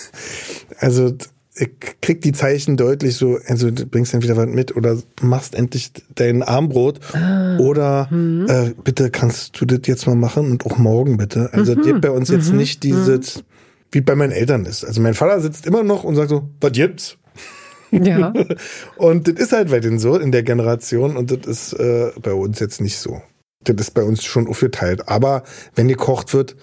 also, 0.78 1.12
ich 1.60 1.70
krieg 2.00 2.22
die 2.22 2.32
Zeichen 2.32 2.76
deutlich 2.76 3.16
so, 3.16 3.38
also 3.46 3.70
du 3.70 3.86
bringst 3.86 4.14
entweder 4.14 4.36
was 4.36 4.48
mit 4.48 4.74
oder 4.76 4.96
machst 5.20 5.54
endlich 5.54 5.92
dein 6.14 6.42
Armbrot 6.42 7.00
ah, 7.12 7.58
oder 7.58 8.08
mhm. 8.10 8.46
äh, 8.48 8.72
bitte 8.82 9.10
kannst 9.10 9.60
du 9.60 9.66
das 9.66 9.80
jetzt 9.84 10.06
mal 10.06 10.16
machen 10.16 10.50
und 10.50 10.64
auch 10.64 10.78
morgen 10.78 11.18
bitte. 11.18 11.50
Also 11.52 11.76
mhm. 11.76 11.82
gibt 11.82 12.00
bei 12.00 12.10
uns 12.10 12.30
jetzt 12.30 12.50
mhm. 12.50 12.56
nicht 12.56 12.82
dieses, 12.82 13.36
mhm. 13.36 13.42
wie 13.92 14.00
bei 14.00 14.14
meinen 14.14 14.32
Eltern 14.32 14.64
ist. 14.64 14.84
Also 14.84 15.02
mein 15.02 15.14
Vater 15.14 15.40
sitzt 15.40 15.66
immer 15.66 15.82
noch 15.82 16.02
und 16.04 16.16
sagt 16.16 16.30
so, 16.30 16.48
was 16.60 16.72
gibt's? 16.72 17.18
Ja. 17.90 18.32
und 18.96 19.28
das 19.28 19.34
ist 19.34 19.52
halt 19.52 19.70
bei 19.70 19.80
denen 19.80 19.98
so 19.98 20.16
in 20.16 20.32
der 20.32 20.42
Generation 20.42 21.16
und 21.16 21.30
das 21.30 21.46
ist 21.46 21.72
äh, 21.74 22.10
bei 22.22 22.32
uns 22.32 22.58
jetzt 22.58 22.80
nicht 22.80 22.98
so. 22.98 23.20
Das 23.64 23.76
ist 23.76 23.90
bei 23.90 24.02
uns 24.02 24.24
schon 24.24 24.48
aufgeteilt. 24.48 25.08
Aber 25.08 25.42
wenn 25.74 25.88
gekocht 25.88 26.32
wird, 26.32 26.56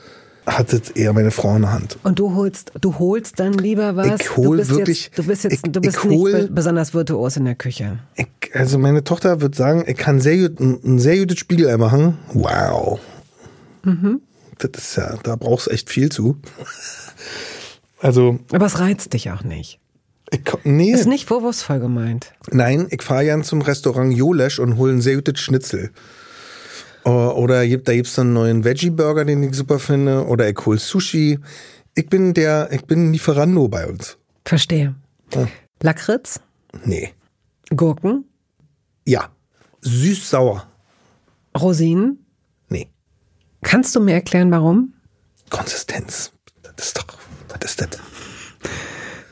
hat 0.47 0.71
es 0.73 0.89
eher 0.91 1.11
meine 1.13 1.29
Frau 1.31 1.55
in 1.57 1.61
der 1.63 1.73
Hand. 1.73 1.97
Und 2.03 2.17
du 2.19 2.33
holst, 2.33 2.71
du 2.81 2.97
holst 2.97 3.39
dann 3.39 3.53
lieber 3.53 3.95
was? 3.95 4.21
Ich 4.21 4.35
hol 4.37 4.57
du 4.57 4.61
bist 4.63 4.69
wirklich- 4.71 5.03
Jetzt, 5.05 5.17
du 5.19 5.23
bist 5.25 5.43
jetzt, 5.43 5.53
ich- 5.53 5.61
du 5.71 5.81
bist 5.81 5.97
ich 5.97 6.03
nicht 6.05 6.17
hol- 6.19 6.31
be- 6.31 6.47
besonders 6.51 6.93
virtuos 6.93 7.35
in 7.37 7.45
der 7.45 7.55
Küche. 7.55 7.99
Ich, 8.15 8.27
also 8.53 8.77
meine 8.79 9.03
Tochter 9.03 9.41
wird 9.41 9.55
sagen, 9.55 9.83
ich 9.85 9.97
kann 9.97 10.21
sehr 10.21 10.49
gut, 10.49 10.59
ein, 10.59 10.99
sehr 10.99 11.17
gutes 11.19 11.37
Spiegelei 11.39 11.77
machen. 11.77 12.17
Wow. 12.33 12.99
Das 14.57 14.71
ist 14.75 14.95
ja, 14.97 15.15
da 15.23 15.35
brauchst 15.35 15.67
du 15.67 15.71
echt 15.71 15.89
viel 15.89 16.09
zu. 16.11 16.37
Also, 17.99 18.37
Aber 18.51 18.67
es 18.67 18.77
reizt 18.79 19.13
dich 19.13 19.31
auch 19.31 19.43
nicht. 19.43 19.79
ich, 20.31 20.41
nee, 20.63 20.91
Ist 20.91 21.07
nicht 21.07 21.25
vorwurfsvoll 21.27 21.79
gemeint. 21.79 22.31
nein, 22.51 22.85
ich 22.91 23.01
fahre 23.01 23.23
gern 23.23 23.43
zum 23.43 23.61
Restaurant 23.63 24.15
Jolesch 24.15 24.59
und 24.59 24.77
hole 24.77 24.93
ein 24.93 25.01
sehr 25.01 25.15
gutes 25.15 25.39
Schnitzel. 25.39 25.89
O- 27.07 27.31
Oder 27.35 27.65
gibt- 27.67 27.87
da 27.87 27.93
gibt's 27.93 28.15
dann 28.15 28.27
einen 28.27 28.33
neuen 28.33 28.63
Veggie-Burger, 28.63 29.23
den 29.25 29.43
ich 29.43 29.55
super 29.55 29.79
finde. 29.79 30.25
Oder 30.27 30.49
ich 30.49 30.57
hol 30.65 30.77
Sushi. 30.77 31.39
Ich 31.95 32.07
bin 32.09 32.33
der, 32.33 32.69
ich 32.71 32.83
bin 32.85 33.11
Lieferando 33.13 33.67
bei 33.67 33.87
uns. 33.87 34.17
Verstehe. 34.45 34.95
Ja. 35.33 35.47
Lakritz, 35.81 36.39
Nee. 36.85 37.13
Gurken, 37.75 38.25
Ja. 39.05 39.29
Süß-sauer. 39.81 40.67
Rosinen. 41.57 42.25
Nee. 42.69 42.87
Kannst 43.61 43.95
du 43.95 43.99
mir 43.99 44.13
erklären, 44.13 44.51
warum? 44.51 44.93
Konsistenz. 45.49 46.31
Das 46.75 46.87
ist 46.87 46.97
doch, 46.97 47.05
was 47.49 47.59
ist 47.71 47.81
das? 47.81 47.89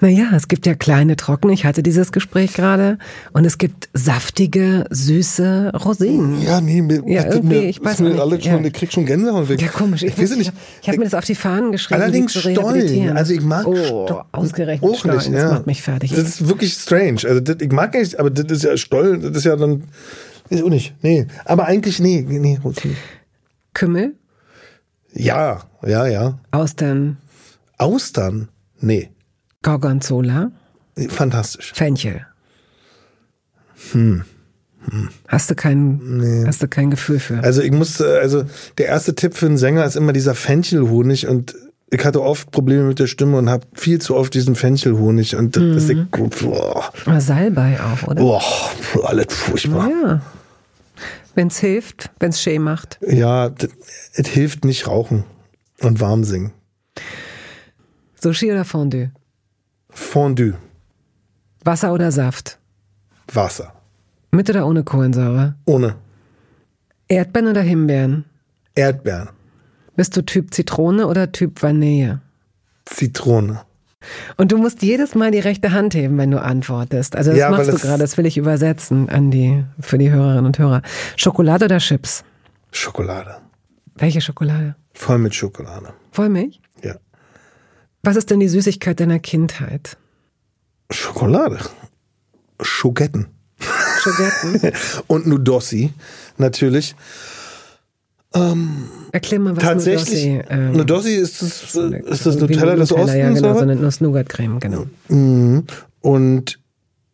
Naja, 0.05 0.29
es 0.35 0.47
gibt 0.47 0.67
ja 0.67 0.75
kleine 0.75 1.15
Trocken. 1.15 1.49
Ich 1.49 1.65
hatte 1.65 1.81
dieses 1.81 2.11
Gespräch 2.11 2.53
gerade. 2.53 2.99
Und 3.33 3.43
es 3.43 3.57
gibt 3.57 3.89
saftige, 3.93 4.85
süße 4.91 5.71
Rosinen. 5.83 6.43
Ja, 6.43 6.61
nee, 6.61 6.83
mir, 6.83 7.01
Ja, 7.07 7.23
das 7.23 7.33
irgendwie, 7.37 7.55
mir, 7.61 7.69
ich 7.69 7.83
weiß 7.83 8.01
mir 8.01 8.09
nicht, 8.09 8.19
alle 8.19 8.39
schon, 8.39 8.61
ja. 8.61 8.67
ich 8.67 8.73
krieg 8.73 8.93
schon 8.93 9.07
Gänsehaut 9.07 9.49
weg. 9.49 9.59
Ja, 9.63 9.69
komisch. 9.69 10.03
Ich, 10.03 10.09
Ich 10.13 10.19
weiß 10.19 10.29
ich, 10.33 10.37
nicht. 10.37 10.53
ich 10.83 10.87
habe 10.89 10.99
mir 10.99 11.05
das 11.05 11.15
auf 11.15 11.25
die 11.25 11.33
Fahnen 11.33 11.71
geschrieben. 11.71 12.01
Allerdings 12.03 12.33
Stollen. 12.33 13.17
Also 13.17 13.33
ich 13.33 13.41
mag 13.41 13.65
Oh, 13.65 13.75
Sto- 13.75 14.21
ausgerechnet 14.31 14.83
auch 14.87 14.91
nicht, 14.91 14.99
Stollen. 14.99 15.33
Das 15.33 15.41
ja. 15.41 15.49
macht 15.53 15.65
mich 15.65 15.81
fertig. 15.81 16.11
Das 16.11 16.19
ist 16.19 16.47
wirklich 16.47 16.73
strange. 16.73 17.21
Also 17.25 17.39
das, 17.39 17.55
ich 17.61 17.71
mag 17.71 17.91
nicht, 17.95 18.19
aber 18.19 18.29
das 18.29 18.45
ist 18.57 18.63
ja 18.63 18.77
Stollen, 18.77 19.21
das 19.21 19.37
ist 19.37 19.45
ja 19.45 19.55
dann, 19.55 19.85
ist 20.51 20.63
auch 20.63 20.69
nicht. 20.69 20.93
Nee, 21.01 21.25
aber 21.45 21.65
eigentlich 21.65 21.99
nee, 21.99 22.23
nee. 22.29 22.59
Rosinen. 22.63 22.95
Kümmel, 23.73 24.13
Ja, 25.13 25.63
ja, 25.83 26.05
ja. 26.05 26.37
Austern, 26.51 27.17
Austern? 27.79 28.49
Nee. 28.79 29.09
Gorgonzola, 29.65 30.51
Fantastisch. 31.09 31.73
Fenchel. 31.73 32.27
Hast 35.27 35.49
du 35.49 35.55
kein, 35.55 36.43
hast 36.45 36.61
du 36.61 36.67
kein 36.67 36.91
Gefühl 36.91 37.19
für? 37.19 37.39
Also 37.43 37.63
ich 37.63 37.71
musste, 37.71 38.19
also 38.19 38.43
der 38.77 38.85
erste 38.85 39.15
Tipp 39.15 39.33
für 39.35 39.47
einen 39.47 39.57
Sänger 39.57 39.83
ist 39.83 39.95
immer 39.95 40.13
dieser 40.13 40.35
Fenchelhonig 40.35 41.27
und 41.27 41.55
ich 41.89 42.05
hatte 42.05 42.21
oft 42.21 42.51
Probleme 42.51 42.83
mit 42.83 42.99
der 42.99 43.07
Stimme 43.07 43.37
und 43.37 43.49
habe 43.49 43.65
viel 43.73 43.99
zu 43.99 44.15
oft 44.15 44.35
diesen 44.35 44.53
Fenchelhonig 44.55 45.35
und 45.35 45.55
das 45.55 45.63
ist 45.63 45.89
ich, 45.89 45.97
boah, 46.11 46.91
Oder 47.07 47.21
Salbei 47.21 47.79
auch, 47.81 48.07
oder? 48.07 48.21
boah, 48.21 48.43
alles 49.03 49.33
furchtbar. 49.33 49.89
Ja. 49.89 50.21
Wenn's 51.33 51.57
hilft, 51.57 52.11
wenn's 52.19 52.39
schön 52.39 52.61
macht. 52.61 52.99
Ja, 53.05 53.51
es 54.13 54.27
hilft 54.27 54.63
nicht 54.63 54.85
rauchen 54.87 55.23
und 55.81 55.99
warm 55.99 56.23
singen. 56.23 56.51
Sushi 58.21 58.51
oder 58.51 58.63
Fondue? 58.63 59.09
Fondue, 59.95 60.55
Wasser 61.63 61.93
oder 61.93 62.11
Saft? 62.11 62.59
Wasser, 63.33 63.73
Mit 64.31 64.49
oder 64.49 64.67
ohne 64.67 64.83
Kohlensäure? 64.83 65.55
ohne 65.65 65.95
Erdbeeren 67.07 67.47
oder 67.49 67.61
Himbeeren? 67.61 68.25
Erdbeeren, 68.75 69.29
Bist 69.95 70.17
du 70.17 70.21
Typ 70.21 70.53
Zitrone 70.53 71.07
oder 71.07 71.31
Typ 71.31 71.63
Vanille? 71.63 72.19
Zitrone. 72.85 73.61
Und 74.37 74.51
du 74.51 74.57
musst 74.57 74.81
jedes 74.83 75.15
Mal 75.15 75.31
die 75.31 75.39
rechte 75.39 75.71
Hand 75.71 75.95
heben, 75.95 76.17
wenn 76.19 76.29
du 76.29 76.39
antwortest. 76.41 77.15
Also 77.15 77.31
das 77.31 77.39
Ja, 77.39 77.49
machst 77.49 77.71
du 77.71 77.77
gerade, 77.77 77.99
das 77.99 78.17
will 78.17 78.25
ich 78.27 78.37
übersetzen 78.37 79.09
an 79.09 79.31
die, 79.31 79.63
für 79.79 79.97
die 79.97 80.11
Hörerinnen 80.11 80.45
und 80.45 80.59
Hörer. 80.59 80.81
Schokolade 81.15 81.65
oder 81.65 81.77
Chips? 81.79 82.23
Schokolade, 82.71 83.37
Welche 83.95 84.19
Schokolade? 84.21 84.75
voll 84.93 85.17
mit 85.19 85.33
Schokolade. 85.33 85.93
Vollmilch? 86.11 86.59
Was 88.05 88.15
ist 88.15 88.29
denn 88.29 88.39
die 88.39 88.47
Süßigkeit 88.47 88.99
deiner 88.99 89.19
Kindheit? 89.19 89.97
Schokolade, 90.91 91.59
Schogetten 92.61 93.27
Schogetten? 93.99 94.71
und 95.07 95.27
Nudossi 95.27 95.91
natürlich. 96.37 96.95
Erklär 99.13 99.39
mal, 99.39 99.55
was 99.55 99.63
Tatsächlich, 99.63 100.25
Nudossi, 100.25 100.43
ähm, 100.49 100.71
Nudossi 100.73 101.15
ist 101.15 101.41
das, 101.41 101.75
äh, 101.75 102.01
ist 102.01 102.25
das 102.25 102.35
Nutella 102.35 102.75
des 102.75 102.91
Ostens, 102.91 103.13
Ja, 103.13 103.31
genau, 103.31 103.53
so 103.53 103.59
eine 103.61 103.77
Nuss-Nougat-Creme, 103.77 104.59
genau. 104.59 104.85
Mhm. 105.07 105.63
Und 106.01 106.59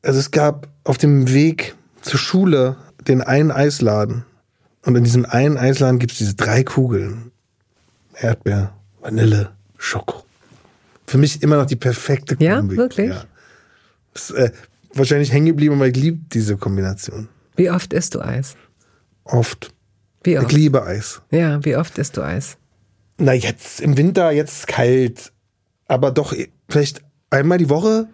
also 0.02 0.20
es 0.20 0.32
gab 0.32 0.68
auf 0.84 0.98
dem 0.98 1.32
Weg 1.32 1.76
zur 2.02 2.20
Schule 2.20 2.76
den 3.08 3.22
einen 3.22 3.52
Eisladen. 3.52 4.26
Und 4.84 4.96
in 4.96 5.04
diesem 5.04 5.26
einen 5.26 5.58
Eisladen 5.58 6.00
gibt 6.00 6.14
es 6.14 6.18
diese 6.18 6.34
drei 6.34 6.64
Kugeln. 6.64 7.32
Erdbeer, 8.16 8.74
Vanille, 9.00 9.52
Schoko. 9.78 10.24
Für 11.12 11.18
mich 11.18 11.44
immer 11.44 11.58
noch 11.58 11.66
die 11.66 11.76
perfekte 11.76 12.38
Ja, 12.40 12.56
Kombi. 12.60 12.78
wirklich? 12.78 13.10
Ja. 13.10 13.26
Ist, 14.14 14.32
äh, 14.32 14.50
wahrscheinlich 14.94 15.34
hängen 15.34 15.48
geblieben, 15.48 15.76
aber 15.76 15.88
ich 15.90 15.96
liebe 15.98 16.20
diese 16.32 16.56
Kombination. 16.56 17.28
Wie 17.58 17.70
oft 17.70 17.92
isst 17.92 18.16
du 18.16 18.22
Eis? 18.22 18.56
Oft. 19.26 19.74
Wie 20.24 20.36
Ich 20.36 20.40
oft? 20.40 20.54
liebe 20.54 20.86
Eis. 20.86 21.22
Ja, 21.30 21.64
wie 21.66 21.76
oft 21.76 21.98
isst 21.98 22.16
du 22.16 22.22
Eis? 22.22 22.56
Na, 23.18 23.34
jetzt 23.34 23.82
im 23.82 23.98
Winter, 23.98 24.32
jetzt 24.32 24.68
kalt. 24.68 25.34
Aber 25.90 26.12
doch 26.12 26.32
eh, 26.32 26.48
vielleicht 26.70 27.02
einmal 27.30 27.58
die 27.58 27.70
Woche. 27.70 28.08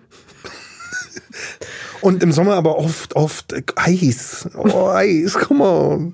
Und 2.01 2.23
im 2.23 2.31
Sommer 2.31 2.55
aber 2.55 2.79
oft, 2.79 3.15
oft 3.15 3.53
Eis. 3.75 4.49
Oh, 4.55 4.87
Eis, 4.89 5.35
come 5.35 5.63
on. 5.63 6.13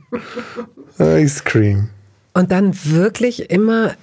Ice 1.00 1.44
Cream. 1.46 1.90
Und 2.34 2.52
dann 2.52 2.74
wirklich 2.84 3.50
immer 3.50 3.94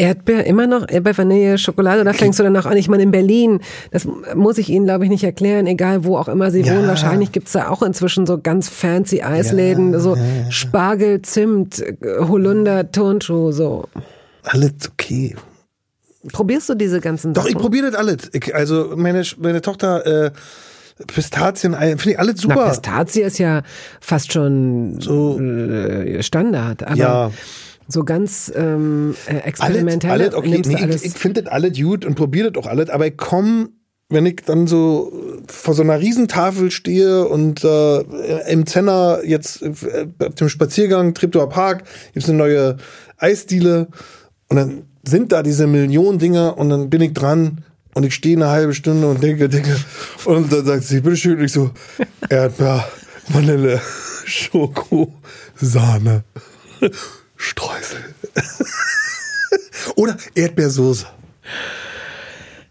Erdbeer, 0.00 0.46
immer 0.46 0.66
noch 0.66 0.88
Erdbeer, 0.88 1.18
Vanille, 1.18 1.58
Schokolade 1.58 2.00
oder 2.00 2.14
fängst 2.14 2.38
du 2.38 2.42
dann 2.42 2.56
auch 2.56 2.64
an? 2.66 2.76
Ich 2.78 2.88
meine, 2.88 3.02
in 3.02 3.10
Berlin, 3.10 3.60
das 3.90 4.06
muss 4.34 4.56
ich 4.58 4.70
Ihnen, 4.70 4.86
glaube 4.86 5.04
ich, 5.04 5.10
nicht 5.10 5.24
erklären, 5.24 5.66
egal 5.66 6.04
wo 6.04 6.16
auch 6.16 6.28
immer 6.28 6.50
Sie 6.50 6.62
Ja. 6.62 6.74
wohnen. 6.76 6.88
Wahrscheinlich 6.88 7.32
gibt's 7.32 7.52
da 7.52 7.68
auch 7.68 7.82
inzwischen 7.82 8.24
so 8.26 8.38
ganz 8.38 8.68
fancy 8.68 9.22
Eisläden, 9.22 9.98
so 10.00 10.16
Spargel, 10.48 11.20
Zimt, 11.22 11.80
äh, 11.80 11.94
Holunder, 12.20 12.90
Turnschuh, 12.90 13.52
so. 13.52 13.84
Alles 14.44 14.72
okay. 14.90 15.36
Probierst 16.32 16.68
du 16.70 16.74
diese 16.74 17.00
ganzen 17.00 17.34
Doch, 17.34 17.44
ich 17.44 17.52
Sachen? 17.52 17.62
probiere 17.62 17.90
das 17.90 17.94
alles. 18.00 18.30
Ich, 18.32 18.54
also 18.54 18.92
meine, 18.96 19.22
meine 19.38 19.60
Tochter 19.60 20.26
äh, 20.26 20.30
Pistazien, 21.06 21.74
finde 21.74 22.10
ich 22.10 22.18
alles 22.18 22.34
Na, 22.46 22.54
super. 22.54 22.68
Pistazie 22.68 23.22
ist 23.22 23.38
ja 23.38 23.62
fast 24.00 24.32
schon 24.32 25.00
So. 25.00 25.38
äh, 25.40 26.22
Standard, 26.22 26.82
aber 26.86 26.96
Ja. 26.96 27.30
So 27.92 28.04
ganz 28.04 28.52
ähm, 28.54 29.14
äh, 29.26 29.30
alles, 29.30 29.44
experimentell 29.44 30.10
alles 30.10 30.34
okay. 30.34 30.62
Nee, 30.64 30.76
alles. 30.76 31.02
ich 31.02 31.12
ich 31.12 31.18
finde 31.18 31.42
das 31.42 31.52
alles 31.52 31.78
gut 31.78 32.04
und 32.04 32.14
probiere 32.14 32.52
das 32.52 32.62
auch 32.62 32.68
alles, 32.68 32.88
aber 32.90 33.06
ich 33.06 33.16
komme, 33.16 33.70
wenn 34.08 34.26
ich 34.26 34.42
dann 34.44 34.66
so 34.66 35.12
vor 35.46 35.74
so 35.74 35.82
einer 35.82 36.00
Riesentafel 36.00 36.70
stehe 36.70 37.26
und 37.26 37.64
äh, 37.64 38.00
im 38.50 38.66
Zenner 38.66 39.20
jetzt 39.24 39.62
äh, 39.62 40.06
auf 40.24 40.34
dem 40.34 40.48
Spaziergang 40.48 41.14
Treptower 41.14 41.48
Park 41.48 41.84
gibt's 42.12 42.28
eine 42.28 42.38
neue 42.38 42.76
Eisdiele 43.18 43.88
und 44.48 44.56
dann 44.56 44.84
sind 45.06 45.32
da 45.32 45.42
diese 45.42 45.66
Millionen 45.66 46.18
Dinger 46.18 46.58
und 46.58 46.70
dann 46.70 46.90
bin 46.90 47.00
ich 47.00 47.14
dran 47.14 47.64
und 47.94 48.04
ich 48.04 48.14
stehe 48.14 48.36
eine 48.36 48.48
halbe 48.48 48.74
Stunde 48.74 49.08
und 49.08 49.22
denke, 49.22 49.48
denke 49.48 49.76
und 50.24 50.52
dann 50.52 50.64
sagt 50.64 50.84
sie, 50.84 51.00
bitteschön, 51.00 51.38
und 51.38 51.44
ich 51.44 51.52
so, 51.52 51.70
Erdbeer, 52.28 52.84
Vanille, 53.28 53.80
Schoko, 54.24 55.14
Sahne, 55.56 56.24
Streusel. 57.40 58.00
Oder 59.96 60.16
Erdbeersoße. 60.34 61.06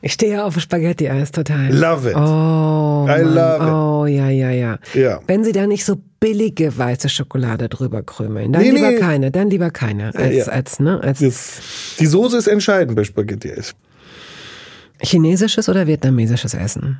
Ich 0.01 0.13
stehe 0.13 0.33
ja 0.33 0.45
auf 0.45 0.57
Spaghetti-Eis 0.59 1.31
total. 1.31 1.73
Love 1.75 2.09
it. 2.11 2.15
Oh, 2.15 3.05
I 3.09 3.23
Mann. 3.23 3.33
love 3.33 3.55
it. 3.65 3.73
Oh, 3.73 4.05
ja, 4.05 4.29
ja, 4.29 4.49
ja. 4.51 4.79
Ja. 4.93 5.19
Wenn 5.27 5.43
sie 5.43 5.51
da 5.51 5.67
nicht 5.67 5.83
so 5.83 5.97
billige 6.21 6.77
weiße 6.77 7.09
Schokolade 7.09 7.67
drüber 7.67 8.03
krümeln, 8.03 8.53
dann 8.53 8.61
Nee, 8.61 8.69
lieber 8.71 8.91
nee. 8.91 8.99
keine, 8.99 9.31
dann 9.31 9.49
lieber 9.49 9.71
keine. 9.71 10.13
Als, 10.15 10.35
Ja. 10.35 10.45
als, 10.45 10.79
ne, 10.79 11.01
als 11.01 11.19
Das, 11.19 11.61
die 11.99 12.05
Soße 12.05 12.37
ist 12.37 12.47
entscheidend 12.47 12.95
bei 12.95 13.03
Spaghetti 13.03 13.51
Eis. 13.51 13.73
chinesisches 15.01 15.67
oder 15.67 15.87
vietnamesisches 15.87 16.53
Essen. 16.53 16.99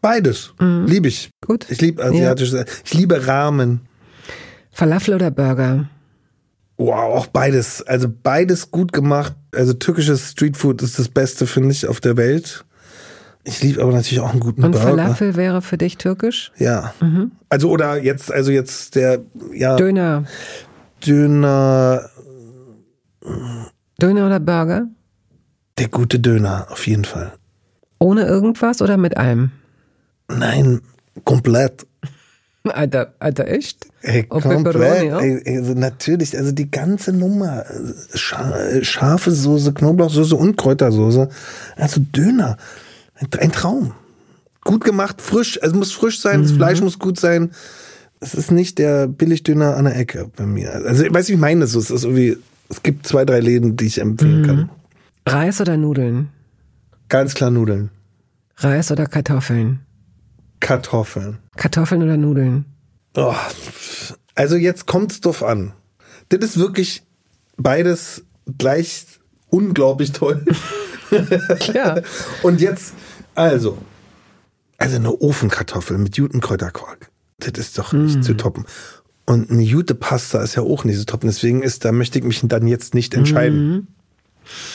Beides. 0.00 0.52
Liebe 0.58 1.06
ich. 1.08 1.30
Gut. 1.46 1.66
Ich 1.68 1.80
liebe 1.80 2.02
asiatisches 2.02 2.64
Ich 2.84 2.94
liebe 2.94 3.24
Ramen. 3.28 3.82
Falafel 4.72 5.14
oder 5.14 5.30
Burger? 5.30 5.88
Wow, 6.78 7.16
auch 7.16 7.26
beides. 7.26 7.82
Also 7.82 8.08
beides 8.10 8.70
gut 8.70 8.92
gemacht. 8.92 9.34
Also 9.54 9.72
türkisches 9.74 10.30
Streetfood 10.30 10.82
ist 10.82 10.98
das 10.98 11.08
Beste, 11.08 11.46
finde 11.46 11.70
ich, 11.70 11.86
auf 11.86 12.00
der 12.00 12.16
Welt. 12.16 12.64
Ich 13.44 13.62
liebe 13.62 13.82
aber 13.82 13.92
natürlich 13.92 14.20
auch 14.20 14.30
einen 14.30 14.40
guten 14.40 14.64
Und 14.64 14.72
Burger. 14.72 14.88
Falafel 14.88 15.36
wäre 15.36 15.62
für 15.62 15.76
dich 15.76 15.98
türkisch? 15.98 16.52
Ja. 16.58 16.94
Also 17.48 17.70
oder 17.70 18.00
jetzt, 18.02 18.32
also 18.32 18.52
jetzt 18.52 18.94
der, 18.94 19.20
ja. 19.52 19.76
Döner. 19.76 20.24
Döner, 21.04 22.08
Döner 24.00 24.26
oder 24.26 24.38
Burger? 24.40 24.86
der 25.78 25.88
gute 25.88 26.20
Döner, 26.20 26.66
auf 26.70 26.86
jeden 26.86 27.04
Fall. 27.04 27.32
Ohne 27.98 28.24
irgendwas 28.24 28.82
oder 28.82 28.96
mit 28.96 29.16
allem? 29.16 29.50
Nein, 30.28 30.80
komplett. 31.24 31.86
Alter, 32.64 33.14
Alter, 33.18 33.48
echt? 33.48 33.86
Ey, 34.02 34.26
Auf 34.28 34.44
komplett. 34.44 35.04
Ja? 35.04 35.18
Ey, 35.20 35.58
also 35.58 35.74
natürlich, 35.74 36.36
also 36.36 36.52
die 36.52 36.70
ganze 36.70 37.12
Nummer. 37.12 37.64
Scha 38.14 38.82
scharfe 38.82 39.32
Soße, 39.32 39.72
Knoblauchsoße 39.72 40.36
und 40.36 40.56
Kräutersoße. 40.56 41.28
Also 41.76 42.00
Döner. 42.00 42.56
Ein, 43.38 43.52
Traum. 43.52 43.92
Gut 44.62 44.84
gemacht, 44.84 45.20
frisch. 45.20 45.58
Es 45.60 45.72
muss 45.72 45.92
frisch 45.92 46.20
sein, 46.20 46.42
das 46.42 46.52
Fleisch 46.52 46.80
muss 46.80 46.98
gut 46.98 47.18
sein. 47.18 47.50
Es 48.20 48.34
ist 48.34 48.52
nicht 48.52 48.78
der 48.78 49.08
Billigdöner 49.08 49.76
an 49.76 49.84
der 49.84 49.96
Ecke 49.96 50.30
bei 50.36 50.46
mir. 50.46 50.72
Also, 50.72 51.04
ich 51.04 51.12
weiß, 51.12 51.28
wie 51.28 51.32
ich 51.32 51.38
meine 51.38 51.64
es. 51.64 51.74
ist. 51.74 51.90
Es 51.90 51.90
ist 51.90 52.04
irgendwie, 52.04 52.36
es 52.68 52.82
gibt 52.82 53.06
zwei, 53.06 53.24
drei 53.24 53.40
Läden, 53.40 53.76
die 53.76 53.86
ich 53.86 54.00
empfehlen 54.00 54.46
kann. 54.46 54.70
Reis 55.26 55.60
oder 55.60 55.76
Nudeln? 55.76 56.28
Ganz 57.08 57.34
klar 57.34 57.50
Nudeln. 57.50 57.90
Reis 58.56 58.90
oder 58.92 59.06
Kartoffeln? 59.06 59.80
Kartoffeln. 60.62 61.38
Kartoffeln 61.56 62.02
oder 62.02 62.16
Nudeln? 62.16 62.64
Oh, 63.16 63.34
also 64.34 64.56
jetzt 64.56 64.86
kommt's 64.86 65.20
drauf 65.20 65.42
an. 65.42 65.72
Das 66.30 66.40
ist 66.40 66.58
wirklich 66.58 67.02
beides 67.58 68.24
gleich 68.58 69.06
unglaublich 69.50 70.12
toll. 70.12 70.44
Ja. 71.74 72.00
Und 72.42 72.62
jetzt, 72.62 72.94
also, 73.34 73.76
also 74.78 74.96
eine 74.96 75.12
Ofenkartoffel 75.12 75.98
mit 75.98 76.16
Jutenkräuterquark. 76.16 77.10
Das 77.38 77.52
ist 77.58 77.76
doch 77.76 77.92
nicht 77.92 78.24
zu 78.24 78.34
toppen. 78.34 78.64
Und 79.26 79.50
eine 79.50 79.60
Jute 79.60 79.94
Pasta 79.94 80.42
ist 80.42 80.54
ja 80.54 80.62
auch 80.62 80.84
nicht 80.84 80.98
zu 80.98 81.04
toppen. 81.04 81.26
Deswegen 81.26 81.62
ist, 81.62 81.84
da 81.84 81.92
möchte 81.92 82.18
ich 82.18 82.24
mich 82.24 82.40
dann 82.44 82.66
jetzt 82.66 82.94
nicht 82.94 83.12
entscheiden. 83.12 83.88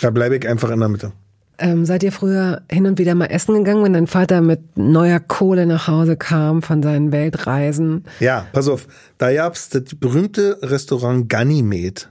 Da 0.01 0.11
bleibe 0.11 0.37
ich 0.37 0.47
einfach 0.47 0.69
in 0.69 0.79
der 0.79 0.89
Mitte. 0.89 1.11
Ähm, 1.59 1.85
seid 1.85 2.03
ihr 2.03 2.11
früher 2.11 2.61
hin 2.71 2.85
und 2.85 2.99
wieder 2.99 3.15
mal 3.15 3.25
essen 3.25 3.55
gegangen, 3.55 3.83
wenn 3.83 3.93
dein 3.93 4.07
Vater 4.07 4.41
mit 4.41 4.77
neuer 4.77 5.19
Kohle 5.19 5.65
nach 5.65 5.87
Hause 5.87 6.15
kam 6.15 6.61
von 6.61 6.83
seinen 6.83 7.11
Weltreisen? 7.11 8.05
Ja, 8.19 8.45
pass 8.53 8.67
auf. 8.67 8.87
Da 9.17 9.33
gab's 9.33 9.69
das 9.69 9.83
berühmte 9.99 10.59
Restaurant 10.61 11.29
Ganymed. 11.29 12.09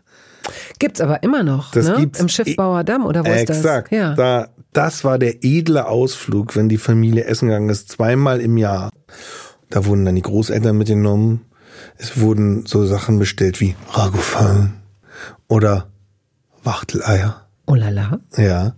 Gibt's 0.78 1.00
aber 1.00 1.22
immer 1.22 1.42
noch, 1.42 1.72
Das 1.72 1.86
ne? 1.88 1.96
gibt's. 1.98 2.20
Im 2.20 2.28
Schiffbauer 2.28 2.84
Damm 2.84 3.06
oder 3.06 3.24
wo 3.24 3.30
ist 3.30 3.48
das? 3.48 3.58
Exakt. 3.58 3.92
Ja. 3.92 4.14
Da, 4.14 4.48
das 4.72 5.04
war 5.04 5.18
der 5.18 5.44
edle 5.44 5.86
Ausflug, 5.86 6.56
wenn 6.56 6.68
die 6.68 6.78
Familie 6.78 7.24
essen 7.24 7.48
gegangen 7.48 7.68
ist, 7.68 7.90
zweimal 7.90 8.40
im 8.40 8.56
Jahr. 8.56 8.90
Da 9.70 9.86
wurden 9.86 10.04
dann 10.04 10.14
die 10.16 10.22
Großeltern 10.22 10.76
mitgenommen. 10.76 11.42
Es 11.98 12.20
wurden 12.20 12.66
so 12.66 12.84
Sachen 12.86 13.18
bestellt 13.18 13.60
wie 13.60 13.74
Ragoufin 13.92 14.74
oder 15.48 15.88
Wachteleier. 16.64 17.46
Oh 17.66 17.74
la 17.74 17.90
la. 17.90 18.20
Ja. 18.36 18.74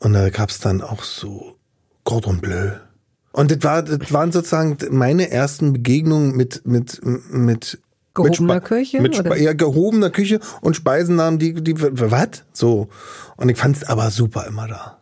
Und 0.00 0.14
da 0.14 0.28
gab's 0.30 0.58
dann 0.58 0.82
auch 0.82 1.04
so 1.04 1.56
Cordon 2.04 2.40
Bleu. 2.40 2.70
Und 3.32 3.50
das, 3.52 3.62
war, 3.62 3.82
das 3.82 4.12
waren 4.12 4.32
sozusagen 4.32 4.76
meine 4.90 5.30
ersten 5.30 5.72
Begegnungen 5.72 6.36
mit, 6.36 6.66
mit, 6.66 7.00
mit 7.30 7.78
Gehobener 8.14 8.54
mit 8.54 8.62
Spe- 8.64 8.74
Küche, 8.74 9.00
Mit? 9.00 9.14
Spe 9.16 9.40
ja, 9.40 9.52
gehobener 9.52 10.10
Küche 10.10 10.40
und 10.62 10.74
Speisennamen, 10.74 11.38
die, 11.38 11.54
die, 11.54 11.74
was? 11.80 12.44
So. 12.52 12.88
Und 13.36 13.48
ich 13.48 13.56
fand's 13.56 13.84
aber 13.84 14.10
super 14.10 14.46
immer 14.48 14.66
da. 14.66 14.98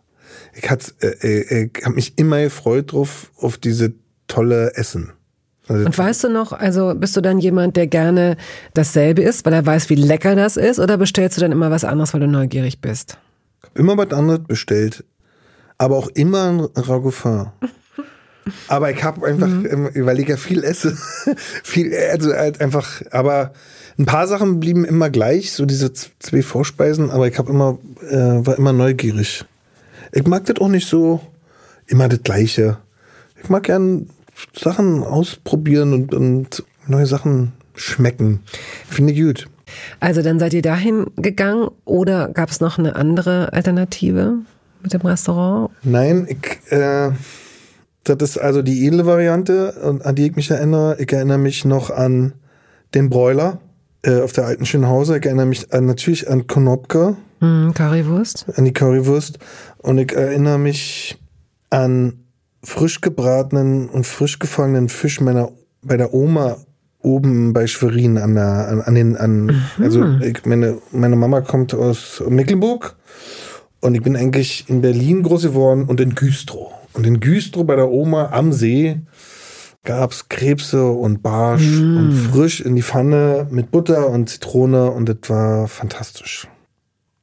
Ich 0.54 0.68
hat, 0.68 0.92
äh, 1.00 1.06
äh, 1.06 1.70
ich 1.74 1.84
hab 1.86 1.94
mich 1.94 2.18
immer 2.18 2.42
gefreut 2.42 2.92
drauf, 2.92 3.32
auf 3.38 3.56
diese 3.56 3.94
tolle 4.26 4.74
Essen. 4.74 5.12
Also, 5.68 5.86
Und 5.86 5.96
weißt 5.96 6.24
du 6.24 6.28
noch, 6.28 6.52
also 6.52 6.94
bist 6.94 7.16
du 7.16 7.20
dann 7.20 7.38
jemand, 7.38 7.76
der 7.76 7.86
gerne 7.86 8.36
dasselbe 8.74 9.22
isst, 9.22 9.46
weil 9.46 9.52
er 9.52 9.64
weiß, 9.64 9.88
wie 9.88 9.94
lecker 9.94 10.34
das 10.34 10.56
ist, 10.56 10.78
oder 10.78 10.98
bestellst 10.98 11.36
du 11.36 11.40
dann 11.40 11.52
immer 11.52 11.70
was 11.70 11.84
anderes, 11.84 12.12
weil 12.12 12.20
du 12.20 12.28
neugierig 12.28 12.80
bist? 12.80 13.18
Immer 13.74 13.96
was 13.96 14.12
anderes 14.12 14.44
bestellt, 14.46 15.04
aber 15.76 15.96
auch 15.96 16.08
immer 16.08 16.44
ein 16.48 16.60
Ragoufin. 16.74 17.48
Aber 18.66 18.90
ich 18.90 19.04
habe 19.04 19.26
einfach, 19.26 19.46
ähm, 19.46 19.90
weil 19.94 20.20
ich 20.20 20.28
ja 20.28 20.38
viel 20.38 20.64
esse, 20.64 20.96
viel, 21.62 21.94
also 22.10 22.32
halt 22.32 22.62
einfach, 22.62 23.02
aber 23.10 23.52
ein 23.98 24.06
paar 24.06 24.26
Sachen 24.26 24.58
blieben 24.58 24.86
immer 24.86 25.10
gleich, 25.10 25.52
so 25.52 25.66
diese 25.66 25.92
zwei 25.92 26.40
Vorspeisen, 26.40 27.10
aber 27.10 27.28
ich 27.28 27.36
habe 27.38 27.50
immer, 27.50 27.78
äh, 28.08 28.46
war 28.46 28.56
immer 28.56 28.72
neugierig. 28.72 29.44
Ich 30.12 30.26
mag 30.26 30.46
das 30.46 30.56
auch 30.62 30.68
nicht 30.68 30.88
so 30.88 31.20
immer 31.86 32.08
das 32.08 32.22
Gleiche. 32.22 32.78
Ich 33.42 33.48
mag 33.48 33.64
gern 33.64 34.08
Sachen 34.56 35.02
ausprobieren 35.02 35.92
und, 35.92 36.14
und 36.14 36.64
neue 36.86 37.06
Sachen 37.06 37.52
schmecken. 37.74 38.40
Finde 38.88 39.12
ich 39.12 39.20
gut. 39.20 39.48
Also 40.00 40.22
dann 40.22 40.38
seid 40.38 40.54
ihr 40.54 40.62
dahin 40.62 41.06
gegangen 41.16 41.68
oder 41.84 42.28
gab 42.28 42.50
es 42.50 42.60
noch 42.60 42.78
eine 42.78 42.96
andere 42.96 43.52
Alternative 43.52 44.38
mit 44.82 44.92
dem 44.92 45.00
Restaurant? 45.02 45.70
Nein, 45.82 46.26
ich, 46.28 46.72
äh, 46.72 47.10
das 48.04 48.16
ist 48.30 48.38
also 48.38 48.62
die 48.62 48.86
edle 48.86 49.06
Variante, 49.06 49.72
und 49.82 50.04
an 50.06 50.14
die 50.14 50.26
ich 50.28 50.36
mich 50.36 50.50
erinnere. 50.50 50.96
Ich 50.98 51.12
erinnere 51.12 51.38
mich 51.38 51.64
noch 51.64 51.90
an 51.90 52.32
den 52.94 53.10
Broiler 53.10 53.60
äh, 54.02 54.20
auf 54.22 54.32
der 54.32 54.46
alten 54.46 54.64
Schönhauser. 54.64 55.16
Ich 55.16 55.26
erinnere 55.26 55.46
mich 55.46 55.72
an, 55.72 55.86
natürlich 55.86 56.28
an 56.30 56.46
Konopka, 56.46 57.16
Hm, 57.40 57.72
Currywurst? 57.74 58.46
an 58.56 58.64
die 58.64 58.72
Currywurst. 58.72 59.38
Und 59.78 59.98
ich 59.98 60.12
erinnere 60.12 60.58
mich 60.58 61.18
an 61.70 62.24
frisch 62.64 63.00
gebratenen 63.00 63.88
und 63.88 64.06
frisch 64.06 64.38
gefangenen 64.38 64.88
Fisch 64.88 65.20
meiner, 65.20 65.50
bei 65.82 65.96
der 65.96 66.12
Oma 66.14 66.56
oben 67.02 67.52
bei 67.52 67.66
Schwerin 67.66 68.18
an 68.18 68.34
der, 68.34 68.68
an, 68.68 68.80
an 68.82 68.94
den, 68.94 69.16
an, 69.16 69.62
also 69.80 70.04
ich, 70.20 70.44
meine, 70.44 70.78
meine 70.90 71.16
Mama 71.16 71.40
kommt 71.40 71.74
aus 71.74 72.22
Mecklenburg 72.28 72.96
und 73.80 73.94
ich 73.94 74.02
bin 74.02 74.16
eigentlich 74.16 74.64
in 74.68 74.80
Berlin 74.80 75.22
groß 75.22 75.42
geworden 75.42 75.84
und 75.84 76.00
in 76.00 76.14
Güstrow. 76.14 76.72
Und 76.94 77.06
in 77.06 77.20
Güstrow 77.20 77.64
bei 77.64 77.76
der 77.76 77.90
Oma 77.90 78.30
am 78.32 78.52
See 78.52 79.00
gab's 79.84 80.28
Krebse 80.28 80.86
und 80.86 81.22
Barsch 81.22 81.78
und 81.78 82.12
frisch 82.12 82.60
in 82.60 82.76
die 82.76 82.82
Pfanne 82.82 83.46
mit 83.50 83.70
Butter 83.70 84.08
und 84.08 84.28
Zitrone 84.28 84.90
und 84.90 85.08
das 85.08 85.18
war 85.28 85.68
fantastisch. 85.68 86.48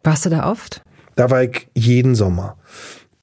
Warst 0.03 0.25
du 0.25 0.29
da 0.29 0.49
oft? 0.49 0.81
Da 1.15 1.29
war 1.29 1.43
ich 1.43 1.67
jeden 1.75 2.15
Sommer. 2.15 2.57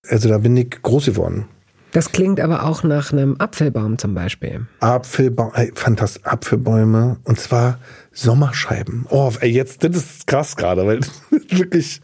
Also 0.09 0.29
da 0.29 0.39
bin 0.39 0.57
ich 0.57 0.83
groß 0.83 1.07
geworden. 1.07 1.47
Das 1.93 2.11
klingt 2.13 2.41
aber 2.41 2.65
auch 2.65 2.83
nach 2.83 3.13
einem 3.13 3.37
Apfelbaum 3.39 3.99
zum 3.99 4.15
Beispiel. 4.15 4.67
Apfelbaum, 4.81 5.53
ey, 5.55 5.71
fantastisch, 5.75 6.25
Apfelbäume 6.25 7.19
und 7.25 7.39
zwar 7.39 7.79
Sommerscheiben. 8.13 9.07
Oh, 9.11 9.31
ey, 9.41 9.51
jetzt, 9.51 9.85
das 9.85 9.97
ist 9.97 10.27
krass 10.27 10.57
gerade, 10.57 10.87
weil 10.87 11.01
wirklich 11.51 12.01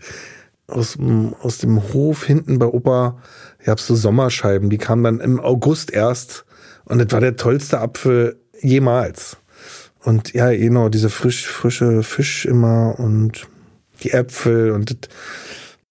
aus, 0.67 0.95
dem- 0.95 1.35
aus 1.41 1.59
dem 1.59 1.83
Hof 1.95 2.25
hinten 2.25 2.59
bei 2.59 2.67
Opa 2.67 3.19
gab's 3.65 3.87
so 3.87 3.95
Sommerscheiben, 3.95 4.69
die 4.71 4.79
kamen 4.79 5.05
dann 5.05 5.21
im 5.21 5.41
August 5.41 5.91
erst 5.91 6.45
und 6.85 6.99
das 6.99 7.11
war 7.13 7.21
der 7.21 7.37
tollste 7.37 7.81
Apfel 7.81 8.39
jemals. 8.61 9.39
Und 10.05 10.33
ja, 10.35 10.51
genau, 10.51 10.89
diese 10.91 11.09
frisch, 11.11 11.47
frische 11.47 12.03
Fisch 12.03 12.45
immer 12.45 12.99
und 12.99 13.47
die 14.03 14.13
Äpfel 14.13 14.71
und 14.71 14.91
das, 14.91 15.11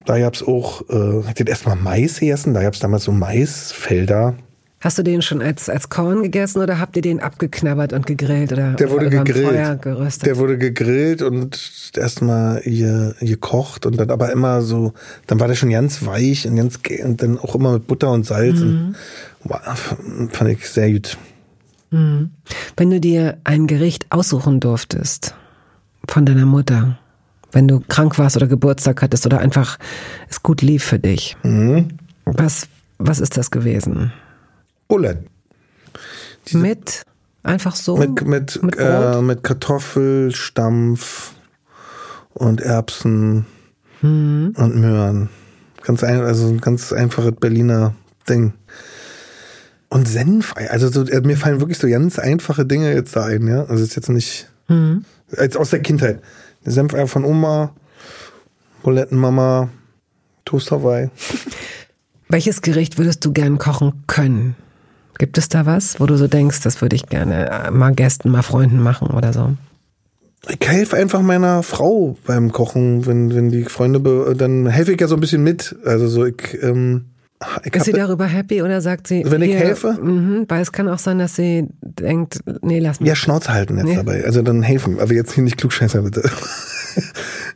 da 0.06 0.20
gab's 0.20 0.41
auch, 0.43 0.82
äh, 0.89 1.24
hab 1.28 1.39
erstmal 1.50 1.76
Mais 1.76 2.20
gegessen, 2.20 2.54
da 2.54 2.62
gab's 2.64 2.80
damals 2.80 3.04
so 3.04 3.12
Maisfelder. 3.12 4.36
Hast 4.80 5.00
du 5.00 5.04
den 5.04 5.24
schon 5.24 5.41
als, 5.41 5.70
als 5.70 5.89
Korn 5.89 6.22
gegessen 6.22 6.62
oder 6.62 6.80
habt 6.80 6.95
ihr 6.95 7.02
den 7.02 7.20
abgeknabbert 7.20 7.93
und 7.93 8.06
gegrillt 8.06 8.52
oder 8.54 8.74
Der 8.74 8.91
wurde 8.91 9.10
gegrillt. 9.10 9.84
Der 10.24 10.38
wurde 10.38 10.58
gegrillt 10.60 11.24
und 11.24 11.91
erstmal 11.98 12.62
ge- 12.62 13.14
gekocht 13.20 13.88
und 13.88 13.98
dann 14.00 14.12
aber 14.12 14.32
immer 14.32 14.62
so, 14.62 14.93
dann 15.26 15.39
war 15.39 15.48
der 15.48 15.56
schon 15.56 15.72
ganz 15.72 16.06
weich 16.06 16.48
und 16.48 16.58
ganz 16.58 16.80
und 17.04 17.24
dann 17.24 17.39
auch 17.39 17.56
immer 17.56 17.74
mit 17.74 17.88
Butter 17.88 18.12
und 18.12 18.28
Salz 18.28 18.62
und 18.62 18.95
wow, 19.45 19.60
fand 20.30 20.50
ich 20.52 20.70
sehr 20.70 20.91
gut. 20.93 21.18
Wenn 21.89 22.89
du 22.91 23.00
dir 23.00 23.38
ein 23.45 23.66
Gericht 23.66 24.06
aussuchen 24.12 24.60
durftest 24.60 25.34
von 26.08 26.26
deiner 26.28 26.45
Mutter, 26.45 27.00
wenn 27.52 27.68
du 27.68 27.80
krank 27.88 28.18
warst 28.18 28.36
oder 28.38 28.48
Geburtstag 28.48 29.02
hattest 29.02 29.26
oder 29.26 29.39
einfach 29.39 29.78
es 30.30 30.43
gut 30.43 30.62
lief 30.62 30.84
für 30.84 31.00
dich, 31.00 31.38
was, 32.26 32.68
was 32.98 33.20
ist 33.20 33.38
das 33.38 33.52
gewesen? 33.52 34.12
Bulle. 34.88 35.24
Mit 36.52 37.04
einfach 37.43 37.76
so? 37.76 37.98
Mit, 37.98 38.26
mit, 38.26 38.62
Mit 38.64 38.76
äh, 38.78 39.22
mit 39.22 39.43
Kartoffelstampf 39.43 41.34
und 42.34 42.62
Erbsen 42.62 43.45
Mhm. 44.02 44.54
und 44.58 44.76
Möhren. 44.76 45.30
Ganz 45.82 46.04
ein, 46.04 46.22
also 46.22 46.48
ein 46.50 46.62
ganz 46.62 46.93
einfaches 46.93 47.32
Berliner 47.39 47.95
Ding. 48.30 48.54
Und 49.89 50.08
Senf, 50.08 50.54
also 50.70 50.89
so, 50.89 51.04
äh, 51.04 51.22
mir 51.22 51.36
fallen 51.38 51.60
wirklich 51.62 51.80
so 51.80 51.88
ganz 51.88 52.20
einfache 52.20 52.66
Dinge 52.66 52.93
jetzt 52.93 53.16
da 53.16 53.24
ein, 53.26 53.48
ja. 53.48 53.64
Also 53.66 53.84
ist 53.84 53.95
jetzt 53.95 54.10
nicht 54.10 54.50
Mhm. 54.68 55.06
als 55.36 55.56
aus 55.58 55.72
der 55.72 55.80
Kindheit. 55.82 56.22
Senfeier 56.70 57.07
von 57.07 57.26
Oma, 57.26 57.72
Bulettenmama, 58.84 59.70
Toast 60.45 60.72
Hawaii. 60.72 61.09
Welches 62.30 62.61
Gericht 62.61 62.97
würdest 62.97 63.24
du 63.26 63.32
gern 63.32 63.57
kochen 63.57 64.03
können? 64.07 64.55
Gibt 65.18 65.38
es 65.38 65.49
da 65.49 65.65
was, 65.65 65.99
wo 65.99 66.05
du 66.05 66.18
so 66.18 66.28
denkst, 66.28 66.61
das 66.61 66.82
würde 66.82 66.95
ich 66.95 67.07
gerne 67.07 67.49
äh, 67.49 67.72
mal 67.72 67.93
Gästen, 67.93 68.30
mal 68.30 68.43
Freunden 68.43 68.82
machen 68.82 69.07
oder 69.07 69.34
so? 69.34 69.53
ich 70.49 70.68
helfe 70.68 70.95
einfach 70.95 71.22
meiner 71.22 71.63
Frau 71.63 72.18
beim 72.26 72.51
Kochen, 72.51 73.05
wenn, 73.05 73.34
wenn 73.36 73.49
die 73.49 73.63
Freunde, 73.65 74.36
dann 74.36 74.68
helfe 74.68 74.93
ich 74.93 75.01
ja 75.01 75.07
so 75.07 75.15
ein 75.15 75.20
bisschen 75.20 75.43
mit. 75.43 75.76
Also 75.86 76.07
so, 76.07 76.26
ich, 76.26 76.57
ähm, 76.61 77.05
ich 77.64 77.74
Ist 77.76 77.86
sie 77.86 77.92
darüber 77.92 78.26
happy 78.26 78.62
oder 78.64 78.82
sagt 78.82 79.08
sie, 79.08 79.24
Wenn 79.26 79.42
ich 79.44 79.52
hier, 79.52 79.60
helfe? 79.60 79.94
Mhm, 80.02 80.46
weil 80.48 80.62
es 80.62 80.72
kann 80.72 80.88
auch 80.88 80.98
sein, 80.98 81.20
dass 81.20 81.36
sie 81.36 81.68
denkt, 81.82 82.40
nee, 82.62 82.80
lass 82.80 83.00
mich. 83.00 83.08
Ja, 83.10 83.16
Schnauze 83.16 83.54
halten 83.54 83.78
jetzt 83.78 83.90
Ja. 83.90 83.96
dabei. 83.98 84.24
Also 84.26 84.42
dann 84.42 84.64
helfen. 84.64 85.00
Aber 85.00 85.14
jetzt 85.14 85.34
hier 85.34 85.44
nicht 85.44 85.58
klugscheißer, 85.58 86.02
bitte. 86.02 86.24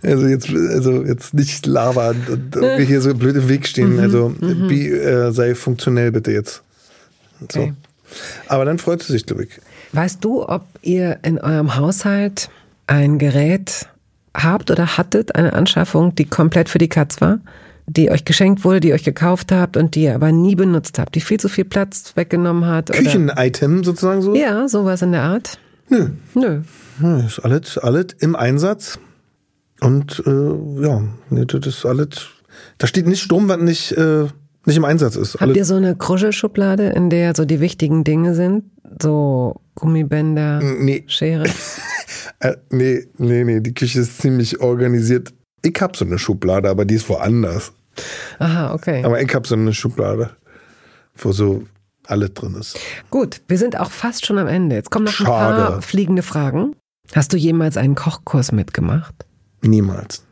Also 0.03 0.25
jetzt, 0.25 0.49
also 0.49 1.03
jetzt 1.03 1.35
nicht 1.35 1.65
labern 1.67 2.15
und 2.31 2.55
irgendwie 2.55 2.85
hier 2.85 3.01
so 3.01 3.13
blöd 3.13 3.35
im 3.35 3.49
Weg 3.49 3.67
stehen. 3.67 3.99
Also 3.99 4.35
wie, 4.39 4.87
äh, 4.87 5.31
sei 5.31 5.53
funktionell 5.53 6.11
bitte 6.11 6.31
jetzt. 6.31 6.63
So. 7.51 7.61
Okay. 7.61 7.73
Aber 8.47 8.65
dann 8.65 8.79
freut 8.79 9.03
sie 9.03 9.13
sich, 9.13 9.25
glaube 9.27 9.43
ich. 9.43 9.49
Weißt 9.93 10.23
du, 10.23 10.47
ob 10.47 10.63
ihr 10.81 11.19
in 11.23 11.39
eurem 11.39 11.75
Haushalt 11.75 12.49
ein 12.87 13.19
Gerät 13.19 13.87
habt 14.35 14.71
oder 14.71 14.97
hattet, 14.97 15.35
eine 15.35 15.53
Anschaffung, 15.53 16.15
die 16.15 16.25
komplett 16.25 16.69
für 16.69 16.79
die 16.79 16.89
Katz 16.89 17.21
war? 17.21 17.39
Die 17.97 18.09
euch 18.09 18.23
geschenkt 18.23 18.63
wurde, 18.63 18.79
die 18.79 18.93
euch 18.93 19.03
gekauft 19.03 19.51
habt 19.51 19.75
und 19.75 19.95
die 19.95 20.03
ihr 20.03 20.15
aber 20.15 20.31
nie 20.31 20.55
benutzt 20.55 20.97
habt, 20.97 21.13
die 21.15 21.19
viel 21.21 21.39
zu 21.39 21.49
viel 21.49 21.65
Platz 21.65 22.13
weggenommen 22.15 22.65
hat? 22.65 22.91
Küchen-Item 22.91 23.83
sozusagen 23.83 24.21
so. 24.21 24.33
Ja, 24.33 24.67
sowas 24.69 25.01
in 25.01 25.11
der 25.11 25.23
Art? 25.23 25.59
Nö. 25.89 26.09
Nö. 26.33 26.61
Ja, 27.01 27.17
ist 27.19 27.39
alles, 27.39 27.77
alles 27.77 28.07
im 28.19 28.35
Einsatz. 28.37 28.97
Und 29.81 30.23
äh, 30.25 30.81
ja, 30.83 31.03
das 31.31 31.67
ist 31.67 31.85
alles. 31.85 32.27
Da 32.77 32.87
steht 32.87 33.07
nicht 33.07 33.21
Strom, 33.21 33.49
was 33.49 33.57
nicht, 33.59 33.91
äh, 33.93 34.25
nicht 34.65 34.77
im 34.77 34.85
Einsatz 34.85 35.15
ist. 35.15 35.33
Habt 35.33 35.43
Alles- 35.43 35.57
ihr 35.57 35.65
so 35.65 35.75
eine 35.75 35.95
Kruschelschublade, 35.95 36.89
in 36.89 37.09
der 37.09 37.35
so 37.35 37.43
die 37.45 37.59
wichtigen 37.59 38.03
Dinge 38.03 38.35
sind? 38.35 38.65
So 39.01 39.59
Gummibänder, 39.75 40.61
Nee. 40.61 41.03
Schere? 41.07 41.43
Äh, 42.39 42.55
nee, 42.71 43.05
nee, 43.19 43.43
nee, 43.43 43.59
die 43.59 43.73
Küche 43.73 43.99
ist 43.99 44.19
ziemlich 44.19 44.61
organisiert. 44.61 45.31
Ich 45.61 45.75
hab 45.79 45.95
so 45.95 46.05
eine 46.05 46.17
Schublade, 46.17 46.69
aber 46.69 46.85
die 46.85 46.95
ist 46.95 47.07
woanders. 47.07 47.71
Aha, 48.39 48.73
okay. 48.73 49.03
Aber 49.03 49.21
ich 49.21 49.33
hab 49.33 49.45
so 49.47 49.55
eine 49.55 49.73
Schublade, 49.73 50.31
wo 51.15 51.31
so 51.31 51.63
alles 52.07 52.33
drin 52.33 52.55
ist. 52.55 52.79
Gut, 53.09 53.41
wir 53.47 53.57
sind 53.57 53.79
auch 53.79 53.91
fast 53.91 54.25
schon 54.25 54.37
am 54.39 54.47
Ende. 54.47 54.75
Jetzt 54.75 54.89
kommen 54.91 55.05
noch 55.05 55.19
ein 55.19 55.25
Schade. 55.25 55.61
paar 55.71 55.81
fliegende 55.81 56.23
Fragen. 56.23 56.75
Hast 57.13 57.33
du 57.33 57.37
jemals 57.37 57.77
einen 57.77 57.95
Kochkurs 57.95 58.51
mitgemacht? 58.51 59.13
Niemals. 59.61 60.23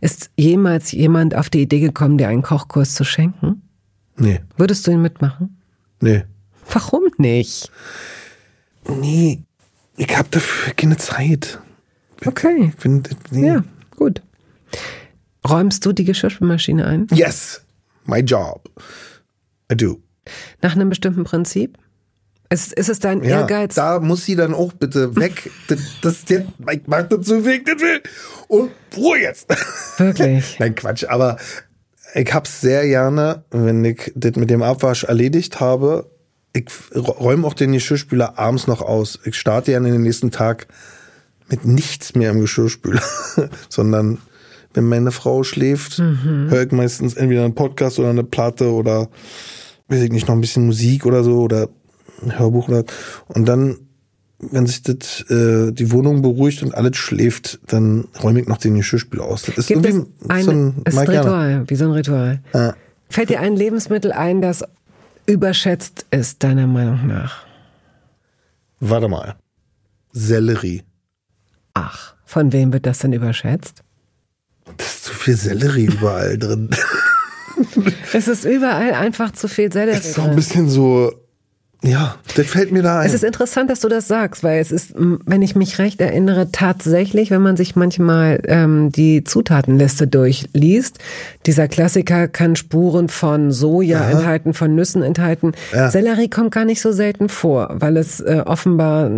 Ist 0.00 0.30
jemals 0.36 0.92
jemand 0.92 1.34
auf 1.34 1.50
die 1.50 1.62
Idee 1.62 1.80
gekommen, 1.80 2.16
dir 2.18 2.28
einen 2.28 2.42
Kochkurs 2.42 2.94
zu 2.94 3.04
schenken? 3.04 3.62
Nee, 4.16 4.40
Würdest 4.56 4.86
du 4.86 4.92
ihn 4.92 5.02
mitmachen? 5.02 5.60
nee. 6.00 6.24
Warum 6.72 7.02
nicht? 7.18 7.70
Nee, 8.88 9.42
ich 9.98 10.16
hab 10.16 10.30
dafür 10.30 10.72
keine 10.74 10.96
Zeit. 10.96 11.60
Okay, 12.24 12.68
Ich 12.74 12.76
bin, 12.82 13.02
nee. 13.30 13.46
ja, 13.48 13.64
gut. 13.96 14.22
Räumst 15.48 15.84
du 15.84 15.92
die 15.92 16.04
Geschirrspülmaschine 16.04 16.86
ein? 16.86 17.06
Yes, 17.12 17.62
my 18.06 18.20
job. 18.20 18.68
I 19.70 19.76
do. 19.76 20.00
Nach 20.62 20.74
einem 20.74 20.88
bestimmten 20.88 21.24
Prinzip? 21.24 21.78
Ist, 22.50 22.72
ist 22.72 22.88
es 22.88 22.98
dein 22.98 23.22
Ja, 23.22 23.40
Ehrgeiz? 23.40 23.74
da 23.74 24.00
muss 24.00 24.24
sie 24.24 24.36
dann 24.36 24.54
auch 24.54 24.72
bitte 24.72 25.16
weg. 25.16 25.50
das, 25.68 25.80
das 26.02 26.12
ist 26.18 26.30
jetzt, 26.30 26.48
ich 26.70 26.82
mach 26.86 27.02
das 27.08 27.26
so 27.26 27.44
weg, 27.44 27.64
das 27.66 27.80
will. 27.80 28.02
Und 28.48 28.70
Ruhe 28.96 29.18
jetzt. 29.20 29.48
Wirklich? 29.98 30.58
Nein, 30.58 30.74
Quatsch, 30.74 31.04
aber 31.08 31.36
ich 32.14 32.32
hab's 32.32 32.60
sehr 32.60 32.86
gerne, 32.86 33.44
wenn 33.50 33.84
ich 33.84 34.12
das 34.14 34.36
mit 34.36 34.50
dem 34.50 34.62
Abwasch 34.62 35.04
erledigt 35.04 35.60
habe. 35.60 36.10
Ich 36.52 36.66
räume 36.94 37.46
auch 37.46 37.54
den 37.54 37.72
Geschirrspüler 37.72 38.38
abends 38.38 38.66
noch 38.68 38.80
aus. 38.80 39.18
Ich 39.24 39.34
starte 39.36 39.72
ja 39.72 39.78
in 39.78 39.84
den 39.84 40.02
nächsten 40.02 40.30
Tag 40.30 40.68
mit 41.48 41.64
nichts 41.64 42.14
mehr 42.14 42.30
im 42.30 42.40
Geschirrspüler, 42.40 43.02
sondern 43.68 44.18
wenn 44.74 44.84
meine 44.84 45.12
Frau 45.12 45.42
schläft, 45.42 45.98
höre 45.98 46.62
ich 46.62 46.72
meistens 46.72 47.14
entweder 47.14 47.44
einen 47.44 47.54
Podcast 47.54 47.98
oder 47.98 48.10
eine 48.10 48.24
Platte 48.24 48.72
oder 48.72 49.08
weiß 49.88 50.02
ich 50.02 50.12
nicht, 50.12 50.28
noch 50.28 50.34
ein 50.34 50.40
bisschen 50.40 50.66
Musik 50.66 51.06
oder 51.06 51.24
so 51.24 51.40
oder 51.40 51.68
ein 52.22 52.38
Hörbuch 52.38 52.68
oder 52.68 52.84
und 53.28 53.46
dann 53.46 53.76
wenn 54.38 54.66
sich 54.66 54.82
das, 54.82 55.22
äh, 55.30 55.72
die 55.72 55.90
Wohnung 55.90 56.22
beruhigt 56.22 56.62
und 56.62 56.74
alles 56.74 56.96
schläft, 56.96 57.60
dann 57.66 58.08
räume 58.22 58.40
ich 58.40 58.48
noch 58.48 58.58
den 58.58 58.74
Geschirrspüler 58.74 59.24
aus. 59.24 59.42
Das 59.42 59.58
ist 59.58 59.68
Gibt 59.68 59.86
es 59.86 59.94
irgendwie 59.94 60.12
ein, 60.28 60.44
so 60.44 60.50
ein, 60.50 60.82
ist 60.84 60.98
ein 60.98 61.06
gerne. 61.06 61.20
Ritual, 61.20 61.64
wie 61.66 61.74
so 61.76 61.84
ein 61.84 61.90
Ritual. 61.92 62.40
Ja. 62.52 62.74
Fällt 63.08 63.30
dir 63.30 63.40
ein 63.40 63.56
Lebensmittel 63.56 64.12
ein, 64.12 64.42
das 64.42 64.64
überschätzt 65.26 66.06
ist, 66.10 66.42
deiner 66.42 66.66
Meinung 66.66 67.06
nach? 67.06 67.46
Warte 68.80 69.08
mal. 69.08 69.36
Sellerie. 70.12 70.82
Ach, 71.74 72.14
von 72.24 72.52
wem 72.52 72.72
wird 72.72 72.86
das 72.86 72.98
denn 72.98 73.12
überschätzt? 73.12 73.82
Viel 75.24 75.36
Sellerie 75.36 75.86
überall 75.86 76.36
drin. 76.38 76.68
Es 78.12 78.28
ist 78.28 78.44
überall 78.44 78.92
einfach 78.92 79.32
zu 79.32 79.48
viel 79.48 79.72
Sellerie. 79.72 79.96
Das 79.96 80.06
ist 80.06 80.18
auch 80.18 80.28
ein 80.28 80.34
bisschen 80.36 80.68
so, 80.68 81.12
ja, 81.82 82.16
das 82.36 82.46
fällt 82.46 82.72
mir 82.72 82.82
da 82.82 83.00
ein. 83.00 83.06
Es 83.06 83.14
ist 83.14 83.24
interessant, 83.24 83.70
dass 83.70 83.80
du 83.80 83.88
das 83.88 84.06
sagst, 84.08 84.42
weil 84.42 84.60
es 84.60 84.70
ist, 84.72 84.92
wenn 84.96 85.40
ich 85.40 85.54
mich 85.54 85.78
recht 85.78 86.00
erinnere, 86.00 86.50
tatsächlich, 86.50 87.30
wenn 87.30 87.42
man 87.42 87.56
sich 87.56 87.74
manchmal 87.76 88.40
ähm, 88.48 88.90
die 88.92 89.22
Zutatenliste 89.24 90.06
durchliest, 90.08 90.98
dieser 91.46 91.68
Klassiker 91.68 92.26
kann 92.28 92.54
Spuren 92.56 93.08
von 93.08 93.50
Soja 93.52 94.10
enthalten, 94.10 94.52
von 94.52 94.74
Nüssen 94.74 95.02
enthalten. 95.02 95.52
Ja. 95.72 95.90
Sellerie 95.90 96.28
kommt 96.28 96.50
gar 96.52 96.64
nicht 96.64 96.80
so 96.80 96.90
selten 96.92 97.28
vor, 97.28 97.68
weil 97.78 97.96
es 97.96 98.20
äh, 98.20 98.42
offenbar 98.44 99.10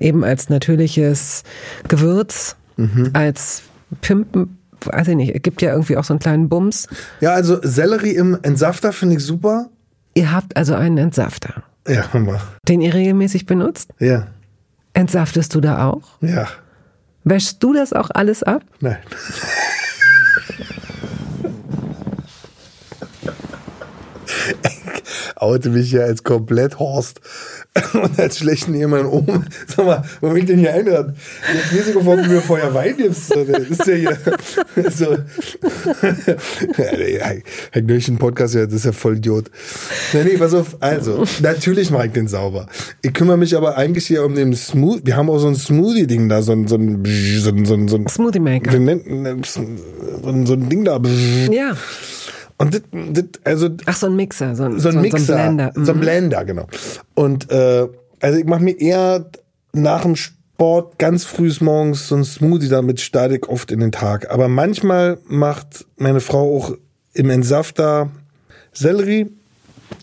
eben 0.00 0.24
als 0.24 0.50
natürliches 0.50 1.42
Gewürz, 1.88 2.56
Mhm. 2.76 3.10
als 3.12 3.62
Pimpen, 4.02 4.57
weiß 4.86 5.08
ich 5.08 5.16
nicht, 5.16 5.34
es 5.34 5.42
gibt 5.42 5.62
ja 5.62 5.70
irgendwie 5.72 5.96
auch 5.96 6.04
so 6.04 6.12
einen 6.14 6.20
kleinen 6.20 6.48
Bums. 6.48 6.86
ja, 7.20 7.32
also 7.32 7.58
Sellerie 7.62 8.14
im 8.16 8.38
Entsafter 8.42 8.92
finde 8.92 9.16
ich 9.16 9.24
super. 9.24 9.68
Ihr 10.14 10.32
habt 10.32 10.56
also 10.56 10.74
einen 10.74 10.98
Entsafter, 10.98 11.62
Ja, 11.86 12.04
mal. 12.18 12.40
den 12.68 12.80
ihr 12.80 12.94
regelmäßig 12.94 13.46
benutzt. 13.46 13.90
Ja, 13.98 14.26
Entsaftest 14.94 15.54
du 15.54 15.60
da 15.60 15.86
auch? 15.88 16.02
ja, 16.20 16.48
Wäschst 17.24 17.62
du 17.62 17.72
das 17.74 17.92
auch 17.92 18.10
alles 18.14 18.42
ab? 18.42 18.62
nein. 18.80 18.98
Ich 24.62 25.36
oute 25.36 25.70
mich 25.70 25.92
ja 25.92 26.02
als 26.02 26.24
komplett 26.24 26.78
Horst 26.78 27.20
und 27.94 28.18
als 28.18 28.38
schlechten 28.38 28.74
Ehemann 28.74 29.06
um. 29.06 29.44
Sag 29.66 29.84
mal, 29.86 30.02
wo 30.20 30.28
bin 30.28 30.38
ich 30.38 30.44
denn 30.46 30.58
hier 30.58 30.74
einladen? 30.74 31.14
Jetzt 31.54 31.74
weiß 31.78 31.88
ich, 31.88 31.94
wovon 31.94 32.22
du 32.22 32.28
mir 32.28 32.40
vorher 32.40 32.72
Wein 32.74 32.96
gibst. 32.96 33.30
Das 33.34 33.58
ist 33.68 33.86
ja 33.86 33.94
hier 33.94 34.18
so. 34.90 35.12
Ja, 35.12 36.84
Herr- 36.84 37.36
Herr 37.72 37.82
Knöchen 37.82 38.18
Podcast, 38.18 38.54
das 38.54 38.72
ist 38.72 38.84
ja 38.84 38.92
voll 38.92 39.16
Idiot. 39.18 39.50
Nee, 40.12 40.24
nee, 40.24 40.36
pass 40.36 40.54
auf. 40.54 40.76
Also, 40.80 41.24
natürlich 41.40 41.90
mache 41.90 42.06
ich 42.06 42.12
den 42.12 42.28
sauber. 42.28 42.66
Ich 43.02 43.12
kümmere 43.12 43.36
mich 43.36 43.56
aber 43.56 43.76
eigentlich 43.76 44.06
hier 44.06 44.24
um 44.24 44.34
den 44.34 44.54
Smoothie. 44.54 45.02
Wir 45.06 45.16
haben 45.16 45.30
auch 45.30 45.38
so 45.38 45.48
ein 45.48 45.54
Smoothie-Ding 45.56 46.28
da, 46.28 46.42
so 46.42 46.52
ein, 46.52 46.66
so 46.68 46.76
ein, 46.76 47.04
so 47.04 47.50
ein, 47.50 47.64
so 47.64 47.74
ein, 47.74 47.88
so 47.88 47.96
ein 47.96 48.06
Smoothie 48.06 48.40
Maker. 48.40 48.72
wir 48.72 48.80
nennen 48.80 49.42
so 49.44 49.60
ein, 49.60 50.46
so 50.46 50.54
ein 50.54 50.68
Ding 50.68 50.84
da. 50.84 51.00
Ja. 51.50 51.76
Und 52.58 52.74
das, 52.74 52.82
das, 53.12 53.24
also 53.44 53.68
Ach, 53.86 53.96
so 53.96 54.06
ein 54.06 54.16
Mixer, 54.16 54.54
so 54.56 54.64
ein, 54.64 54.78
so 54.80 54.88
ein 54.88 55.00
Mixer, 55.00 55.18
So 55.24 55.32
ein 55.32 55.56
Blender. 55.56 55.72
so 55.74 55.92
ein 55.92 55.96
Mhm. 55.96 56.00
Blender, 56.00 56.44
genau. 56.44 56.66
Und 57.14 57.50
äh, 57.50 57.86
also 58.20 58.38
ich 58.38 58.44
mache 58.46 58.62
mir 58.64 58.78
eher 58.80 59.26
nach 59.72 60.02
dem 60.02 60.16
Sport 60.16 60.98
ganz 60.98 61.24
früh 61.24 61.52
morgens 61.60 62.08
so 62.08 62.16
ein 62.16 62.24
Smoothie, 62.24 62.68
damit 62.68 63.00
starte 63.00 63.36
ich 63.36 63.48
oft 63.48 63.70
in 63.70 63.78
den 63.80 63.92
Tag. 63.92 64.28
Aber 64.30 64.48
manchmal 64.48 65.18
macht 65.28 65.86
meine 65.96 66.20
Frau 66.20 66.56
auch 66.56 66.72
im 67.14 67.30
Entsafter 67.30 68.10
Sellerie. 68.72 69.30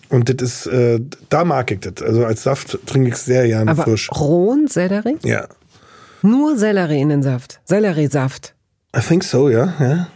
Und 0.09 0.29
das 0.29 0.49
ist, 0.49 0.67
äh, 0.67 1.01
da 1.29 1.43
mag 1.43 1.71
ich 1.71 1.79
das. 1.81 2.01
Also 2.05 2.23
als 2.25 2.43
Saft 2.43 2.79
trinke 2.85 3.09
ich 3.09 3.17
sehr 3.17 3.47
gerne 3.47 3.71
Aber 3.71 3.83
frisch. 3.83 4.09
rohen 4.13 4.67
Sellerie? 4.67 5.17
Ja. 5.23 5.47
Nur 6.21 6.57
Sellerie 6.57 7.01
in 7.01 7.09
den 7.09 7.21
Saft. 7.23 7.59
Selleriesaft. 7.65 8.53
I 8.95 9.01
think 9.01 9.23
so, 9.25 9.49
ja, 9.49 9.73
ja. 9.79 10.07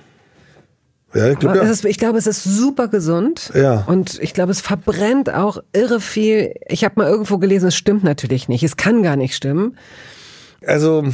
Ja, 1.13 1.29
ich 1.29 1.39
glaube 1.39 1.57
Es 1.57 1.63
ja. 1.63 1.71
ist, 1.71 1.85
ich 1.85 1.97
glaube, 1.97 2.17
es 2.17 2.27
ist 2.27 2.43
super 2.43 2.87
gesund. 2.87 3.51
Ja. 3.55 3.83
Und 3.87 4.19
ich 4.21 4.33
glaube, 4.33 4.51
es 4.51 4.61
verbrennt 4.61 5.33
auch 5.33 5.57
irre 5.73 5.99
viel. 5.99 6.53
Ich 6.67 6.83
habe 6.83 6.95
mal 6.97 7.09
irgendwo 7.09 7.37
gelesen, 7.39 7.67
es 7.67 7.75
stimmt 7.75 8.03
natürlich 8.03 8.47
nicht. 8.47 8.63
Es 8.63 8.77
kann 8.77 9.01
gar 9.01 9.15
nicht 9.15 9.35
stimmen. 9.35 9.75
Also, 10.65 11.05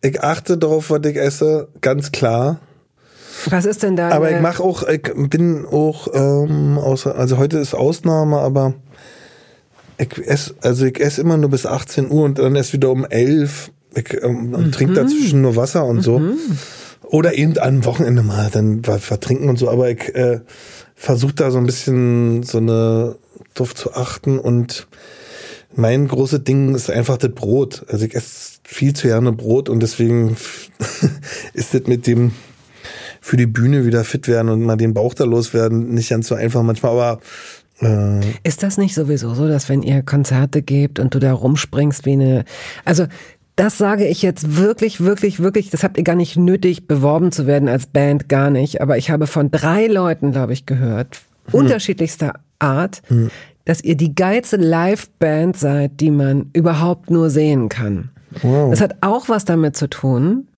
ich 0.00 0.22
achte 0.22 0.56
darauf, 0.56 0.90
was 0.90 1.00
ich 1.04 1.16
esse, 1.16 1.68
ganz 1.80 2.12
klar. 2.12 2.60
Was 3.50 3.66
ist 3.66 3.82
denn 3.82 3.96
da? 3.96 4.10
Aber 4.10 4.30
ich 4.30 4.40
mache 4.40 4.62
auch, 4.62 4.84
ich 4.88 5.02
bin 5.02 5.66
auch, 5.66 6.08
ähm, 6.14 6.78
außer, 6.78 7.14
also 7.16 7.36
heute 7.36 7.58
ist 7.58 7.74
Ausnahme, 7.74 8.38
aber 8.38 8.74
ich 9.98 10.26
esse, 10.26 10.54
also 10.62 10.86
ich 10.86 11.00
esse 11.00 11.20
immer 11.20 11.36
nur 11.36 11.50
bis 11.50 11.66
18 11.66 12.10
Uhr 12.10 12.24
und 12.24 12.38
dann 12.38 12.56
erst 12.56 12.72
wieder 12.72 12.90
um 12.90 13.04
11. 13.04 13.70
Ich 13.94 14.22
ähm, 14.22 14.54
und 14.54 14.72
trinke 14.72 14.94
dazwischen 14.94 15.42
nur 15.42 15.56
Wasser 15.56 15.84
und 15.84 16.02
so. 16.02 16.20
Oder 17.08 17.34
eben 17.34 17.58
am 17.58 17.84
Wochenende 17.84 18.22
mal 18.22 18.50
dann 18.50 18.82
vertrinken 18.82 19.48
und 19.48 19.58
so. 19.58 19.70
Aber 19.70 19.90
ich 19.90 20.14
äh, 20.14 20.40
versuche 20.94 21.34
da 21.34 21.50
so 21.50 21.58
ein 21.58 21.66
bisschen 21.66 22.42
so 22.42 22.58
eine 22.58 23.16
drauf 23.54 23.74
zu 23.74 23.94
achten 23.94 24.38
und 24.38 24.86
mein 25.74 26.08
großes 26.08 26.42
Ding 26.44 26.74
ist 26.74 26.90
einfach 26.90 27.18
das 27.18 27.32
Brot. 27.32 27.84
Also 27.88 28.06
ich 28.06 28.14
esse 28.14 28.58
viel 28.64 28.94
zu 28.94 29.08
gerne 29.08 29.32
Brot 29.32 29.68
und 29.68 29.80
deswegen 29.80 30.36
ist 31.52 31.74
das 31.74 31.82
mit 31.86 32.06
dem 32.06 32.32
für 33.20 33.36
die 33.36 33.46
Bühne 33.46 33.84
wieder 33.84 34.04
fit 34.04 34.28
werden 34.28 34.48
und 34.48 34.62
mal 34.62 34.76
den 34.76 34.94
Bauch 34.94 35.12
da 35.12 35.24
loswerden 35.24 35.92
nicht 35.94 36.10
ganz 36.10 36.28
so 36.28 36.34
einfach 36.34 36.62
manchmal, 36.62 36.92
aber 36.92 37.20
äh 37.80 38.20
ist 38.44 38.62
das 38.62 38.78
nicht 38.78 38.94
sowieso 38.94 39.34
so, 39.34 39.48
dass 39.48 39.68
wenn 39.68 39.82
ihr 39.82 40.02
Konzerte 40.02 40.62
gebt 40.62 40.98
und 41.00 41.14
du 41.14 41.18
da 41.18 41.32
rumspringst 41.32 42.06
wie 42.06 42.12
eine, 42.12 42.44
also 42.84 43.06
das 43.56 43.78
sage 43.78 44.06
ich 44.06 44.20
jetzt 44.20 44.56
wirklich, 44.56 45.00
wirklich, 45.00 45.40
wirklich, 45.40 45.70
das 45.70 45.82
habt 45.82 45.96
ihr 45.96 46.04
gar 46.04 46.14
nicht 46.14 46.36
nötig, 46.36 46.86
beworben 46.86 47.32
zu 47.32 47.46
werden 47.46 47.68
als 47.68 47.86
Band, 47.86 48.28
gar 48.28 48.50
nicht. 48.50 48.82
Aber 48.82 48.98
ich 48.98 49.10
habe 49.10 49.26
von 49.26 49.50
drei 49.50 49.86
Leuten, 49.86 50.32
glaube 50.32 50.52
ich, 50.52 50.66
gehört, 50.66 51.20
hm. 51.46 51.60
unterschiedlichster 51.60 52.34
Art, 52.58 53.00
hm. 53.08 53.30
dass 53.64 53.82
ihr 53.82 53.96
die 53.96 54.14
geilste 54.14 54.56
Live-Band 54.56 55.56
seid, 55.56 56.00
die 56.00 56.10
man 56.10 56.50
überhaupt 56.52 57.10
nur 57.10 57.30
sehen 57.30 57.70
kann. 57.70 58.10
Wow. 58.42 58.70
Das 58.70 58.82
hat 58.82 58.96
auch 59.00 59.30
was 59.30 59.46
damit 59.46 59.74
zu 59.74 59.88
tun, 59.88 60.48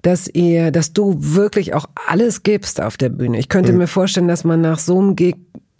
dass 0.00 0.26
ihr, 0.26 0.70
dass 0.70 0.94
du 0.94 1.16
wirklich 1.18 1.74
auch 1.74 1.84
alles 2.08 2.42
gibst 2.42 2.80
auf 2.80 2.96
der 2.96 3.10
Bühne. 3.10 3.38
Ich 3.38 3.50
könnte 3.50 3.72
hm. 3.72 3.78
mir 3.78 3.86
vorstellen, 3.86 4.28
dass 4.28 4.44
man 4.44 4.62
nach 4.62 4.78
so 4.78 4.98
einem 4.98 5.14
Gig 5.14 5.36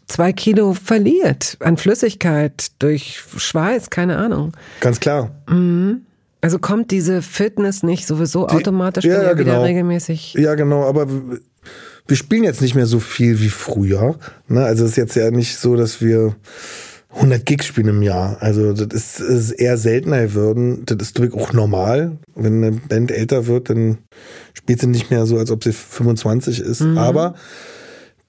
zwei 0.07 0.35
Kilo 0.35 0.75
verliert 0.75 1.57
an 1.61 1.79
Flüssigkeit 1.79 2.73
durch 2.79 3.23
Schweiß, 3.37 3.89
keine 3.89 4.19
Ahnung. 4.19 4.53
Ganz 4.81 5.01
klar. 5.01 5.31
Mhm. 5.49 6.03
Also 6.47 6.61
kommt 6.61 6.93
diese 6.93 7.23
Fitness 7.23 7.83
nicht 7.83 8.07
sowieso 8.07 8.47
automatisch 8.47 9.03
Die, 9.03 9.09
ja, 9.09 9.21
ja, 9.21 9.33
genau. 9.33 9.51
wieder 9.51 9.65
regelmäßig? 9.65 10.35
Ja, 10.35 10.55
genau, 10.55 10.85
aber 10.85 11.09
wir 11.09 12.17
spielen 12.17 12.45
jetzt 12.45 12.63
nicht 12.63 12.77
mehr 12.77 12.87
so 12.87 13.01
viel 13.01 13.41
wie 13.41 13.49
früher. 13.49 14.15
Ne? 14.47 14.65
Also 14.65 14.85
es 14.85 14.93
ist 14.93 14.97
jetzt 14.97 15.17
ja 15.17 15.33
nicht 15.33 15.57
so, 15.57 15.75
dass 15.75 16.01
wir 16.01 16.37
100 17.17 17.45
Gigs 17.45 17.67
spielen 17.67 17.89
im 17.89 18.01
Jahr. 18.01 18.37
Also 18.39 18.73
das 18.75 19.19
ist, 19.19 19.19
ist 19.19 19.51
eher 19.51 19.77
seltener 19.77 20.35
würden. 20.35 20.85
Das 20.87 20.99
ist 21.01 21.21
auch 21.35 21.53
normal. 21.53 22.17
Wenn 22.37 22.63
eine 22.63 22.71
Band 22.71 23.11
älter 23.11 23.49
wird, 23.49 23.69
dann 23.69 23.99
spielt 24.55 24.81
sie 24.81 24.87
nicht 24.87 25.11
mehr 25.11 25.27
so, 25.27 25.39
als 25.39 25.51
ob 25.51 25.65
sie 25.65 25.73
25 25.73 26.61
ist. 26.61 26.83
Mhm. 26.83 26.97
Aber 26.97 27.35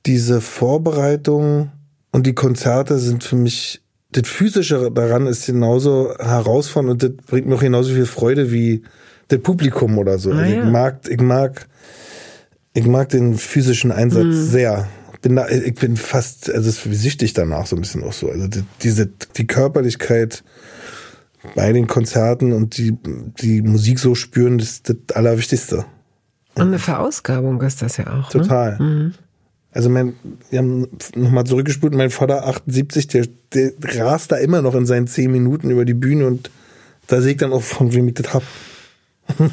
diese 0.07 0.41
Vorbereitung 0.41 1.69
und 2.11 2.25
die 2.25 2.33
Konzerte 2.33 2.97
sind 2.97 3.23
für 3.23 3.35
mich 3.35 3.83
das 4.11 4.27
Physische 4.27 4.91
daran 4.91 5.27
ist 5.27 5.45
genauso 5.45 6.13
herausfordernd 6.17 7.03
und 7.03 7.03
das 7.03 7.25
bringt 7.25 7.47
mir 7.47 7.55
auch 7.55 7.61
genauso 7.61 7.93
viel 7.93 8.05
Freude 8.05 8.51
wie 8.51 8.83
das 9.27 9.39
Publikum 9.39 9.97
oder 9.97 10.17
so. 10.17 10.31
Ah, 10.31 10.39
also 10.39 10.57
ich 10.57 10.63
mag, 10.63 10.99
ich 11.09 11.21
mag, 11.21 11.67
ich 12.73 12.85
mag 12.85 13.09
den 13.09 13.35
physischen 13.35 13.91
Einsatz 13.91 14.25
mhm. 14.25 14.45
sehr. 14.45 14.87
Bin 15.21 15.35
da, 15.35 15.49
ich 15.49 15.73
bin 15.75 15.97
fast, 15.97 16.49
also 16.49 16.69
es 16.69 16.85
ist 16.85 17.01
süchtig 17.01 17.33
danach 17.33 17.65
so 17.65 17.75
ein 17.75 17.81
bisschen 17.81 18.03
auch 18.03 18.13
so. 18.13 18.29
Also 18.29 18.47
die, 18.47 18.63
diese, 18.81 19.07
die 19.07 19.47
Körperlichkeit 19.47 20.43
bei 21.55 21.73
den 21.73 21.87
Konzerten 21.87 22.53
und 22.53 22.77
die, 22.77 22.95
die 23.41 23.61
Musik 23.61 23.99
so 23.99 24.15
spüren, 24.15 24.57
das 24.57 24.69
ist 24.69 24.89
das 24.89 25.15
Allerwichtigste. 25.15 25.85
Und 26.55 26.67
eine 26.67 26.79
Verausgabung 26.79 27.61
ist 27.61 27.81
das 27.81 27.97
ja 27.97 28.07
auch. 28.07 28.33
Ne? 28.33 28.41
Total. 28.41 28.77
Ne? 28.79 28.85
Mhm. 28.85 29.13
Also 29.71 29.89
mein, 29.89 30.13
wir 30.49 30.59
haben 30.59 30.87
nochmal 31.15 31.43
zurückgespult, 31.45 31.93
mein 31.93 32.09
Vater 32.09 32.47
78, 32.47 33.07
der, 33.07 33.27
der 33.53 33.73
rast 33.99 34.31
da 34.31 34.37
immer 34.37 34.61
noch 34.61 34.75
in 34.75 34.85
seinen 34.85 35.07
zehn 35.07 35.31
Minuten 35.31 35.69
über 35.69 35.85
die 35.85 35.93
Bühne 35.93 36.25
und 36.27 36.49
da 37.07 37.21
sehe 37.21 37.31
ich 37.31 37.37
dann 37.37 37.53
auch, 37.53 37.61
von 37.61 37.93
wem 37.93 38.07
ich 38.07 38.15
das 38.15 38.33
hab. 38.33 38.43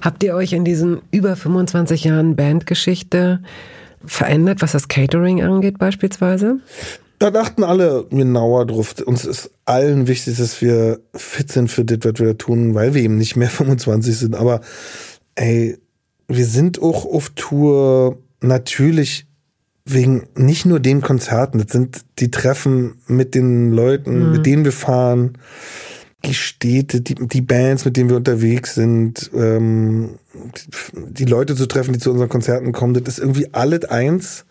Habt 0.00 0.22
ihr 0.22 0.34
euch 0.34 0.52
in 0.52 0.64
diesen 0.64 1.02
über 1.10 1.36
25 1.36 2.04
Jahren 2.04 2.36
Bandgeschichte 2.36 3.42
verändert, 4.04 4.62
was 4.62 4.72
das 4.72 4.88
Catering 4.88 5.42
angeht 5.42 5.78
beispielsweise? 5.78 6.60
Da 7.18 7.30
dachten 7.32 7.64
alle 7.64 8.06
genauer 8.10 8.66
drauf. 8.66 8.94
Uns 9.04 9.24
ist 9.24 9.50
allen 9.64 10.06
wichtig, 10.06 10.38
dass 10.38 10.62
wir 10.62 11.00
fit 11.14 11.50
sind 11.50 11.68
für 11.68 11.84
das, 11.84 11.98
was 12.04 12.20
wir 12.20 12.28
da 12.28 12.34
tun, 12.34 12.74
weil 12.74 12.94
wir 12.94 13.02
eben 13.02 13.18
nicht 13.18 13.36
mehr 13.36 13.50
25 13.50 14.16
sind. 14.16 14.36
Aber 14.36 14.60
ey, 15.34 15.78
wir 16.28 16.44
sind 16.44 16.80
auch 16.80 17.04
auf 17.04 17.30
Tour 17.30 18.18
natürlich 18.40 19.26
wegen 19.84 20.26
nicht 20.34 20.66
nur 20.66 20.80
den 20.80 21.00
Konzerten, 21.00 21.58
das 21.58 21.72
sind 21.72 22.04
die 22.18 22.30
Treffen 22.30 23.00
mit 23.06 23.34
den 23.34 23.72
Leuten, 23.72 24.26
mhm. 24.26 24.32
mit 24.32 24.46
denen 24.46 24.64
wir 24.64 24.72
fahren, 24.72 25.38
die 26.24 26.34
Städte, 26.34 27.00
die, 27.00 27.14
die 27.14 27.40
Bands, 27.40 27.84
mit 27.84 27.96
denen 27.96 28.10
wir 28.10 28.16
unterwegs 28.16 28.74
sind, 28.74 29.30
ähm, 29.34 30.18
die 30.92 31.24
Leute 31.24 31.54
zu 31.54 31.66
treffen, 31.66 31.92
die 31.92 32.00
zu 32.00 32.10
unseren 32.10 32.28
Konzerten 32.28 32.72
kommen, 32.72 32.94
das 32.94 33.14
ist 33.14 33.20
irgendwie 33.20 33.48
alles 33.52 33.84
eins. 33.84 34.44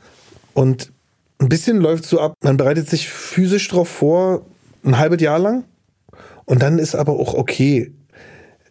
Und 0.53 0.91
ein 1.39 1.49
bisschen 1.49 1.77
läuft 1.77 2.05
so 2.05 2.19
ab, 2.19 2.33
man 2.41 2.57
bereitet 2.57 2.89
sich 2.89 3.09
physisch 3.09 3.67
drauf 3.67 3.89
vor, 3.89 4.45
ein 4.83 4.97
halbes 4.97 5.21
Jahr 5.21 5.39
lang. 5.39 5.65
Und 6.45 6.61
dann 6.61 6.79
ist 6.79 6.95
aber 6.95 7.13
auch 7.13 7.33
okay, 7.33 7.91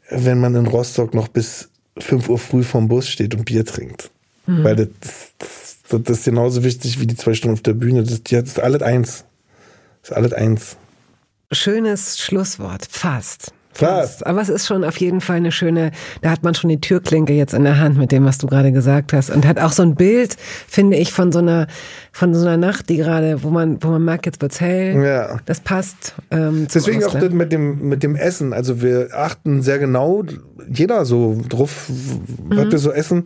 wenn 0.08 0.40
man 0.40 0.54
in 0.54 0.66
Rostock 0.66 1.14
noch 1.14 1.28
bis 1.28 1.68
5 1.98 2.28
Uhr 2.28 2.38
früh 2.38 2.62
vorm 2.62 2.88
Bus 2.88 3.08
steht 3.08 3.34
und 3.34 3.44
Bier 3.44 3.64
trinkt. 3.64 4.10
Mhm. 4.46 4.64
Weil 4.64 4.76
das, 4.76 4.88
das, 5.38 6.02
das, 6.02 6.18
ist 6.18 6.24
genauso 6.24 6.64
wichtig 6.64 7.00
wie 7.00 7.06
die 7.06 7.16
zwei 7.16 7.34
Stunden 7.34 7.54
auf 7.54 7.62
der 7.62 7.74
Bühne. 7.74 8.02
Das, 8.02 8.22
das 8.22 8.42
ist 8.42 8.60
alles 8.60 8.82
eins. 8.82 9.24
Das 10.02 10.10
ist 10.10 10.16
alles 10.16 10.32
eins. 10.32 10.76
Schönes 11.52 12.18
Schlusswort, 12.18 12.86
fast. 12.88 13.52
Fast. 13.76 14.26
Aber 14.26 14.40
es 14.40 14.48
ist 14.48 14.66
schon 14.66 14.84
auf 14.84 14.96
jeden 14.96 15.20
Fall 15.20 15.36
eine 15.36 15.52
schöne, 15.52 15.90
da 16.22 16.30
hat 16.30 16.42
man 16.42 16.54
schon 16.54 16.70
die 16.70 16.80
Türklinke 16.80 17.34
jetzt 17.34 17.52
in 17.52 17.64
der 17.64 17.78
Hand 17.78 17.98
mit 17.98 18.10
dem, 18.10 18.24
was 18.24 18.38
du 18.38 18.46
gerade 18.46 18.72
gesagt 18.72 19.12
hast. 19.12 19.28
Und 19.30 19.46
hat 19.46 19.58
auch 19.58 19.72
so 19.72 19.82
ein 19.82 19.94
Bild, 19.94 20.36
finde 20.66 20.96
ich, 20.96 21.12
von 21.12 21.30
so 21.30 21.40
einer, 21.40 21.66
von 22.10 22.34
so 22.34 22.46
einer 22.46 22.56
Nacht, 22.56 22.88
die 22.88 22.96
gerade, 22.96 23.42
wo 23.42 23.50
man, 23.50 23.82
wo 23.82 23.88
man 23.88 24.02
merkt, 24.02 24.24
jetzt 24.24 24.40
wird's 24.40 24.60
hell. 24.60 25.04
Ja. 25.04 25.38
Das 25.44 25.60
passt. 25.60 26.14
Ähm, 26.30 26.66
Deswegen 26.72 27.04
auch 27.04 27.14
das 27.14 27.30
mit 27.30 27.52
dem, 27.52 27.88
mit 27.88 28.02
dem 28.02 28.16
Essen. 28.16 28.54
Also 28.54 28.80
wir 28.80 29.10
achten 29.12 29.62
sehr 29.62 29.78
genau, 29.78 30.24
jeder 30.72 31.04
so 31.04 31.38
drauf, 31.48 31.90
was 32.48 32.64
mhm. 32.66 32.72
wir 32.72 32.78
so 32.78 32.92
essen. 32.92 33.24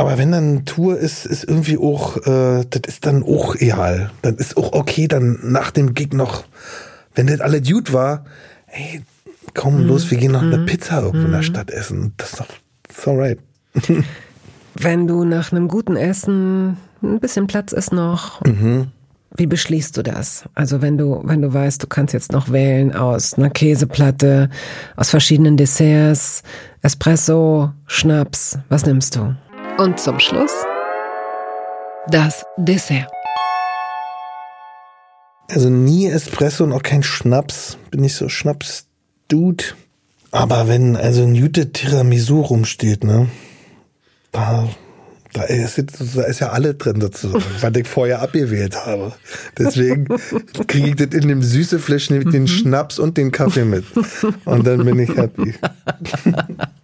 Aber 0.00 0.16
wenn 0.16 0.32
dann 0.32 0.48
eine 0.48 0.64
Tour 0.64 0.96
ist, 0.96 1.26
ist 1.26 1.44
irgendwie 1.44 1.76
auch, 1.76 2.16
äh, 2.26 2.64
das 2.70 2.80
ist 2.86 3.04
dann 3.04 3.22
auch 3.22 3.54
egal. 3.56 4.10
Dann 4.22 4.36
ist 4.36 4.56
auch 4.56 4.72
okay, 4.72 5.08
dann 5.08 5.38
nach 5.42 5.70
dem 5.72 5.92
Gig 5.92 6.14
noch, 6.14 6.44
wenn 7.14 7.26
das 7.26 7.42
alle 7.42 7.60
Dude 7.60 7.92
war, 7.92 8.24
ey, 8.68 9.02
komm 9.52 9.82
mhm. 9.82 9.88
los, 9.88 10.10
wir 10.10 10.16
gehen 10.16 10.32
noch 10.32 10.40
mhm. 10.40 10.54
eine 10.54 10.64
Pizza 10.64 11.02
irgendwo 11.02 11.18
mhm. 11.18 11.24
in 11.26 11.30
der 11.32 11.40
mhm. 11.40 11.44
Stadt 11.44 11.70
essen. 11.70 12.14
Das 12.16 12.30
ist 12.30 12.40
doch, 12.40 12.46
that's 12.88 13.06
alright. 13.06 13.40
wenn 14.74 15.06
du 15.06 15.24
nach 15.24 15.52
einem 15.52 15.68
guten 15.68 15.96
Essen 15.96 16.78
ein 17.02 17.20
bisschen 17.20 17.46
Platz 17.46 17.72
ist 17.72 17.92
noch, 17.92 18.42
mhm. 18.46 18.86
wie 19.36 19.46
beschließt 19.46 19.98
du 19.98 20.02
das? 20.02 20.44
Also 20.54 20.80
wenn 20.80 20.96
du, 20.96 21.20
wenn 21.24 21.42
du 21.42 21.52
weißt, 21.52 21.82
du 21.82 21.86
kannst 21.86 22.14
jetzt 22.14 22.32
noch 22.32 22.50
wählen 22.50 22.94
aus 22.94 23.34
einer 23.34 23.50
Käseplatte, 23.50 24.48
aus 24.96 25.10
verschiedenen 25.10 25.58
Desserts, 25.58 26.42
Espresso, 26.80 27.72
Schnaps, 27.84 28.58
was 28.70 28.86
nimmst 28.86 29.16
du? 29.16 29.34
Und 29.80 29.98
zum 29.98 30.20
Schluss 30.20 30.52
das 32.06 32.44
Dessert. 32.58 33.10
Also 35.48 35.70
nie 35.70 36.06
Espresso 36.06 36.64
und 36.64 36.74
auch 36.74 36.82
kein 36.82 37.02
Schnaps. 37.02 37.78
Bin 37.90 38.02
nicht 38.02 38.14
so 38.14 38.28
Schnaps-Dude. 38.28 39.64
Aber 40.32 40.68
wenn 40.68 40.96
also 40.96 41.22
ein 41.22 41.34
Jute 41.34 41.72
Tiramisu 41.72 42.42
rumsteht, 42.42 43.04
ne, 43.04 43.30
da, 44.32 44.68
da, 45.32 45.44
ist, 45.44 45.82
da 46.14 46.24
ist 46.24 46.40
ja 46.40 46.50
alle 46.50 46.74
drin 46.74 47.00
dazu, 47.00 47.32
was 47.62 47.74
ich 47.74 47.88
vorher 47.88 48.20
abgewählt 48.20 48.76
habe. 48.84 49.14
Deswegen 49.56 50.08
kriege 50.66 50.88
ich 50.88 50.96
das 50.96 51.18
in 51.18 51.26
dem 51.26 51.42
süße 51.42 51.78
Fläschchen 51.78 52.18
mit 52.18 52.34
den 52.34 52.48
Schnaps 52.48 52.98
und 52.98 53.16
den 53.16 53.32
Kaffee 53.32 53.64
mit. 53.64 53.86
Und 54.44 54.66
dann 54.66 54.84
bin 54.84 54.98
ich 54.98 55.16
happy. 55.16 55.54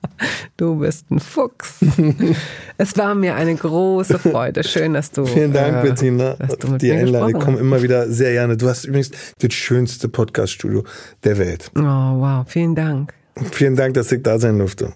Du 0.57 0.77
bist 0.77 1.11
ein 1.11 1.21
Fuchs. 1.21 1.81
es 2.79 2.97
war 2.97 3.15
mir 3.15 3.35
eine 3.35 3.55
große 3.55 4.19
Freude. 4.19 4.65
Schön, 4.65 4.95
dass 4.95 5.11
du. 5.11 5.27
Vielen 5.27 5.53
Dank, 5.53 5.85
äh, 5.85 5.89
Bettina. 5.89 6.35
Dass 6.35 6.57
du 6.59 6.69
mit 6.69 6.83
Die 6.83 6.93
Einladung. 6.93 7.29
Ich 7.29 7.45
komme 7.45 7.59
immer 7.59 7.83
wieder 7.83 8.09
sehr 8.11 8.33
gerne. 8.33 8.57
Du 8.57 8.69
hast 8.69 8.85
übrigens 8.85 9.11
das 9.39 9.53
schönste 9.53 10.09
Podcaststudio 10.09 10.85
der 11.25 11.39
Welt. 11.39 11.71
Oh, 11.77 11.83
wow. 11.83 12.45
Vielen 12.47 12.75
Dank. 12.75 13.13
Vielen 13.53 13.77
Dank, 13.77 13.95
dass 13.95 14.11
ich 14.13 14.23
da 14.23 14.39
sein 14.39 14.59
durfte. 14.59 14.95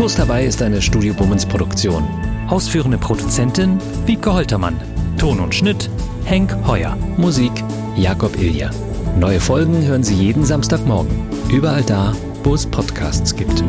Toast 0.00 0.18
dabei 0.18 0.46
ist 0.46 0.62
eine 0.62 0.80
Studio 0.80 1.12
Bummens 1.12 1.44
Produktion. 1.44 2.02
Ausführende 2.48 2.96
Produzentin 2.96 3.78
Wiebke 4.06 4.32
Holtermann. 4.32 4.80
Ton 5.20 5.38
und 5.38 5.54
Schnitt 5.54 5.90
Henk 6.24 6.56
Heuer. 6.66 6.96
Musik 7.18 7.52
Jakob 7.94 8.40
Ilja. 8.40 8.70
Neue 9.18 9.38
Folgen 9.38 9.82
hören 9.84 10.02
Sie 10.02 10.14
jeden 10.14 10.46
Samstagmorgen. 10.46 11.28
Überall 11.52 11.82
da, 11.82 12.14
wo 12.42 12.54
es 12.54 12.64
Podcasts 12.64 13.36
gibt. 13.36 13.62